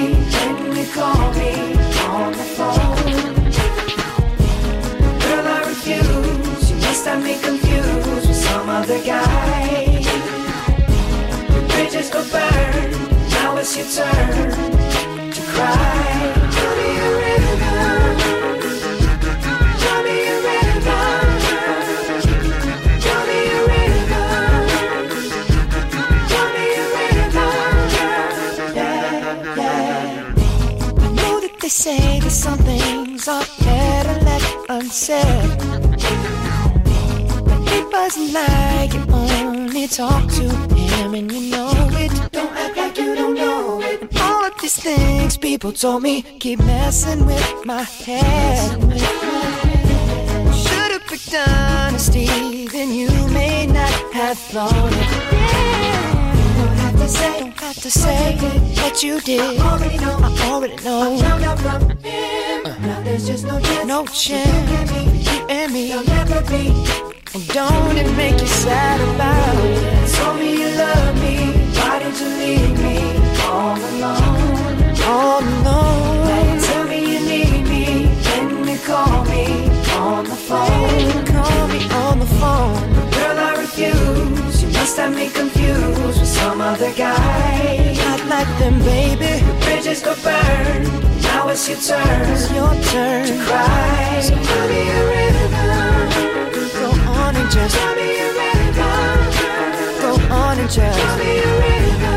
You 0.78 0.86
call 0.94 1.32
me 1.34 1.52
on 2.09 2.32
the 2.32 2.46
phone. 2.57 2.96
Girl, 5.20 5.46
I 5.46 5.61
refuse. 5.68 6.70
You 6.70 6.76
must 6.76 7.05
have 7.07 7.22
me 7.22 7.38
confused 7.38 8.26
with 8.26 8.34
some 8.34 8.68
other 8.70 9.00
guy. 9.05 9.34
You 13.75 13.81
your 13.81 13.91
turn 13.91 15.33
to 15.33 15.43
cry. 15.51 15.72
Me 16.75 16.87
a 16.95 17.11
me 17.11 17.31
a 17.35 17.45
me 17.55 18.14
a 20.55 20.75
me 20.75 20.91
a. 20.91 21.05
Yeah, 28.75 29.57
yeah. 29.57 30.35
I 30.97 31.11
know 31.11 31.35
that 31.41 31.55
they 31.61 31.68
say 31.68 32.20
that 32.20 32.31
some 32.31 32.59
things 32.59 33.27
are 33.27 33.45
better 33.59 34.20
left 34.25 34.57
unsaid. 34.68 35.59
But 37.45 37.61
he 37.68 37.79
doesn't 37.91 38.33
like 38.33 38.95
you 38.95 39.05
only 39.12 39.89
talk 39.89 40.31
to 40.31 40.49
him, 40.77 41.14
and 41.14 41.33
you 41.33 41.51
know 41.51 41.72
it. 41.91 42.12
Don't 42.31 42.53
act 42.57 42.84
these 44.64 44.76
things 44.76 45.36
people 45.36 45.72
told 45.72 46.02
me 46.02 46.22
keep 46.40 46.58
messing 46.60 47.26
with 47.26 47.66
my 47.66 47.82
head. 47.82 48.80
Should've 50.54 51.06
picked 51.06 51.34
honesty, 51.34 52.66
then 52.68 52.94
you 52.94 53.10
may 53.28 53.66
not 53.66 53.92
have 54.14 54.38
thought 54.38 54.72
it. 54.72 55.10
Don't 56.56 56.76
have 56.84 56.96
to 56.96 57.08
say, 57.08 57.40
don't 57.40 57.60
have 57.60 57.76
to 57.76 57.90
say 57.90 58.36
what 58.80 59.02
you 59.02 59.20
did. 59.20 59.60
I 59.60 59.70
already 59.70 59.98
know. 59.98 60.18
I 60.22 60.50
already 60.50 60.76
know. 60.76 61.18
found 61.18 61.44
out 61.44 61.58
from 61.58 61.90
him. 61.98 62.64
Uh-huh. 62.64 62.86
Now 62.86 63.02
there's 63.02 63.26
just 63.26 63.44
no 63.44 63.60
chance. 63.60 63.86
No 63.86 64.06
chance. 64.06 65.28
You 65.30 65.46
and 65.50 65.72
me. 65.74 65.88
There'll 65.88 66.06
never 66.06 66.40
be. 66.48 66.68
And 67.34 67.46
don't 67.48 67.98
it 67.98 68.10
make 68.16 68.40
you 68.40 68.46
sad 68.46 68.98
about 69.14 69.56
it? 69.62 70.08
Told 70.14 70.38
me 70.40 70.58
you 70.58 70.70
love 70.84 71.14
me. 71.20 71.36
Why 71.76 71.98
did 71.98 72.18
you 72.18 72.28
leave 72.42 72.78
me 72.80 72.96
all 73.44 73.76
alone? 73.76 74.43
Oh, 75.07 75.11
All 75.11 75.42
alone. 75.42 76.61
Tell 76.61 76.84
me 76.88 76.98
you 77.12 77.20
need 77.20 77.64
me. 77.68 77.84
Can 78.24 78.66
you 78.66 78.78
call 78.78 79.24
me 79.24 79.68
on 79.96 80.24
the 80.24 80.36
phone? 80.48 81.24
Call 81.26 81.68
me 81.68 81.80
on 81.90 82.18
the 82.20 82.30
phone. 82.40 83.11
Girl, 83.12 83.38
I 83.38 83.55
refuse. 83.59 84.62
You 84.62 84.68
must 84.70 84.96
have 84.96 85.14
me 85.14 85.28
confused 85.30 86.20
with 86.20 86.26
some 86.26 86.61
other 86.61 86.92
guy. 86.94 87.94
Not 87.96 88.20
like 88.28 88.59
them, 88.59 88.78
baby. 88.80 89.44
The 89.44 89.55
bridges 89.64 90.02
were 90.05 90.16
burned. 90.22 90.88
Now 91.22 91.48
it's 91.48 91.68
your 91.68 91.78
turn. 91.78 92.30
It's 92.32 92.50
your 92.52 92.72
turn 92.92 93.26
to 93.26 93.36
cry. 93.44 94.20
So 94.22 94.34
tell 94.34 94.68
me 94.68 94.80
a 94.88 95.00
rhythm. 95.11 95.50
Go 96.80 96.88
on 97.12 97.36
and 97.36 97.50
just 97.50 97.74
tell 97.76 97.94
me 97.94 98.09
a 98.20 98.28
rhythm. 98.38 98.74
Go 100.00 100.12
on 100.34 100.59
and 100.59 100.70
just 100.70 100.98
tell 100.98 101.18
me 101.18 101.38
a 101.38 101.61
rhythm. 101.61 102.13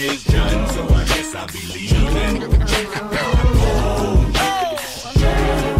Is 0.00 0.24
done, 0.24 0.68
so 0.68 0.82
I 0.84 1.04
guess 1.04 1.34
I'll 1.34 1.46
be 1.48 1.60
leaving. 1.74 2.40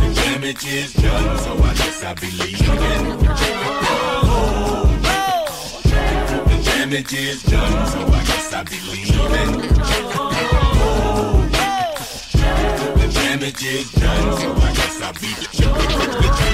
The 0.00 0.10
damage 0.14 0.66
is 0.66 0.92
done, 0.94 1.38
so 1.38 1.52
I 1.52 1.74
guess 1.74 2.02
I'll 2.04 2.14
be 2.16 2.30
leaving. 2.32 3.18
The 6.48 6.58
damage 6.64 7.14
is 7.14 7.42
done, 7.44 7.86
so 7.86 8.00
I 8.00 8.24
guess 8.24 8.52
I'll 8.52 8.64
be 8.64 8.80
leaving. 8.90 9.60
The 13.00 13.08
damage 13.14 13.64
is 13.64 13.92
done, 13.92 14.38
so 14.38 14.52
I 14.52 14.72
guess 14.74 15.00
I'll 15.02 15.12
be 15.14 15.28
leaving. 15.28 16.50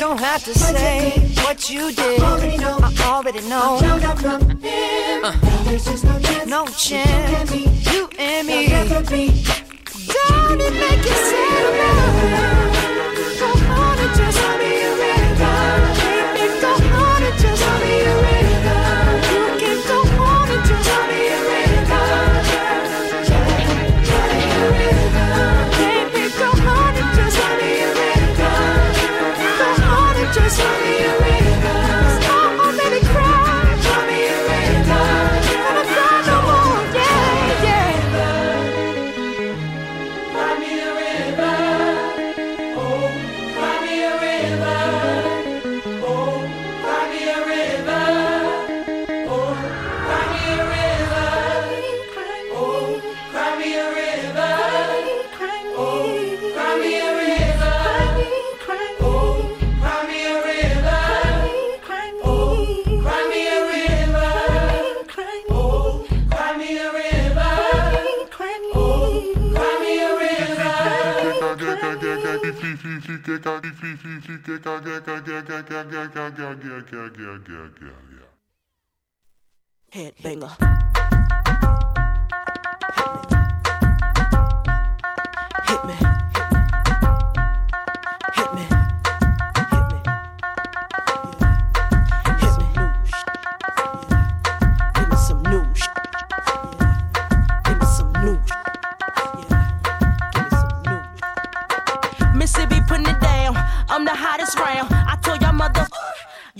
Don't 0.00 0.18
have 0.18 0.44
to 0.44 0.58
say 0.58 1.10
what 1.44 1.70
you 1.70 1.92
did. 1.92 2.20
I 2.20 2.32
already 2.32 2.58
know. 2.58 2.78
I 2.82 2.92
already 3.04 3.40
know. 3.48 3.78
Uh, 5.24 5.32
no 6.46 6.66
chance. 6.66 7.54
You 7.54 8.08
and 8.18 8.46
me. 8.46 8.66
you 8.66 8.74
and 8.76 9.10
me, 9.10 9.44
Don't 10.12 10.60
it 10.60 10.72
make 10.74 11.04
you 11.04 11.16
sad 11.30 11.72
Go 13.38 13.46
on 13.72 13.98
and 13.98 14.16
just 14.16 14.61
Headbanger. 79.92 80.56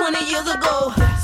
20 0.00 0.24
years 0.24 0.48
ago. 0.48 1.19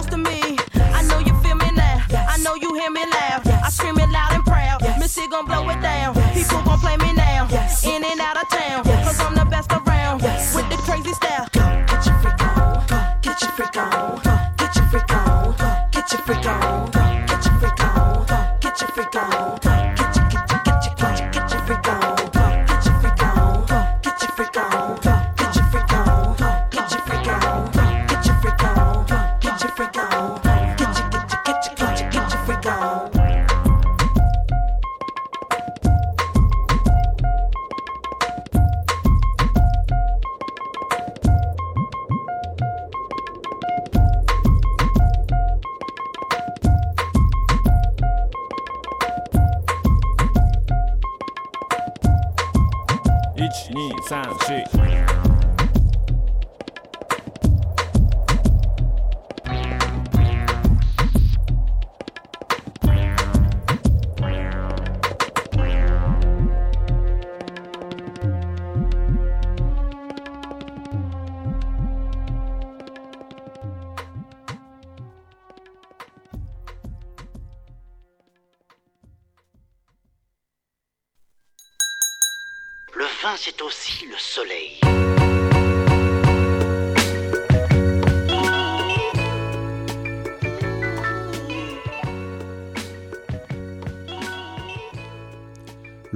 Close 0.00 0.10
to 0.10 0.16
me. 0.16 0.56
I 0.74 1.02
know 1.02 1.18
you 1.18 1.34
feel 1.42 1.56
me 1.56 1.70
now. 1.72 2.04
I 2.12 2.38
know 2.42 2.54
you 2.54 2.74
hear 2.74 2.90
me 2.90 3.04
laugh. 3.06 3.46
I 3.46 3.68
scream 3.70 3.98
it 3.98 4.08
loud 4.08 4.32
and 4.32 4.44
proud. 4.44 4.80
Missy 4.98 5.26
gon' 5.28 5.46
blow 5.46 5.68
it 5.68 5.80
down. 5.80 6.14
People 6.32 6.62
gon' 6.62 6.78
play 6.78 6.96
me 6.96 7.12
now. 7.12 7.48
In 7.84 8.04
and 8.04 8.20
out 8.20 8.36
of 8.42 8.48
town. 8.48 8.84
Cause 8.84 9.20
I'm 9.20 9.34
the 9.34 9.44
best 9.44 9.70
around. 9.72 10.22
With 10.22 10.68
the 10.70 10.76
crazy 10.86 11.12
style. 11.12 11.49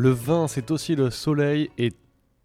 Le 0.04 0.10
vin, 0.10 0.48
c'est 0.48 0.70
aussi 0.70 0.96
le 0.96 1.08
soleil. 1.08 1.70
Et 1.78 1.90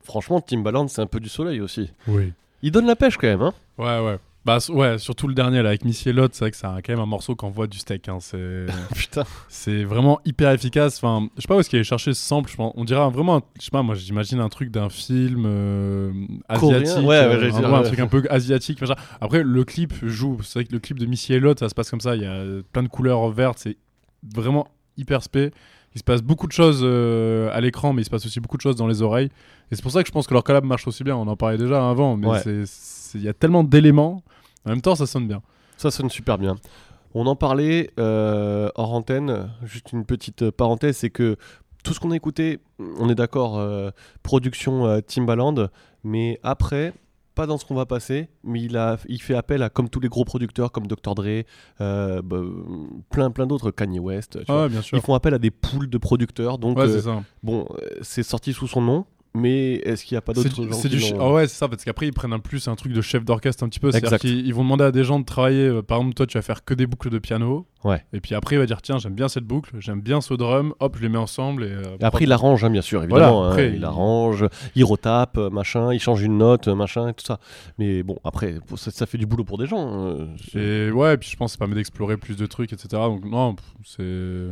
franchement, 0.02 0.40
Timbaland, 0.40 0.88
c'est 0.88 1.02
un 1.02 1.08
peu 1.08 1.20
du 1.20 1.28
soleil 1.28 1.60
aussi. 1.60 1.92
Oui. 2.08 2.32
Il 2.62 2.72
donne 2.72 2.86
la 2.86 2.96
pêche 2.96 3.18
quand 3.18 3.28
même. 3.28 3.42
Hein 3.42 3.54
Ouais, 3.78 4.00
ouais. 4.00 4.18
Bah, 4.46 4.60
ouais, 4.70 4.98
surtout 4.98 5.28
le 5.28 5.34
dernier 5.34 5.62
là 5.62 5.68
avec 5.68 5.84
Missy 5.84 6.08
Elliott, 6.08 6.34
c'est 6.34 6.46
vrai 6.46 6.52
que 6.52 6.56
c'est 6.56 6.66
quand 6.66 6.88
même 6.88 7.02
un 7.02 7.06
morceau 7.06 7.36
qui 7.36 7.44
envoie 7.44 7.68
du 7.68 7.78
steak. 7.78 8.08
Hein. 8.08 8.20
C'est 8.22 8.66
Putain. 8.96 9.26
c'est 9.50 9.84
vraiment 9.84 10.22
hyper 10.24 10.52
efficace. 10.52 11.04
Enfin, 11.04 11.28
je 11.36 11.42
sais 11.42 11.50
pas 11.50 11.58
où 11.58 11.60
est-ce 11.60 11.70
qu'il 11.70 11.76
allait 11.76 11.84
chercher 11.84 12.14
ce 12.14 12.22
sample. 12.22 12.50
Je 12.50 12.56
pense, 12.56 12.72
on 12.78 12.86
dirait 12.86 13.10
vraiment, 13.10 13.42
je 13.60 13.66
sais 13.66 13.72
pas, 13.72 13.84
moi 13.84 13.96
j'imagine 13.96 14.40
un 14.40 14.48
truc 14.48 14.72
d'un 14.72 14.90
film 14.90 15.44
euh, 15.46 16.14
asiatique, 16.48 16.96
ouais, 17.00 17.04
ouais, 17.04 17.16
euh, 17.18 17.52
un, 17.52 17.60
dire, 17.60 17.74
un 17.74 17.82
ouais. 17.82 17.88
truc 17.88 18.00
un 18.00 18.08
peu 18.08 18.24
asiatique. 18.30 18.80
machin. 18.80 18.96
Après, 19.20 19.44
le 19.44 19.64
clip 19.66 19.94
joue. 20.06 20.38
C'est 20.44 20.60
vrai 20.60 20.64
que 20.64 20.72
le 20.72 20.80
clip 20.80 20.98
de 20.98 21.06
Missy 21.06 21.34
Elliott, 21.34 21.60
ça 21.60 21.68
se 21.68 21.76
passe 21.76 21.90
comme 21.90 22.00
ça. 22.00 22.16
Il 22.16 22.22
y 22.22 22.26
a 22.26 22.42
plein 22.72 22.84
de 22.84 22.88
couleurs 22.88 23.30
vertes. 23.32 23.60
C'est 23.60 23.76
vraiment 24.34 24.70
hyper 24.96 25.24
spé. 25.24 25.52
Il 25.96 26.00
se 26.00 26.04
passe 26.04 26.22
beaucoup 26.22 26.46
de 26.48 26.52
choses 26.52 26.82
euh, 26.84 27.50
à 27.52 27.62
l'écran, 27.62 27.94
mais 27.94 28.02
il 28.02 28.06
se 28.06 28.10
passe 28.10 28.26
aussi 28.26 28.40
beaucoup 28.40 28.58
de 28.58 28.62
choses 28.62 28.76
dans 28.76 28.88
les 28.88 29.02
oreilles. 29.02 29.30
Et 29.72 29.76
c'est 29.76 29.82
pour 29.82 29.92
ça 29.92 30.02
que 30.04 30.08
je 30.08 30.12
pense 30.12 30.28
que 30.28 30.34
leur 30.34 30.44
collab 30.44 30.64
marche 30.64 30.88
aussi 30.88 31.04
bien. 31.04 31.16
On 31.16 31.28
en 31.28 31.36
parlait 31.36 31.58
déjà 31.58 31.90
avant, 31.90 32.16
mais 32.16 32.28
Ouais. 32.28 32.42
il 33.16 33.22
y 33.22 33.28
a 33.28 33.34
tellement 33.34 33.64
d'éléments. 33.64 34.24
En 34.66 34.70
même 34.70 34.82
temps, 34.82 34.96
ça 34.96 35.08
sonne 35.08 35.28
bien. 35.28 35.42
Ça 35.78 35.90
sonne 35.92 36.10
super 36.10 36.38
bien. 36.38 36.56
On 37.16 37.26
en 37.26 37.36
parlait 37.36 37.90
euh, 38.00 38.70
hors 38.76 38.94
antenne, 38.94 39.50
juste 39.64 39.92
une 39.94 40.06
petite 40.06 40.44
euh, 40.44 40.52
parenthèse, 40.52 40.98
c'est 40.98 41.10
que 41.10 41.38
tout 41.84 41.94
ce 41.94 42.00
qu'on 42.00 42.12
a 42.12 42.16
écouté, 42.16 42.60
on 43.00 43.10
est 43.10 43.16
d'accord, 43.16 43.58
euh, 43.58 43.90
production 44.22 45.02
Timbaland, 45.02 45.70
mais 46.04 46.40
après, 46.44 46.94
pas 47.40 47.48
dans 47.48 47.58
ce 47.58 47.64
qu'on 47.64 47.76
va 47.76 47.86
passer, 47.86 48.28
mais 48.44 48.62
il, 48.62 48.76
a, 48.76 48.98
il 49.08 49.22
fait 49.22 49.34
appel 49.34 49.64
à, 49.64 49.70
comme 49.70 49.88
tous 49.88 50.02
les 50.02 50.10
gros 50.10 50.26
producteurs, 50.26 50.74
comme 50.74 50.88
Dr. 50.88 51.16
Dre, 51.16 51.44
euh, 51.80 52.22
bah, 52.22 52.42
plein, 53.10 53.32
plein 53.32 53.48
d'autres, 53.48 53.72
Kanye 53.72 54.00
West, 54.00 54.32
tu 54.40 54.46
Ah 54.50 54.54
vois. 54.54 54.64
ouais, 54.64 54.70
bien 54.70 54.82
sûr. 54.82 54.98
ils 54.98 55.02
font 55.02 55.14
appel 55.14 55.34
à 55.34 55.40
des 55.40 55.50
poules 55.52 55.90
de 55.90 55.98
producteurs, 55.98 56.58
donc 56.58 56.78
Ouais, 56.78 56.84
euh, 56.90 57.20
bon, 57.42 57.66
euh, 57.72 57.86
c'est 58.02 58.24
sorti 58.24 58.52
sous 58.52 58.68
son 58.68 58.82
nom, 58.82 59.06
mais 59.36 59.76
est-ce 59.76 60.04
qu'il 60.06 60.16
n'y 60.16 60.18
a 60.18 60.22
pas 60.22 60.34
d'autres 60.34 60.50
gens 60.66 60.74
c'est 60.74 60.90
qui 60.90 60.96
du 60.98 61.14
l'ont- 61.14 61.22
ah 61.22 61.34
ouais, 61.34 61.48
c'est 61.48 61.56
ça, 61.56 61.68
parce 61.68 61.84
qu'après 61.84 62.08
ils 62.08 62.14
prennent 62.14 62.34
un 62.34 62.40
plus 62.40 62.68
un 62.68 62.76
truc 62.76 62.94
de 62.94 63.02
chef 63.02 63.24
d'orchestre 63.24 63.64
un 63.64 63.70
petit 63.70 63.80
peu. 63.80 63.92
C'est-à-dire 63.92 64.18
qu'ils 64.22 64.48
ils 64.48 64.54
vont 64.54 64.64
demander 64.64 64.86
à 64.86 64.92
des 64.92 65.04
gens 65.04 65.20
de 65.20 65.26
travailler. 65.26 65.66
euh, 65.68 65.82
par 65.82 66.00
exemple, 66.00 66.16
toi 66.16 66.26
tu 66.28 66.38
vas 66.38 66.42
faire 66.42 66.64
que 66.66 66.74
des 66.74 66.88
boucles 66.88 67.10
de 67.10 67.20
piano. 67.20 67.68
Ouais. 67.84 68.04
Et 68.12 68.20
puis 68.22 68.36
après 68.36 68.56
il 68.56 68.60
va 68.60 68.66
dire 68.66 68.82
tiens, 68.82 68.98
j'aime 68.98 69.14
bien 69.14 69.28
cette 69.30 69.46
boucle, 69.46 69.72
j'aime 69.80 70.02
bien 70.02 70.20
ce 70.20 70.34
drum, 70.34 70.74
hop, 70.80 70.98
je 70.98 71.02
les 71.04 71.10
mets 71.10 71.18
ensemble. 71.18 71.64
Et, 71.64 71.68
euh, 71.72 71.84
Et 72.00 72.04
après, 72.04 72.26
il 72.26 72.32
arrange, 72.32 72.64
hein, 72.64 72.70
bien 72.70 72.82
sûr, 72.82 73.04
évidemment. 73.04 73.46
hein, 73.46 73.50
après, 73.52 73.70
il, 73.70 73.76
il- 73.76 73.86
arrange, 73.86 74.46
il 74.76 74.84
retape, 74.84 75.38
euh, 75.38 75.50
machin, 75.50 75.94
il 75.94 76.00
change 76.00 76.22
une 76.22 76.38
note, 76.40 76.68
euh, 76.68 76.76
machin, 76.76 77.08
et 77.10 77.14
tout 77.14 77.26
ça. 77.26 77.40
Mais 77.78 78.04
bon, 78.04 78.18
après, 78.26 78.56
ça, 78.76 78.92
ça 78.92 79.06
fait 79.06 79.18
du 79.18 79.26
boulot 79.26 79.44
pour 79.46 79.58
des 79.58 79.68
gens. 79.68 80.08
euh, 80.08 80.26
c'est- 80.52 80.60
Et 80.60 80.92
ouais, 80.92 81.14
et 81.14 81.18
puis 81.18 81.30
je 81.30 81.38
pense 81.38 81.52
que 81.52 81.54
ça 81.54 81.58
permet 81.60 81.76
d'explorer 81.76 82.18
plus 82.18 82.36
de 82.36 82.46
trucs, 82.46 82.74
etc. 82.74 82.88
Donc 82.92 83.24
non, 83.26 83.56
c'est. 83.86 84.48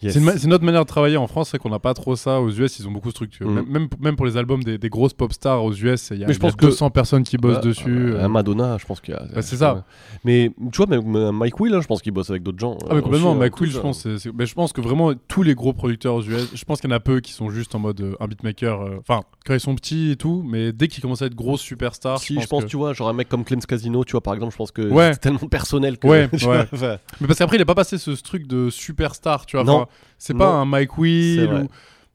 Yes. 0.00 0.14
C'est 0.14 0.46
notre 0.46 0.64
manière 0.64 0.82
de 0.82 0.86
travailler 0.88 1.16
en 1.16 1.26
France, 1.26 1.48
c'est 1.50 1.58
qu'on 1.58 1.70
n'a 1.70 1.80
pas 1.80 1.92
trop 1.92 2.14
ça. 2.14 2.40
Aux 2.40 2.50
US, 2.50 2.78
ils 2.78 2.86
ont 2.86 2.92
beaucoup 2.92 3.10
truc. 3.10 3.40
Mm. 3.40 3.60
Même, 3.68 3.88
même, 4.00 4.14
pour 4.16 4.26
les 4.26 4.36
albums 4.36 4.62
des, 4.62 4.78
des 4.78 4.88
grosses 4.88 5.12
pop 5.12 5.32
stars 5.32 5.64
aux 5.64 5.72
US, 5.72 6.10
il 6.12 6.18
y 6.18 6.24
a, 6.24 6.26
Mais 6.28 6.32
je 6.34 6.38
il 6.38 6.42
y 6.42 6.46
a 6.46 6.50
pense 6.50 6.54
que- 6.56 6.66
200 6.66 6.90
personnes 6.90 7.24
qui 7.24 7.36
bossent 7.36 7.56
Bah, 7.56 7.60
dessus. 7.62 7.88
euh, 7.88 8.14
euh. 8.16 8.24
à 8.24 8.28
Madonna, 8.28 8.76
je 8.78 8.86
pense 8.86 9.00
qu'il 9.00 9.14
y 9.14 9.16
a. 9.16 9.24
Bah, 9.34 9.42
c'est 9.42 9.56
ça. 9.56 9.84
Mais 10.24 10.52
tu 10.72 10.76
vois, 10.76 10.86
même 10.86 11.16
euh, 11.16 11.32
Mike 11.32 11.58
Will, 11.58 11.74
hein, 11.74 11.80
je 11.80 11.86
pense 11.88 12.00
qu'il 12.00 12.12
bosse 12.12 12.30
avec 12.30 12.44
d'autres 12.44 12.60
gens. 12.60 12.76
Ah 12.82 12.86
mais 12.90 12.98
euh, 12.98 13.00
complètement, 13.02 13.30
aussi, 13.30 13.36
hein, 13.36 13.40
Mike 13.40 13.56
tout 13.56 13.64
Will, 13.64 13.72
je 13.72 13.80
pense, 13.80 14.06
mais 14.06 14.46
je 14.46 14.54
pense 14.54 14.72
que 14.72 14.80
vraiment 14.80 15.12
tous 15.26 15.42
les 15.42 15.56
gros 15.56 15.72
producteurs 15.72 16.14
aux 16.14 16.22
US, 16.22 16.48
je 16.54 16.64
pense 16.64 16.80
qu'il 16.80 16.90
y 16.90 16.92
en 16.92 16.96
a 16.96 17.00
peu 17.00 17.18
qui 17.18 17.32
sont 17.32 17.50
juste 17.50 17.74
en 17.74 17.80
mode 17.80 18.00
euh, 18.00 18.14
un 18.20 18.26
beatmaker, 18.28 18.80
euh, 18.82 18.96
enfin 19.00 19.22
quand 19.46 19.54
ils 19.54 19.60
sont 19.60 19.74
petits 19.74 20.12
et 20.12 20.16
tout, 20.16 20.44
mais 20.46 20.72
dès 20.72 20.86
qu'ils 20.86 21.02
commencent 21.02 21.22
à 21.22 21.26
être 21.26 21.34
grosses 21.34 21.60
superstars, 21.62 22.18
Si, 22.20 22.40
je 22.40 22.46
pense, 22.46 22.62
que- 22.64 22.68
tu 22.68 22.76
vois, 22.76 22.92
genre 22.92 23.08
un 23.08 23.14
mec 23.14 23.28
comme 23.28 23.42
Clems 23.44 23.62
Casino, 23.66 24.04
tu 24.04 24.12
vois, 24.12 24.20
par 24.20 24.34
exemple, 24.34 24.52
je 24.52 24.58
pense 24.58 24.70
que 24.70 24.82
Ouais. 24.88 25.12
c'est 25.14 25.18
tellement 25.20 25.38
personnel 25.50 25.98
que. 25.98 26.06
Ouais, 26.06 26.28
ouais. 26.32 26.66
vois, 26.70 26.98
Mais 27.20 27.26
parce 27.26 27.38
qu'après 27.40 27.56
il 27.56 27.62
est 27.62 27.64
pas 27.64 27.74
passé 27.74 27.98
ce, 27.98 28.14
ce 28.14 28.22
truc 28.22 28.46
de 28.46 28.70
superstar, 28.70 29.44
tu 29.44 29.56
vois. 29.56 29.64
Non. 29.64 29.86
C'est 30.18 30.34
pas 30.36 30.48
un 30.48 30.64
Mike 30.64 30.96
Will 30.98 31.48
ou 31.52 31.68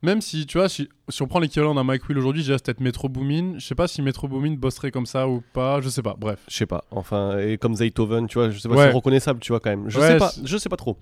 même 0.05 0.19
si 0.19 0.45
tu 0.45 0.57
vois, 0.57 0.67
si, 0.67 0.89
si 1.07 1.21
on 1.21 1.27
prend 1.27 1.39
l'équivalent 1.39 1.73
d'un 1.73 1.85
Mike 1.85 2.09
Will 2.09 2.17
aujourd'hui, 2.17 2.43
dirais 2.43 2.57
peut-être 2.61 2.81
Metro 2.81 3.07
Boomin. 3.07 3.53
Je 3.57 3.65
sais 3.65 3.73
pas 3.75 3.87
si 3.87 4.01
Metro 4.01 4.27
Boomin 4.27 4.55
bosserait 4.55 4.91
comme 4.91 5.05
ça 5.05 5.29
ou 5.29 5.41
pas, 5.53 5.79
je 5.79 5.87
sais 5.87 6.01
pas. 6.01 6.15
Bref. 6.19 6.39
Je 6.49 6.57
sais 6.57 6.65
pas. 6.65 6.83
Enfin, 6.91 7.37
et 7.39 7.57
comme 7.57 7.73
Zaytoven, 7.75 8.27
tu 8.27 8.37
vois, 8.37 8.49
je 8.49 8.59
sais 8.59 8.67
pas 8.67 8.75
Ouais. 8.75 8.81
si 8.83 8.89
c'est 8.89 8.95
reconnaissable, 8.95 9.39
tu 9.39 9.53
vois, 9.53 9.61
quand 9.61 9.69
même. 9.69 9.89
Je 9.89 9.97
Ouais, 9.99 10.07
sais 10.09 10.17
pas, 10.17 10.31
je 10.43 10.57
sais 10.57 10.67
pas 10.67 10.75
trop. 10.75 10.97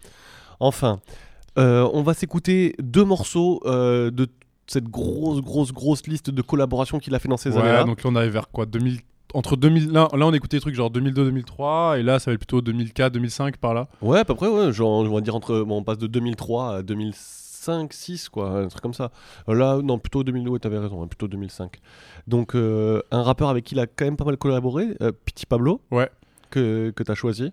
Enfin, 0.60 1.00
euh, 1.58 1.90
on 1.94 2.04
va 2.04 2.14
s'écouter 2.14 2.76
deux 2.80 3.04
morceaux 3.04 3.60
euh, 3.66 4.12
de 4.12 4.28
cette 4.68 4.86
grosse, 4.88 5.42
grosse, 5.42 5.72
grosse 5.74 6.06
liste 6.06 6.30
de 6.30 6.42
collaborations 6.44 7.00
qu'il 7.00 7.16
a 7.16 7.20
fait 7.20 7.28
dans 7.28 7.38
ces 7.38 7.50
Ouais, 7.54 7.58
années-là. 7.62 7.84
donc 7.86 8.04
là 8.04 8.10
on 8.12 8.16
arrive 8.16 8.32
vers 8.34 8.50
quoi 8.52 8.68
2000 8.68 9.00
entre 9.34 9.56
2000 9.56 9.92
là, 9.92 10.08
là 10.14 10.28
on 10.28 10.34
écoutait 10.34 10.58
des 10.58 10.62
trucs 10.62 10.76
genre 10.76 10.90
2002 10.90 11.26
2003 11.26 12.00
et 12.00 12.04
là 12.04 12.20
ça 12.20 12.32
va 12.32 12.34
être 12.36 12.40
plutôt 12.40 12.62
2004 12.62 13.14
2005 13.14 13.58
par 13.58 13.74
là. 13.74 13.88
Ouais, 14.02 14.20
à 14.20 14.26
peu 14.26 14.36
près, 14.36 14.48
ouais. 14.48 14.72
Genre, 14.72 14.90
on 14.90 15.10
va 15.14 15.22
dire 15.22 15.36
entre. 15.36 15.62
Bon, 15.62 15.78
on 15.78 15.84
passe 15.84 15.98
de 15.98 16.08
2003 16.08 16.76
à 16.78 16.82
2005, 16.84 17.94
6, 17.94 18.30
quoi, 18.30 18.50
un 18.50 18.68
truc 18.68 18.82
comme 18.82 18.94
ça. 18.94 19.12
Euh, 19.50 19.54
Là, 19.54 19.80
non, 19.82 20.00
plutôt 20.00 20.24
2000, 20.24 20.50
ouais, 20.50 20.60
t'avais 20.60 20.78
raison, 20.80 21.04
hein, 21.04 21.08
plutôt 21.08 21.28
2005. 21.28 21.78
Donc, 22.28 22.56
euh, 22.56 23.02
un 23.12 23.22
rappeur 23.24 23.50
avec 23.50 23.64
qui 23.66 23.76
il 23.76 23.80
a 23.80 23.88
quand 23.88 24.06
même 24.06 24.18
pas 24.18 24.26
mal 24.26 24.38
collaboré, 24.38 24.90
euh, 25.02 25.12
Petit 25.26 25.46
Pablo. 25.46 25.82
Ouais. 25.92 26.10
Que, 26.50 26.92
que 26.96 27.04
t'as 27.04 27.16
choisi. 27.16 27.52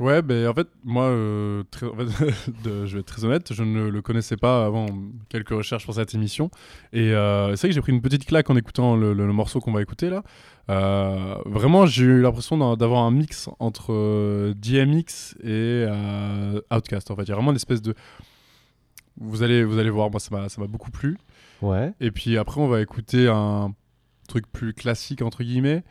Ouais, 0.00 0.22
ben 0.22 0.46
en 0.46 0.54
fait, 0.54 0.68
moi, 0.84 1.04
euh, 1.04 1.64
très- 1.70 1.86
en 1.86 1.94
fait, 1.96 2.04
de- 2.64 2.86
je 2.86 2.94
vais 2.94 3.00
être 3.00 3.06
très 3.06 3.24
honnête, 3.24 3.52
je 3.52 3.62
ne 3.64 3.88
le 3.88 4.00
connaissais 4.02 4.36
pas 4.36 4.64
avant 4.66 4.86
quelques 5.28 5.48
recherches 5.50 5.84
pour 5.84 5.94
cette 5.94 6.14
émission. 6.14 6.50
Et 6.92 7.12
euh, 7.14 7.56
c'est 7.56 7.62
vrai 7.62 7.68
que 7.70 7.74
j'ai 7.74 7.80
pris 7.80 7.92
une 7.92 8.00
petite 8.00 8.24
claque 8.24 8.48
en 8.50 8.56
écoutant 8.56 8.94
le, 8.96 9.12
le- 9.12 9.26
le 9.26 9.32
morceau 9.32 9.60
qu'on 9.60 9.72
va 9.72 9.82
écouter 9.82 10.08
là. 10.08 10.22
Euh, 10.70 11.34
vraiment, 11.46 11.86
j'ai 11.86 12.04
eu 12.04 12.20
l'impression 12.20 12.76
d'avoir 12.76 13.02
un 13.04 13.10
mix 13.10 13.48
entre 13.58 14.52
DMX 14.52 15.34
et 15.42 15.86
Outkast. 16.70 17.10
En 17.10 17.16
fait, 17.16 17.22
il 17.22 17.28
y 17.28 17.32
a 17.32 17.34
vraiment 17.34 17.50
une 17.50 17.56
espèce 17.56 17.82
de. 17.82 17.94
Vous 19.20 19.42
allez, 19.42 19.64
vous 19.64 19.78
allez 19.78 19.90
voir, 19.90 20.10
moi, 20.10 20.20
ça 20.20 20.28
m'a 20.36 20.48
ça 20.48 20.60
m'a 20.60 20.66
beaucoup 20.68 20.90
plu. 20.90 21.18
Ouais. 21.60 21.92
Et 22.00 22.10
puis 22.12 22.38
après, 22.38 22.60
on 22.60 22.68
va 22.68 22.80
écouter 22.80 23.28
un 23.28 23.74
truc 24.28 24.44
plus 24.52 24.74
classique, 24.74 25.22
entre 25.22 25.42
guillemets. 25.42 25.82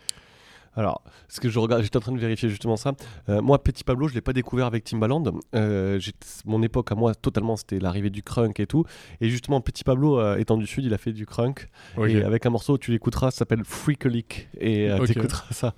Alors, 0.77 1.03
ce 1.27 1.39
que 1.41 1.49
je 1.49 1.57
regarde, 1.59 1.81
j'étais 1.81 1.97
en 1.97 2.01
train 2.01 2.11
de 2.13 2.19
vérifier 2.19 2.49
justement 2.49 2.77
ça. 2.77 2.93
Euh, 3.29 3.41
moi, 3.41 3.61
Petit 3.61 3.83
Pablo, 3.83 4.07
je 4.07 4.13
l'ai 4.13 4.21
pas 4.21 4.31
découvert 4.31 4.67
avec 4.67 4.83
Timbaland. 4.83 5.23
Euh, 5.55 5.99
mon 6.45 6.61
époque 6.61 6.91
à 6.91 6.95
moi, 6.95 7.15
totalement, 7.15 7.55
c'était 7.57 7.79
l'arrivée 7.79 8.11
du 8.11 8.21
crunk 8.23 8.59
et 8.59 8.67
tout. 8.67 8.85
Et 9.19 9.29
justement, 9.29 9.59
Petit 9.59 9.83
Pablo, 9.83 10.19
euh, 10.19 10.37
étant 10.37 10.55
du 10.55 10.67
sud, 10.67 10.85
il 10.85 10.93
a 10.93 10.97
fait 10.97 11.13
du 11.13 11.25
crunk. 11.25 11.67
Et 12.07 12.21
avec 12.23 12.45
un 12.45 12.51
morceau, 12.51 12.77
tu 12.77 12.91
l'écouteras, 12.91 13.31
ça 13.31 13.39
s'appelle 13.39 13.63
Freakalick. 13.65 14.49
Et 14.59 14.89
euh, 14.89 14.99
Ok. 14.99 15.07
t'écouteras 15.07 15.47
ça. 15.51 15.73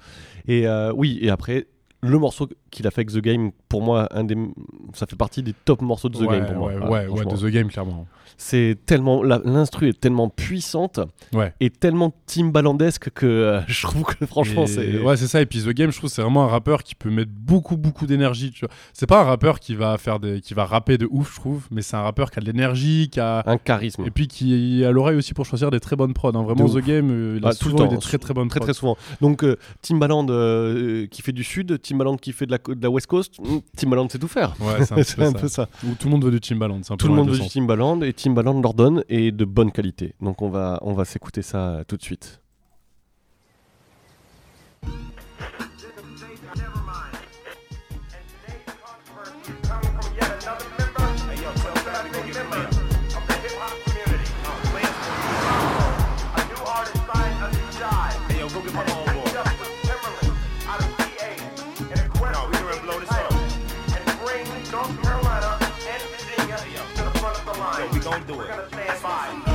Et 0.48 0.68
oui, 0.94 1.18
et 1.22 1.30
après. 1.30 1.68
Le 2.02 2.18
morceau 2.18 2.48
qu'il 2.72 2.88
a 2.88 2.92
fait 2.92 3.02
avec 3.02 3.12
The 3.12 3.18
Game, 3.20 3.52
pour 3.68 3.82
moi, 3.82 4.08
un 4.12 4.24
des, 4.24 4.36
ça 4.94 5.06
fait 5.06 5.16
partie 5.18 5.44
des 5.44 5.54
top 5.66 5.82
morceaux 5.82 6.08
de 6.10 6.18
The 6.18 6.22
Ouais, 6.22 6.28
Game 6.40 6.46
pour 6.48 6.56
moi. 6.56 6.70
ouais, 6.72 6.78
Voilà, 6.78 7.10
ouais, 7.12 7.20
ouais, 7.20 7.26
de 7.26 7.36
The 7.38 7.52
Game, 7.52 7.68
clairement. 7.68 8.08
C'est 8.38 8.78
tellement, 8.86 9.22
l'instru 9.22 9.90
est 9.90 10.00
tellement 10.00 10.30
puissante 10.30 11.02
et 11.60 11.70
tellement 11.70 12.14
Timbalandesque 12.26 13.10
que 13.10 13.26
euh, 13.26 13.62
je 13.68 13.82
trouve 13.82 14.04
que 14.04 14.26
franchement 14.26 14.66
c'est. 14.66 15.00
ouais 15.02 15.18
c'est 15.18 15.28
ça 15.28 15.42
et 15.42 15.46
puis 15.46 15.62
The 15.62 15.70
Game 15.70 15.92
je 15.92 15.98
trouve 15.98 16.10
c'est 16.10 16.22
vraiment 16.22 16.44
un 16.46 16.48
rappeur 16.48 16.84
qui 16.84 16.96
peut 16.96 17.10
mettre 17.10 17.32
beaucoup 17.34 17.76
beaucoup 17.76 18.06
d'énergie 18.06 18.52
tu 18.52 18.62
vois 18.66 18.74
c'est 18.94 19.08
pas 19.08 19.20
un 19.22 19.24
rappeur 19.26 19.60
qui 19.60 19.76
va 19.76 19.98
faire 19.98 20.20
des 20.20 20.40
qui 20.40 20.54
va 20.54 20.64
rapper 20.66 20.98
de 20.98 21.08
ouf 21.12 21.32
je 21.36 21.40
trouve 21.42 21.68
mais 21.72 21.82
c'est 21.82 21.98
un 21.98 22.02
rappeur 22.02 22.32
qui 22.32 22.40
a 22.40 22.42
de 22.42 22.46
l'énergie 22.46 23.10
qui 23.12 23.20
a 23.20 23.44
un 23.46 23.58
charisme 23.58 24.06
et 24.06 24.12
puis 24.12 24.28
qui 24.30 24.86
a 24.86 24.92
l'oreille 24.92 25.18
aussi 25.18 25.34
pour 25.34 25.46
choisir 25.46 25.70
des 25.70 25.80
très 25.82 25.96
bonnes 25.98 26.14
prods 26.14 26.32
hein. 26.36 26.44
vraiment 26.44 26.70
The. 26.70 26.78
Game 26.78 27.10
euh, 27.12 27.38
il 27.42 27.46
a 27.46 27.50
Ah, 27.50 27.54
tout 27.56 27.68
le 27.70 27.74
eu 27.74 27.78
temps, 27.78 27.88
des 27.88 27.98
très 27.98 28.18
très 28.20 28.34
bonnes 28.34 28.48
très 28.48 28.60
prods. 28.60 28.68
très 28.68 28.74
souvent. 28.74 28.98
Donc 29.20 29.44
euh, 29.44 29.58
Timbaland 29.82 30.26
euh, 30.30 31.08
qui 31.08 31.22
fait 31.22 31.32
du 31.34 31.44
sud, 31.44 31.80
Timbaland 31.90 32.18
qui 32.18 32.32
fait 32.34 32.46
de 32.46 32.52
la, 32.52 32.58
de 32.58 32.82
la 32.82 32.90
West 32.90 33.08
Coast, 33.08 33.40
hmm, 33.40 33.60
Timbaland 33.76 34.08
sait 34.10 34.20
tout 34.20 34.28
faire. 34.28 34.56
Ouais, 34.60 34.86
c'est 34.86 34.94
un, 34.94 35.32
peu, 35.34 35.48
ça. 35.48 35.66
ça. 35.66 35.70
Où 35.84 35.94
tout 35.96 36.08
le 36.08 36.12
monde 36.12 36.24
veut 36.24 36.32
du 36.32 36.40
Timbaland. 36.40 36.80
c'est 36.84 36.94
un 36.94 36.98
peu 36.98 37.06
Tout 37.06 37.08
le 37.10 37.16
monde 37.16 37.30
veut 37.30 37.40
du. 37.40 37.48
Timbaland 37.48 38.02
et 38.02 38.14
Timbaland 38.14 38.62
leur 38.62 38.74
donne 38.74 39.04
et 39.10 39.32
de 39.32 39.46
bonne 39.46 39.72
qualité. 39.72 40.14
Donc 40.22 40.42
on 40.42 40.50
va 40.50 40.80
on 40.82 40.94
va 40.94 41.06
s'écouter 41.06 41.42
ça 41.42 41.70
euh, 41.70 41.84
tout 41.84 41.98
de 41.98 42.04
suite. 42.04 42.42
don't 68.10 68.28
do 68.28 68.42
it. 68.42 69.49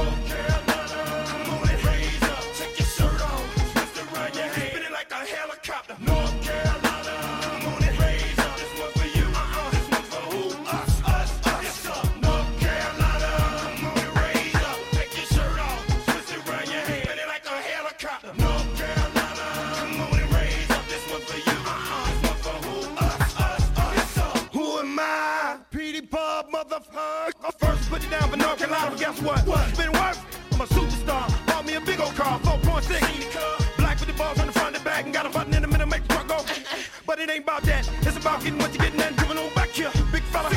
Down 28.21 28.31
for 28.31 28.37
North 28.37 28.59
Carolina, 28.59 28.91
but 28.91 28.99
guess 28.99 29.21
what? 29.23 29.41
It's 29.69 29.79
been 29.79 29.93
worth. 29.93 30.19
I'm 30.53 30.61
a 30.61 30.67
superstar. 30.67 31.47
Bought 31.47 31.67
me 31.67 31.75
a 31.75 31.81
big 31.81 32.01
old 32.01 32.15
car, 32.15 32.39
4.6. 32.41 33.77
Black 33.77 33.99
with 33.99 34.09
the 34.09 34.15
balls 34.15 34.39
on 34.39 34.47
the 34.47 34.53
front 34.53 34.77
and 34.77 34.85
back, 34.85 35.05
and 35.05 35.12
got 35.12 35.27
a 35.27 35.31
button 35.31 35.55
in 35.55 35.62
the 35.62 35.69
middle, 35.69 35.87
make 35.87 36.03
the 36.07 36.15
truck 36.15 36.29
go. 36.29 36.39
But 37.07 37.19
it 37.19 37.29
ain't 37.31 37.45
about 37.45 37.62
that. 37.65 37.89
It's 38.07 38.17
about 38.17 38.43
getting 38.43 38.59
what 38.59 38.75
you're 38.75 38.85
getting 38.85 39.01
and 39.01 39.17
giving 39.17 39.37
on 39.37 39.53
back 39.55 39.69
here. 39.69 39.91
Big 40.11 40.23
fella, 40.33 40.51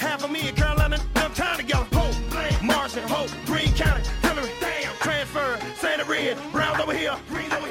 half 0.00 0.24
of 0.24 0.30
me 0.30 0.48
in 0.48 0.54
Carolina, 0.54 0.98
no 1.14 1.28
time 1.28 1.56
together. 1.56 1.86
Hope, 1.92 2.16
Marshall, 2.62 3.06
Hope, 3.08 3.30
Green 3.46 3.72
County, 3.74 4.02
Hillary, 4.22 4.50
damn, 4.60 4.94
transfer, 4.96 5.58
Santa 5.76 6.04
Red, 6.04 6.36
Browns 6.52 6.80
over 6.80 6.94
here, 6.94 7.14
Green 7.28 7.50
over 7.52 7.63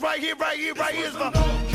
right 0.00 0.20
here, 0.20 0.36
right 0.36 0.58
here, 0.58 0.74
right 0.74 0.94
here. 0.94 1.06
Is 1.06 1.12
for 1.12 1.67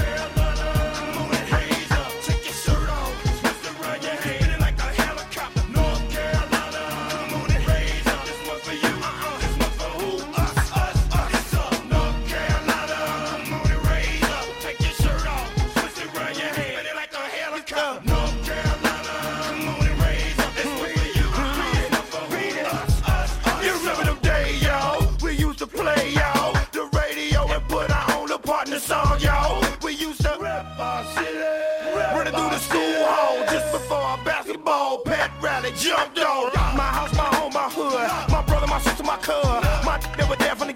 jumped 35.75 36.19
on. 36.19 36.51
My 36.75 36.83
house, 36.83 37.13
my 37.15 37.29
home, 37.35 37.53
my 37.53 37.69
hood. 37.69 38.31
My 38.31 38.41
brother, 38.41 38.67
my 38.67 38.79
sister, 38.79 39.03
my 39.03 39.17
cuz. 39.17 39.43
My 39.85 39.99
were 40.29 40.35
there 40.35 40.55
from 40.55 40.67
the 40.67 40.72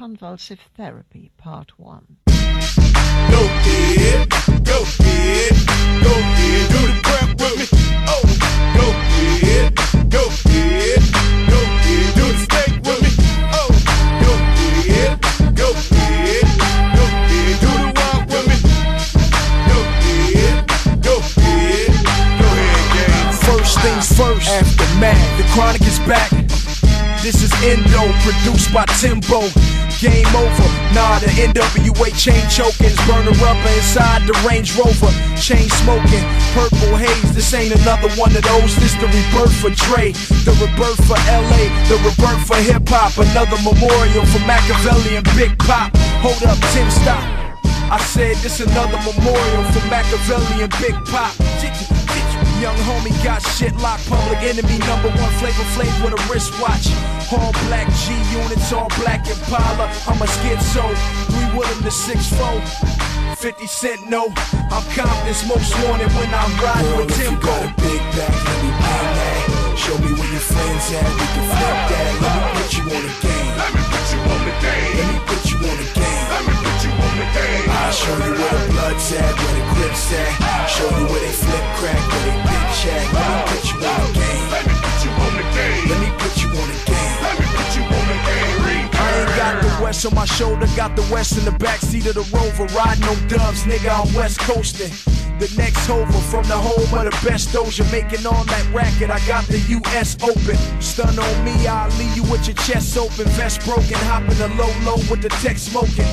Electroconvulsive 0.00 0.58
Therapy, 0.76 1.30
Part 1.36 1.78
1. 1.78 2.16
Go 2.26 2.34
go 4.64 4.84
go 6.02 6.14
do 6.68 6.86
the 7.02 7.54
with 7.58 7.72
me. 7.74 7.79
This 27.30 27.46
is 27.46 27.54
Endo, 27.62 28.10
produced 28.26 28.74
by 28.74 28.82
Timbo. 28.98 29.46
Game 30.02 30.26
over. 30.34 30.66
Nah, 30.90 31.22
the 31.22 31.30
NWA 31.38 32.10
chain 32.18 32.42
chokings, 32.50 32.98
burner 33.06 33.30
rubber 33.38 33.70
inside 33.78 34.26
the 34.26 34.34
Range 34.42 34.66
Rover. 34.74 35.14
Chain 35.38 35.70
smoking, 35.78 36.26
purple 36.58 36.98
haze. 36.98 37.30
This 37.30 37.54
ain't 37.54 37.70
another 37.70 38.10
one 38.18 38.34
of 38.34 38.42
those. 38.42 38.74
This 38.82 38.98
the 38.98 39.06
rebirth 39.06 39.54
for 39.62 39.70
Dre, 39.70 40.10
the 40.42 40.58
rebirth 40.58 40.98
for 41.06 41.14
LA, 41.30 41.70
the 41.86 42.02
rebirth 42.02 42.50
for 42.50 42.58
hip 42.58 42.82
hop. 42.90 43.14
Another 43.14 43.62
memorial 43.62 44.26
for 44.26 44.42
Machiavelli 44.42 45.14
and 45.14 45.26
Big 45.38 45.54
Pop. 45.62 45.94
Hold 46.26 46.42
up, 46.50 46.58
Tim, 46.74 46.90
stop. 46.90 47.22
I 47.94 48.02
said 48.10 48.34
this 48.42 48.58
another 48.58 48.98
memorial 49.06 49.62
for 49.70 49.86
Machiavelli 49.86 50.66
and 50.66 50.74
Big 50.82 50.98
Pop. 51.06 51.49
Young 52.60 52.76
homie 52.84 53.16
got 53.24 53.40
shit 53.56 53.74
locked, 53.76 54.06
public 54.06 54.36
enemy 54.44 54.76
number 54.84 55.08
one 55.08 55.32
flavor 55.40 55.64
flav 55.72 56.04
with 56.04 56.12
a 56.12 56.20
wristwatch. 56.28 56.92
All 57.32 57.52
black 57.64 57.88
G 58.04 58.12
units, 58.36 58.70
all 58.70 58.88
black 59.00 59.26
Impala. 59.26 59.88
I'm 60.04 60.20
a 60.20 60.28
schizo, 60.28 60.84
three 61.32 61.58
Willem 61.58 61.82
to 61.82 61.90
six 61.90 62.28
four. 62.36 62.60
50 63.36 63.66
cent 63.66 64.10
no, 64.10 64.28
I'm 64.68 64.84
Compton's 64.92 65.40
most 65.48 65.72
wanted 65.88 66.12
when 66.12 66.28
I'm 66.28 66.52
riding 66.60 66.96
with 67.00 67.16
Timbo. 67.16 67.40
got 67.40 67.64
a 67.64 67.72
big 67.80 68.02
back, 68.12 68.28
let 68.28 68.58
me 68.60 68.70
bang 68.76 69.08
that. 69.16 69.74
Show 69.80 69.96
me 69.96 70.12
where 70.12 70.30
your 70.30 70.44
friends 70.44 70.92
at, 70.92 71.08
we 71.16 71.26
can 71.32 71.44
flip 71.48 71.78
that. 71.88 72.12
Let 72.20 72.36
me 72.36 72.60
put 72.60 72.70
you 72.76 72.84
on 72.92 73.02
the 73.08 73.14
game. 73.24 73.52
Let 73.56 73.70
me 73.72 73.82
put 73.88 74.04
you 74.12 74.20
on 74.20 74.40
the 74.44 74.54
game. 74.60 74.92
Let 75.00 75.06
me 75.08 75.18
put 75.24 75.42
you 75.48 75.56
on 75.56 75.76
the 75.80 75.88
game. 75.96 76.19
Let 77.20 77.28
me 77.28 77.36
put 77.36 77.52
you 77.52 77.60
on 77.60 77.60
the 77.60 77.60
game. 77.60 77.70
I'll 77.70 77.92
show 77.92 78.16
you 78.16 78.32
where 78.32 78.56
the 78.56 78.72
blood's 78.72 79.12
at, 79.12 79.34
where 79.36 79.52
the 79.52 79.64
grips 79.74 80.12
at. 80.12 80.66
Show 80.72 80.88
you 80.88 81.04
where 81.04 81.20
they 81.20 81.36
flip 81.36 81.66
crack, 81.76 82.00
where 82.08 82.24
they 82.24 82.36
bitch 82.48 82.80
at. 82.88 83.12
Let 83.12 83.28
me 83.28 83.40
put 83.44 83.64
you 83.68 83.76
on 83.76 84.00
the 84.00 84.12
game. 84.16 84.48
Let 84.48 84.64
me 84.64 84.74
put 84.80 85.04
you 85.04 85.10
on 85.20 85.32
the 85.36 85.44
game. 85.52 85.84
Let 85.90 86.00
me 86.00 86.08
put 86.16 86.34
you 86.40 86.48
on 86.48 86.68
the 86.72 86.78
game. 86.88 87.16
Let 87.20 87.36
me 87.36 87.46
put 87.52 87.70
you 87.76 87.84
on 87.84 88.06
the 88.08 88.18
game. 88.24 88.88
I 88.94 89.08
ain't 89.20 89.36
got 89.36 89.54
the 89.60 89.82
west 89.84 90.06
on 90.06 90.14
my 90.14 90.24
shoulder, 90.24 90.66
got 90.76 90.96
the 90.96 91.06
west 91.12 91.36
in 91.36 91.44
the 91.44 91.52
backseat 91.52 92.08
of 92.08 92.14
the 92.16 92.24
rover. 92.32 92.64
Riding 92.72 93.04
on 93.04 93.28
dubs, 93.28 93.64
nigga, 93.64 93.92
I'm 93.92 94.14
west 94.14 94.40
coasting. 94.40 95.19
The 95.40 95.48
next 95.56 95.88
hover 95.88 96.20
from 96.28 96.44
the 96.52 96.60
home 96.60 96.84
of 96.92 97.08
the 97.08 97.16
best 97.24 97.48
doja, 97.48 97.80
making 97.88 98.26
all 98.28 98.44
that 98.44 98.64
racket. 98.76 99.08
I 99.08 99.16
got 99.24 99.48
the 99.48 99.56
US 99.80 100.12
open. 100.20 100.52
Stun 100.84 101.16
on 101.16 101.36
me, 101.48 101.56
I'll 101.66 101.88
leave 101.96 102.12
you 102.12 102.24
with 102.28 102.44
your 102.44 102.60
chest 102.68 102.92
open. 103.00 103.24
Vest 103.40 103.64
broken, 103.64 103.96
hopping 104.04 104.36
the 104.36 104.52
low 104.60 104.68
low 104.84 105.00
with 105.08 105.24
the 105.24 105.32
tech 105.40 105.56
smoking. 105.56 106.04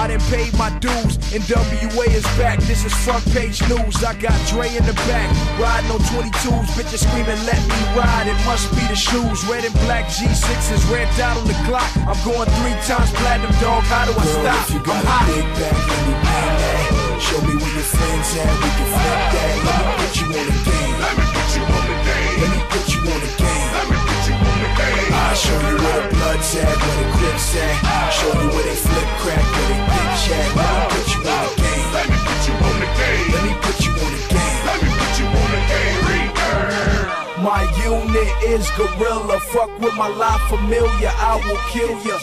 I 0.00 0.08
done 0.08 0.24
paid 0.32 0.56
my 0.56 0.72
dues, 0.80 1.20
and 1.36 1.44
WA 1.52 2.08
is 2.16 2.24
back. 2.40 2.64
This 2.64 2.88
is 2.88 2.96
front 3.04 3.20
page 3.36 3.60
news. 3.68 4.00
I 4.00 4.16
got 4.16 4.32
Dre 4.48 4.72
in 4.72 4.88
the 4.88 4.96
back, 5.04 5.28
riding 5.60 5.92
on 5.92 6.00
22s. 6.08 6.72
Bitches 6.80 7.04
screaming, 7.04 7.36
let 7.44 7.60
me 7.60 7.80
ride. 7.92 8.24
It 8.24 8.40
must 8.48 8.72
be 8.72 8.88
the 8.88 8.96
shoes. 8.96 9.44
Red 9.44 9.68
and 9.68 9.76
black 9.84 10.08
G6s, 10.08 10.80
red 10.88 11.12
dot 11.20 11.36
on 11.36 11.44
the 11.44 11.58
clock. 11.68 11.92
I'm 12.08 12.16
going 12.24 12.48
three 12.56 12.76
times 12.88 13.12
platinum, 13.20 13.52
dog. 13.60 13.84
How 13.84 14.08
do 14.08 14.16
I 14.16 14.24
Girl, 14.24 14.40
stop? 14.40 14.64
if 14.64 14.72
you 14.72 14.80
got 14.80 14.96
I'm 14.96 15.12
hot. 15.12 15.28
big 15.28 15.44
back, 15.60 16.83
let 17.14 17.22
me 17.22 17.22
bang 17.22 17.22
that. 17.22 17.22
Show 17.22 17.40
me 17.46 17.54
where 17.56 17.74
your 17.74 17.82
friends 17.82 18.36
at, 18.36 18.50
we 18.50 18.68
can 18.74 18.88
flip 18.90 19.22
that. 19.34 19.54
Let 19.64 19.78
me 19.78 19.92
put 19.98 20.14
you 20.18 20.26
on 20.26 20.46
the 20.46 20.58
game. 20.66 20.94
Let 21.00 21.14
me 21.14 21.24
put 21.30 21.48
you 21.54 21.62
on 21.62 21.84
the 21.84 21.96
game. 22.02 22.34
Let 22.40 22.50
me 22.50 22.60
put 22.70 22.86
you 22.90 23.00
on 23.00 23.20
the 23.20 23.30
game. 23.38 23.70
Let 23.74 23.86
me 23.90 23.96
put 24.02 24.22
you 24.26 24.34
on 24.34 24.58
the 24.58 24.70
game. 24.74 25.12
I'll 25.14 25.34
show 25.34 25.60
you 25.62 25.76
where 25.78 26.00
the 26.02 26.14
blood's 26.14 26.56
at, 26.56 26.74
where 26.74 26.96
the 26.98 27.06
grips 27.18 27.56
at. 27.56 28.10
Show 28.10 28.32
you 28.34 28.48
where 28.50 28.66
they 28.66 28.78
flip 28.78 29.10
crack, 29.22 29.44
where 29.44 29.68
they 29.70 29.80
bitch 29.94 30.24
at. 30.34 30.50
Let 30.54 30.70
me 30.70 30.90
put 30.90 31.06
you 31.14 31.20
on 31.24 31.40
the 31.44 31.52
game. 31.62 31.86
Let 31.94 32.06
me 32.10 32.18
put 32.24 32.40
you 32.46 32.54
on 32.54 32.76
the 32.82 32.88
game. 32.98 33.26
Let 33.30 33.42
me 33.44 33.52
put 33.62 33.78
you 33.84 33.92
on 33.94 34.10
the 34.10 34.22
game. 34.34 34.60
Let 34.66 34.78
me 34.82 34.88
put 34.90 35.12
you 35.18 35.26
on 35.26 35.48
the 35.54 35.62
game. 35.70 35.93
My 37.44 37.60
unit 37.84 38.32
is 38.42 38.70
gorilla. 38.70 39.38
Fuck 39.38 39.78
with 39.78 39.94
my 39.96 40.08
life 40.08 40.40
familiar, 40.48 41.12
I 41.12 41.36
will 41.44 41.60
kill 41.68 41.92
ya. 42.00 42.16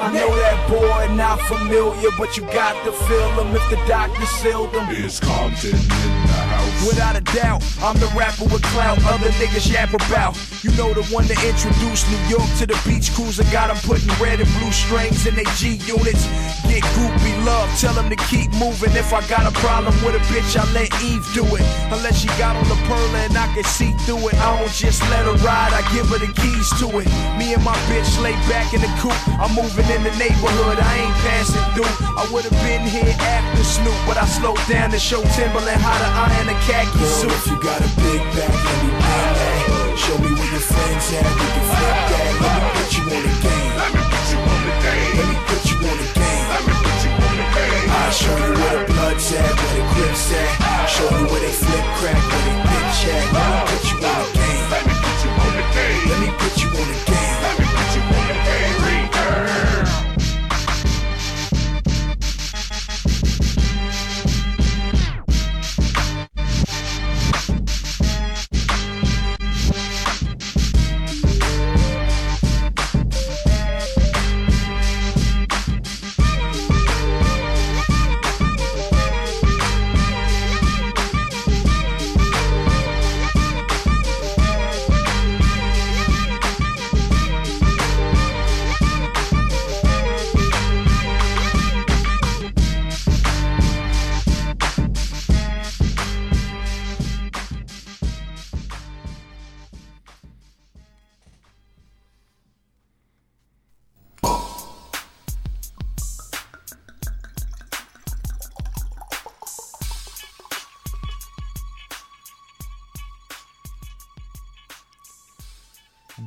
I 0.00 0.12
know 0.14 0.30
that 0.30 0.68
boy 0.70 1.12
not 1.16 1.40
familiar, 1.50 2.10
but 2.16 2.36
you 2.36 2.44
got 2.44 2.78
to 2.84 2.92
feel 2.92 3.30
him 3.42 3.52
if 3.52 3.68
the 3.68 3.84
doctor 3.88 4.26
sealed 4.26 4.70
him. 4.70 4.86
It's 4.90 5.18
Compton. 5.18 6.49
Without 6.86 7.14
a 7.14 7.20
doubt, 7.36 7.62
I'm 7.82 7.96
the 7.98 8.10
rapper 8.16 8.44
with 8.44 8.62
clout 8.72 8.98
other 9.04 9.28
niggas 9.36 9.70
yap 9.70 9.92
about. 9.92 10.36
You 10.62 10.70
know 10.72 10.92
the 10.94 11.04
one 11.12 11.26
that 11.28 11.42
introduced 11.44 12.08
New 12.08 12.22
York 12.28 12.48
to 12.58 12.66
the 12.66 12.78
beach 12.88 13.12
cruiser. 13.14 13.44
Got 13.52 13.70
'em 13.70 13.76
putting 13.84 14.08
red 14.18 14.40
and 14.40 14.50
blue 14.58 14.72
strings 14.72 15.26
in 15.26 15.34
they 15.34 15.44
G 15.56 15.80
units. 15.84 16.24
Get 16.68 16.82
groupie 16.96 17.44
love, 17.44 17.68
tell 17.78 17.98
'em 17.98 18.08
to 18.08 18.16
keep 18.16 18.52
moving. 18.54 18.92
If 18.96 19.12
I 19.12 19.20
got 19.28 19.44
a 19.44 19.52
problem 19.60 19.94
with 20.04 20.14
a 20.16 20.22
bitch, 20.32 20.56
I 20.56 20.64
let 20.72 20.88
Eve 21.02 21.26
do 21.34 21.44
it. 21.56 21.64
Unless 21.92 22.16
she 22.20 22.28
got 22.38 22.56
on 22.56 22.66
the 22.68 22.78
pearl 22.88 23.14
and 23.24 23.36
I 23.36 23.46
can 23.54 23.64
see 23.64 23.92
through 24.06 24.28
it. 24.28 24.34
I 24.40 24.58
don't 24.58 24.72
just 24.72 25.02
let 25.10 25.24
her 25.28 25.36
ride, 25.44 25.72
I 25.72 25.82
give 25.92 26.08
her 26.08 26.18
the 26.18 26.32
keys 26.40 26.68
to 26.80 26.86
it. 27.00 27.08
Me 27.38 27.52
and 27.54 27.64
my 27.64 27.76
bitch 27.88 28.10
lay 28.22 28.36
back 28.48 28.72
in 28.72 28.80
the 28.80 28.92
coupe. 29.00 29.20
I'm 29.40 29.52
moving 29.54 29.88
in 29.90 30.02
the 30.02 30.14
neighborhood, 30.16 30.78
I 30.80 30.92
ain't 31.04 31.16
passing 31.24 31.64
through. 31.74 31.92
I 32.20 32.24
would've 32.32 32.58
been 32.64 32.84
here 32.88 33.14
after 33.20 33.64
Snoop, 33.64 33.98
but 34.06 34.16
I 34.16 34.26
slowed 34.26 34.60
down 34.68 34.90
to 34.90 34.98
show 34.98 35.22
Timberland 35.36 35.80
how 35.80 35.98
to 35.98 36.08
iron 36.26 36.48
a 36.48 36.58
khaki 36.70 36.98
Girl, 36.98 37.08
suit. 37.08 37.32
if 37.32 37.46
you 37.50 37.56
got 37.58 37.80
a 37.80 37.90
big 37.98 38.20
back, 38.34 38.54
let 38.66 38.78
me 38.84 38.90
bang 39.02 39.34
that. 39.38 39.98
Show 39.98 40.16
me 40.22 40.30
where 40.38 40.50
your 40.54 40.64
friends 40.70 41.06
at, 41.18 41.26
we 41.38 41.46
can 41.54 41.64
flip 41.74 41.98
that. 42.10 42.30
Let 42.42 42.56
me 42.62 42.68
put 42.78 42.90
you 42.96 43.04
on 43.10 43.22
the 43.26 43.34
game. 43.42 43.72
Let 43.80 43.90
me 43.94 44.02
put 44.12 44.26
you 44.30 44.38
on 44.38 44.60
the 44.66 44.74
game. 44.86 45.12
Let 45.18 45.26
me 45.30 45.36
put 45.50 45.62
you 45.70 45.76
on 45.90 45.96
the 45.98 46.08
game. 46.14 46.46
Let 46.52 46.62
me 46.66 46.74
put 46.84 46.98
you 47.04 47.12
on 47.26 47.34
the 47.40 47.46
game. 47.58 47.88
I'll 47.90 48.14
show 48.14 48.36
you 48.38 48.52
where 48.60 48.76
the 48.78 48.92
blood's 48.92 49.32
at, 49.34 49.50
where 49.58 49.74
the 49.74 49.84
grips 49.94 50.32
at. 50.32 50.59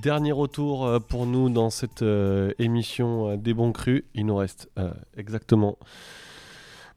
Dernier 0.04 0.34
retour 0.34 0.86
euh, 0.86 1.00
pour 1.00 1.26
nous 1.26 1.50
dans 1.50 1.70
cette 1.70 2.02
euh, 2.02 2.52
émission 2.60 3.30
euh, 3.30 3.38
des 3.38 3.54
bons 3.54 3.72
crus. 3.72 4.04
Il 4.14 4.26
nous 4.26 4.36
reste 4.36 4.70
exactement 5.16 5.78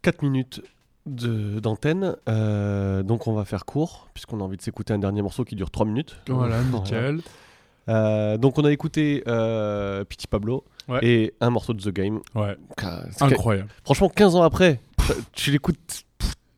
4 0.03 0.23
minutes 0.23 0.61
d'antenne. 1.07 2.17
Euh, 2.29 3.05
donc 3.05 3.29
on 3.29 3.33
va 3.33 3.45
faire 3.45 3.65
court, 3.65 4.09
puisqu'on 4.13 4.41
a 4.41 4.43
envie 4.43 4.57
de 4.57 4.63
s'écouter 4.63 4.93
un 4.93 4.99
dernier 4.99 5.23
morceau 5.23 5.45
qui 5.45 5.55
dure 5.55 5.71
3 5.71 5.87
minutes. 5.87 6.17
Voilà, 6.29 6.61
nickel. 6.65 7.21
Euh, 7.89 8.37
donc 8.39 8.59
on 8.59 8.65
a 8.65 8.73
écouté 8.73 9.23
euh, 9.29 10.03
Pity 10.05 10.27
Pablo 10.27 10.65
Ouais. 10.89 11.01
et 11.03 11.35
un 11.41 11.51
morceau 11.51 11.75
de 11.75 11.83
The 11.83 11.93
Game. 11.93 12.21
Ouais. 12.37 12.57
Incroyable. 13.21 13.69
Franchement, 13.85 14.09
15 14.09 14.37
ans 14.37 14.43
après, 14.43 14.81
tu 15.33 15.51
l'écoutes, 15.51 16.05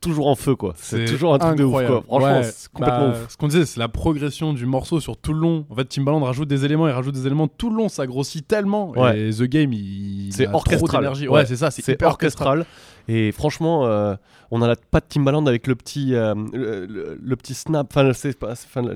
toujours 0.01 0.27
en 0.27 0.35
feu, 0.35 0.55
quoi. 0.55 0.73
C'est 0.77 1.05
toujours 1.05 1.33
un 1.33 1.39
truc 1.39 1.59
incroyable. 1.59 1.93
de 1.93 1.97
ouf, 1.97 2.03
quoi. 2.05 2.19
Franchement, 2.19 2.39
Ouais, 2.41 2.49
complètement 2.73 3.09
bah, 3.09 3.17
ouf. 3.23 3.29
Ce 3.29 3.37
qu'on 3.37 3.47
disait, 3.47 3.65
c'est 3.65 3.79
la 3.79 3.87
progression 3.89 4.53
du 4.53 4.65
morceau 4.65 4.99
sur 4.99 5.17
tout 5.17 5.33
le 5.33 5.39
long. 5.39 5.65
En 5.69 5.75
fait, 5.75 5.85
Timbaland 5.85 6.19
rajoute 6.23 6.47
des 6.47 6.65
éléments, 6.65 6.87
il 6.87 6.91
rajoute 6.93 7.13
des 7.15 7.25
éléments 7.25 7.47
tout 7.47 7.69
le 7.69 7.75
long, 7.77 7.89
ça 7.89 8.05
grossit 8.07 8.47
tellement. 8.47 8.91
Ouais. 8.91 9.19
Et 9.19 9.29
The 9.33 9.43
Game, 9.43 9.73
il, 9.73 10.29
C'est 10.33 10.45
trop 10.45 10.55
orchestral. 10.57 11.01
d'énergie. 11.01 11.27
Ouais, 11.27 11.45
c'est 11.45 11.57
ça, 11.57 11.71
c'est 11.71 11.87
hyper 11.91 12.09
orchestral. 12.09 12.65
Et 13.07 13.31
franchement, 13.31 13.85
euh, 13.87 14.15
on 14.51 14.61
a 14.61 14.67
la 14.67 14.75
patte 14.75 15.09
Timbaland 15.09 15.45
avec 15.47 15.65
le 15.67 15.75
petit, 15.75 16.13
euh, 16.13 16.35
le, 16.53 16.85
le- 16.85 17.19
le 17.21 17.35
petit 17.35 17.53
snap, 17.55 17.87
enfin, 17.89 18.11
c'est 18.13 18.37
pas, 18.37 18.51
enfin, 18.51 18.81
le, 18.83 18.95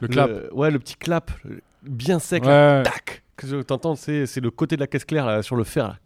le- 0.00 0.08
clap. 0.08 0.30
ouais, 0.52 0.70
le 0.70 0.78
petit 0.78 0.94
clap, 0.96 1.30
bien 1.82 2.18
sec, 2.18 2.44
là, 2.46 2.82
tac. 2.82 3.22
Que 3.36 3.62
T'entends, 3.62 3.94
c'est 3.96 4.26
c'est 4.26 4.40
le 4.42 4.50
côté 4.50 4.76
de 4.76 4.80
la 4.80 4.86
caisse 4.86 5.06
claire 5.06 5.24
là, 5.24 5.42
sur 5.42 5.56
le 5.56 5.64
fer, 5.64 5.88
là, 5.88 5.96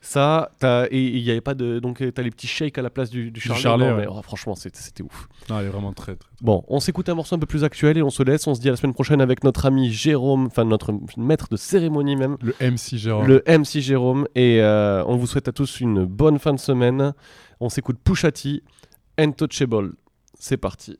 Ça, 0.00 0.52
t'as- 0.60 0.86
et 0.92 1.00
il 1.04 1.22
n'y 1.24 1.30
avait 1.30 1.40
pas 1.40 1.54
de, 1.54 1.80
donc 1.80 2.00
euh, 2.00 2.12
t'as 2.12 2.22
les 2.22 2.30
petits 2.30 2.46
shakes 2.46 2.78
à 2.78 2.82
la 2.82 2.90
place 2.90 3.10
du, 3.10 3.32
du 3.32 3.40
Charlie. 3.40 3.60
Charlet, 3.62 3.88
Non, 3.90 3.96
ouais. 3.96 4.00
mais, 4.02 4.06
oh, 4.08 4.22
franchement, 4.22 4.54
c'était 4.54 5.02
ouf. 5.02 5.28
Non, 5.50 5.58
il 5.60 5.66
est 5.66 5.68
vraiment 5.68 5.92
très, 5.92 6.14
très. 6.14 6.28
Bon, 6.42 6.62
on 6.68 6.78
s'écoute 6.78 7.08
un 7.08 7.14
morceau 7.14 7.34
un 7.34 7.38
peu 7.40 7.46
plus 7.46 7.64
actuel 7.64 7.98
et 7.98 8.02
on 8.02 8.10
se 8.10 8.22
laisse. 8.22 8.46
On 8.46 8.54
se 8.54 8.60
dit 8.60 8.68
à 8.68 8.70
la 8.70 8.76
semaine 8.76 8.94
prochaine 8.94 9.20
avec 9.20 9.42
notre 9.42 9.66
ami 9.66 9.90
Jérôme, 9.92 10.46
enfin 10.46 10.64
notre 10.64 10.92
maître 11.16 11.48
de 11.50 11.56
cérémonie 11.56 12.14
même. 12.14 12.36
Le 12.40 12.54
MC 12.60 12.96
Jérôme. 12.98 13.26
Le 13.26 13.42
MC 13.48 13.80
Jérôme. 13.80 14.28
Et 14.36 14.60
euh, 14.62 15.02
on 15.06 15.16
vous 15.16 15.26
souhaite 15.26 15.48
à 15.48 15.52
tous 15.52 15.80
une 15.80 16.04
bonne 16.04 16.38
fin 16.38 16.52
de 16.52 16.60
semaine. 16.60 17.12
On 17.58 17.68
s'écoute 17.68 17.96
Pusha 18.04 18.30
T, 18.30 18.62
Untouchable. 19.18 19.94
C'est 20.38 20.58
parti. 20.58 20.98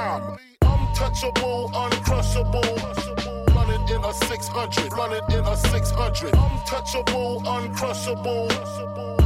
Lyrically, 0.00 0.56
I'm 0.62 0.88
untouchable, 0.88 1.70
uncrushable. 1.74 3.54
Running 3.54 3.88
in 3.88 4.04
a 4.04 4.14
600, 4.14 4.92
running 4.92 5.22
in 5.30 5.44
a 5.44 5.56
600. 5.56 6.34
Untouchable, 6.34 7.42
uncrushable. 7.42 8.48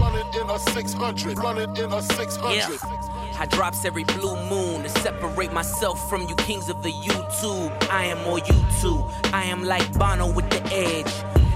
Running 0.01 0.41
in 0.41 0.51
a 0.51 0.59
600, 0.59 1.39
running 1.39 1.77
in 1.77 1.93
a 1.93 2.03
600. 2.03 2.55
Yeah. 2.57 3.05
I 3.39 3.47
drops 3.47 3.85
every 3.85 4.05
blue 4.05 4.37
moon 4.49 4.83
to 4.83 4.89
separate 4.89 5.53
myself 5.53 6.09
from 6.09 6.22
you 6.29 6.35
kings 6.37 6.68
of 6.68 6.83
the 6.83 6.93
YouTube. 6.93 7.72
I 7.91 8.07
am 8.07 8.18
more 8.25 8.39
YouTube. 8.39 9.12
I 9.33 9.45
am 9.45 9.64
like 9.64 9.93
Bono 9.99 10.33
with 10.33 10.49
the 10.51 10.62
edge. 10.72 11.12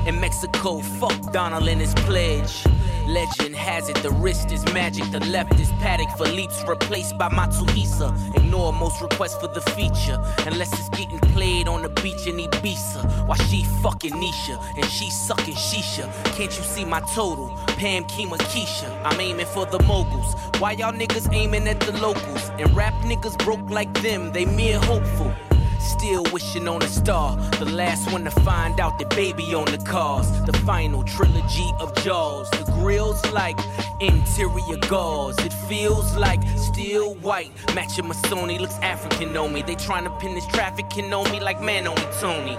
In 0.07 0.21
Mexico, 0.21 0.81
fuck 0.81 1.33
Donald 1.33 1.69
and 1.69 1.81
his 1.81 1.95
pledge. 1.95 2.64
Legend 3.09 3.56
has 3.56 3.88
it, 3.88 3.96
the 4.02 4.11
wrist 4.11 4.52
is 4.52 4.62
magic, 4.74 5.11
the 5.11 5.20
left 5.20 5.59
is 5.59 5.72
paddock 5.80 6.11
for 6.18 6.26
leaps 6.26 6.62
replaced 6.68 7.16
by 7.16 7.30
Matsuhisa. 7.30 8.12
Ignore 8.36 8.74
most 8.74 9.00
requests 9.00 9.36
for 9.36 9.48
the 9.48 9.62
feature, 9.62 10.22
unless 10.44 10.70
it's 10.78 10.90
getting 10.90 11.18
played 11.32 11.68
on 11.68 11.80
the 11.80 11.88
beach 11.88 12.26
in 12.26 12.36
Ibiza. 12.36 13.26
While 13.26 13.38
she 13.48 13.64
fucking 13.82 14.12
Nisha 14.12 14.62
and 14.76 14.84
she 14.84 15.09
sucking 15.09 15.54
Shisha. 15.54 16.04
Can't 16.36 16.54
you 16.54 16.62
see 16.62 16.84
my 16.84 17.00
total? 17.14 17.48
Pam, 17.78 18.04
Kima, 18.04 18.36
Keisha. 18.50 18.90
I'm 19.06 19.18
aiming 19.18 19.46
for 19.46 19.64
the 19.64 19.82
moguls. 19.84 20.34
Why 20.59 20.72
y'all 20.72 20.92
niggas 20.92 21.32
aiming 21.32 21.66
at 21.66 21.80
the 21.80 21.92
locals? 21.92 22.50
And 22.59 22.76
rap 22.76 22.92
niggas 23.04 23.42
broke 23.42 23.70
like 23.70 24.02
them, 24.02 24.34
they 24.34 24.44
mere 24.44 24.78
hopeful. 24.80 25.32
Still 25.79 26.24
wishing 26.33 26.68
on 26.68 26.83
a 26.83 26.89
star. 26.89 27.37
The 27.59 27.66
last 27.66 28.12
one 28.12 28.24
to 28.24 28.31
find 28.31 28.81
out 28.81 28.99
that 28.99 29.11
baby 29.11 29.55
on 29.55 29.66
the 29.66 29.79
cars. 29.79 30.29
The 30.47 30.53
final 30.66 31.03
trilogy 31.05 31.70
of 31.81 31.95
Jaws. 32.03 32.51
The 32.51 32.70
grill's 32.81 33.24
like 33.33 33.59
interior 34.01 34.79
gauze. 34.89 35.39
It 35.39 35.53
feels 35.68 36.16
like 36.16 36.41
steel 36.57 37.14
white. 37.16 37.51
Matching 37.74 38.07
my 38.07 38.14
Sony 38.14 38.59
looks 38.61 38.79
African 38.83 39.37
on 39.37 39.53
me. 39.53 39.62
They 39.62 39.74
trying 39.74 40.05
to 40.05 40.11
pin 40.18 40.35
this 40.35 40.47
trafficking 40.47 41.12
on 41.12 41.31
me 41.31 41.41
like 41.41 41.61
man 41.61 41.87
only 41.87 42.07
Tony. 42.20 42.59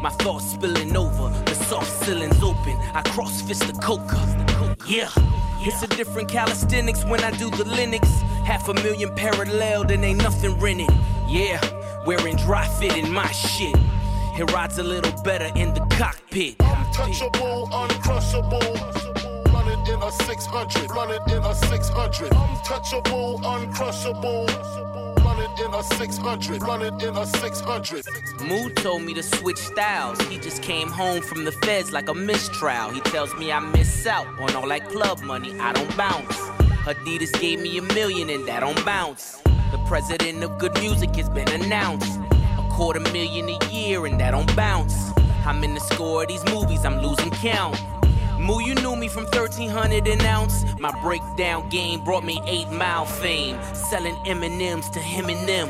My 0.00 0.10
thoughts 0.10 0.52
spilling 0.52 0.96
over, 0.96 1.28
the 1.44 1.54
soft 1.54 1.90
ceilings 2.04 2.40
open. 2.40 2.76
I 2.94 3.02
cross 3.02 3.42
fist 3.42 3.66
the 3.66 3.72
coca. 3.72 4.16
Yeah, 4.86 5.10
it's 5.58 5.82
a 5.82 5.88
different 5.88 6.28
calisthenics 6.28 7.04
when 7.04 7.22
I 7.24 7.32
do 7.32 7.50
the 7.50 7.64
Linux. 7.64 8.06
Half 8.44 8.68
a 8.68 8.74
million 8.74 9.12
parallel, 9.16 9.84
then 9.84 10.04
ain't 10.04 10.22
nothing 10.22 10.56
rented. 10.60 10.88
Yeah, 11.26 11.60
wearing 12.08 12.36
dry 12.36 12.66
fit 12.66 12.96
in 12.96 13.12
my 13.12 13.30
shit. 13.32 13.76
It 14.38 14.50
rides 14.54 14.78
a 14.78 14.82
little 14.82 15.12
better 15.22 15.50
in 15.54 15.74
the 15.74 15.80
cockpit. 15.90 16.56
Untouchable, 16.60 17.68
uncrushable. 17.70 18.72
Running 19.52 19.86
in 19.92 20.02
a 20.02 20.10
600, 20.10 20.90
running 20.92 21.20
in 21.28 21.42
a 21.44 21.54
600. 21.54 22.32
Untouchable, 22.32 23.40
uncrushable. 23.44 24.46
Running 25.22 25.66
in 25.66 25.74
a 25.74 25.82
600, 25.82 26.62
running 26.62 26.98
in 27.02 27.14
a 27.14 27.26
600. 27.26 28.06
Mood 28.40 28.74
told 28.76 29.02
me 29.02 29.12
to 29.12 29.22
switch 29.22 29.58
styles. 29.58 30.18
He 30.28 30.38
just 30.38 30.62
came 30.62 30.88
home 30.88 31.20
from 31.20 31.44
the 31.44 31.52
feds 31.52 31.92
like 31.92 32.08
a 32.08 32.14
mistrial. 32.14 32.88
He 32.88 33.02
tells 33.02 33.34
me 33.34 33.52
I 33.52 33.60
miss 33.60 34.06
out 34.06 34.26
on 34.40 34.56
all 34.56 34.68
that 34.68 34.88
club 34.88 35.20
money. 35.20 35.60
I 35.60 35.74
don't 35.74 35.94
bounce. 35.94 36.38
Adidas 36.88 37.38
gave 37.38 37.60
me 37.60 37.76
a 37.76 37.82
million 37.82 38.30
and 38.30 38.48
that 38.48 38.60
don't 38.60 38.82
bounce. 38.86 39.42
The 39.70 39.78
president 39.84 40.42
of 40.42 40.56
good 40.58 40.72
music 40.80 41.14
has 41.16 41.28
been 41.28 41.48
announced. 41.48 42.18
A 42.56 42.66
quarter 42.70 43.00
million 43.00 43.50
a 43.50 43.66
year 43.66 44.06
and 44.06 44.18
that 44.18 44.30
don't 44.30 44.56
bounce. 44.56 45.12
I'm 45.44 45.62
in 45.62 45.74
the 45.74 45.80
score 45.80 46.22
of 46.22 46.28
these 46.28 46.44
movies, 46.46 46.86
I'm 46.86 47.02
losing 47.02 47.30
count. 47.30 47.78
Moo, 48.38 48.60
you 48.60 48.74
knew 48.76 48.96
me 48.96 49.08
from 49.08 49.24
1300 49.24 50.08
an 50.08 50.20
ounce. 50.22 50.64
My 50.78 50.90
breakdown 51.02 51.68
game 51.68 52.02
brought 52.02 52.24
me 52.24 52.40
8 52.46 52.70
mile 52.70 53.04
fame. 53.04 53.58
Selling 53.74 54.16
M&M's 54.26 54.88
to 54.90 55.00
him 55.00 55.28
and 55.28 55.46
them. 55.46 55.68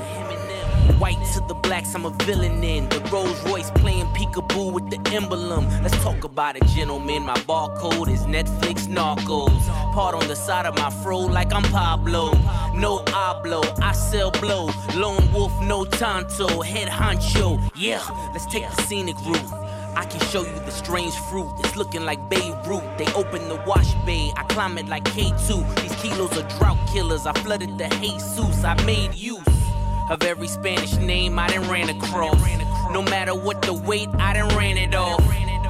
White 0.99 1.23
to 1.35 1.41
the 1.47 1.55
blacks, 1.55 1.95
I'm 1.95 2.07
a 2.07 2.11
villain 2.25 2.65
in. 2.65 2.89
The 2.89 3.01
Rolls 3.13 3.41
Royce 3.45 3.71
playing 3.73 4.07
peekaboo 4.07 4.73
with 4.73 4.91
the 4.91 4.99
emblem. 5.15 5.69
Let's 5.83 5.97
talk 6.03 6.25
about 6.25 6.57
it, 6.57 6.65
gentlemen. 6.67 7.25
My 7.25 7.35
barcode 7.35 8.09
is 8.11 8.23
Netflix 8.23 8.87
Narcos. 8.87 9.63
Part 9.95 10.15
on 10.15 10.27
the 10.27 10.35
side 10.35 10.67
of 10.67 10.75
my 10.77 10.91
fro 11.03 11.19
like 11.19 11.53
I'm 11.53 11.63
Pablo. 11.65 12.33
No 12.75 12.99
hablo, 13.07 13.63
I 13.81 13.93
sell 13.93 14.31
blow. 14.31 14.71
Lone 14.97 15.33
wolf, 15.33 15.53
no 15.63 15.85
tanto. 15.85 16.65
Head 16.65 16.89
honcho. 16.89 17.61
Yeah, 17.77 18.03
let's 18.33 18.47
take 18.47 18.69
the 18.69 18.83
scenic 18.83 19.17
route. 19.25 19.69
I 19.97 20.05
can 20.05 20.21
show 20.29 20.43
you 20.43 20.55
the 20.61 20.71
strange 20.71 21.15
fruit. 21.29 21.53
It's 21.61 21.77
looking 21.77 22.05
like 22.05 22.29
Beirut. 22.29 22.99
They 22.99 23.13
open 23.15 23.49
the 23.49 23.63
wash 23.67 23.95
bay. 24.07 24.33
I 24.37 24.45
climb 24.45 24.79
it 24.79 24.87
like 24.89 25.05
K2. 25.05 25.83
These 25.83 25.95
kilos 25.97 26.39
are 26.39 26.49
drought 26.59 26.79
killers. 26.93 27.27
I 27.27 27.33
flooded 27.33 27.79
the 27.79 27.89
Jesus. 28.01 28.65
I 28.65 28.75
made 28.85 29.15
use 29.15 29.58
of 30.11 30.23
every 30.23 30.49
Spanish 30.49 30.97
name 30.97 31.39
I 31.39 31.49
done 31.49 31.69
ran 31.71 31.89
across. 31.91 32.41
No 32.93 33.03
matter 33.03 33.35
what 33.35 33.63
the 33.63 33.75
weight, 33.75 34.09
I 34.19 34.33
done 34.33 34.57
ran 34.57 34.79
it 34.79 34.95
off. 34.95 35.21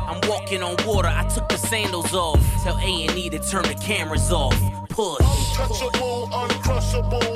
I'm 0.08 0.20
walking 0.28 0.62
on 0.62 0.76
water. 0.86 1.08
I 1.08 1.28
took 1.28 1.48
the 1.48 1.58
sandals 1.58 2.14
off. 2.14 2.40
Tell 2.62 2.78
A 2.78 3.06
and 3.06 3.18
E 3.18 3.28
to 3.30 3.38
turn 3.38 3.64
the 3.64 3.74
cameras 3.74 4.30
off. 4.32 4.56
Push. 4.88 5.20
Untouchable, 5.20 6.28
uncrushable. 6.32 7.34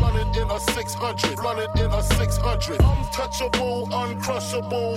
Running 0.00 0.34
in 0.34 0.50
a 0.50 0.60
600, 0.60 1.38
running 1.38 1.70
in 1.78 1.90
a 1.90 2.02
600. 2.02 2.80
Untouchable, 2.80 3.88
uncrushable. 3.92 4.94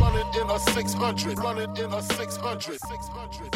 Running 0.00 0.40
in 0.40 0.50
a 0.50 0.58
600, 0.58 1.38
running 1.38 1.76
in 1.76 1.92
a 1.92 2.02
600. 2.02 2.78
600. 2.78 3.50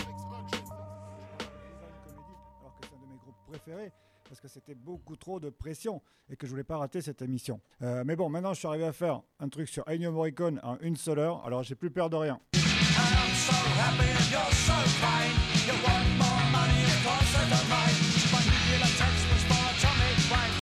alors 2.60 2.74
que 2.80 2.86
c'est 2.86 2.94
un 2.94 2.98
de 3.00 3.06
mes 3.10 3.18
groupes 3.18 3.36
préférés, 3.48 3.92
parce 4.28 4.40
que 4.40 4.48
c'était 4.48 4.74
beaucoup 4.74 5.16
trop 5.16 5.40
de 5.40 5.50
pression 5.50 6.02
et 6.28 6.36
que 6.36 6.46
je 6.46 6.50
voulais 6.50 6.64
pas 6.64 6.76
rater 6.76 7.00
cette 7.00 7.22
émission. 7.22 7.60
Euh, 7.82 8.02
mais 8.04 8.14
bon, 8.14 8.28
maintenant 8.28 8.52
je 8.52 8.58
suis 8.58 8.68
arrivé 8.68 8.84
à 8.84 8.92
faire 8.92 9.22
un 9.40 9.48
truc 9.48 9.68
sur 9.68 9.82
Ennio 9.88 10.12
Morricone 10.12 10.60
en 10.62 10.78
une 10.80 10.96
seule 10.96 11.18
heure, 11.18 11.44
alors 11.44 11.62
j'ai 11.62 11.74
plus 11.74 11.90
peur 11.90 12.10
de 12.10 12.16
rien. 12.16 12.40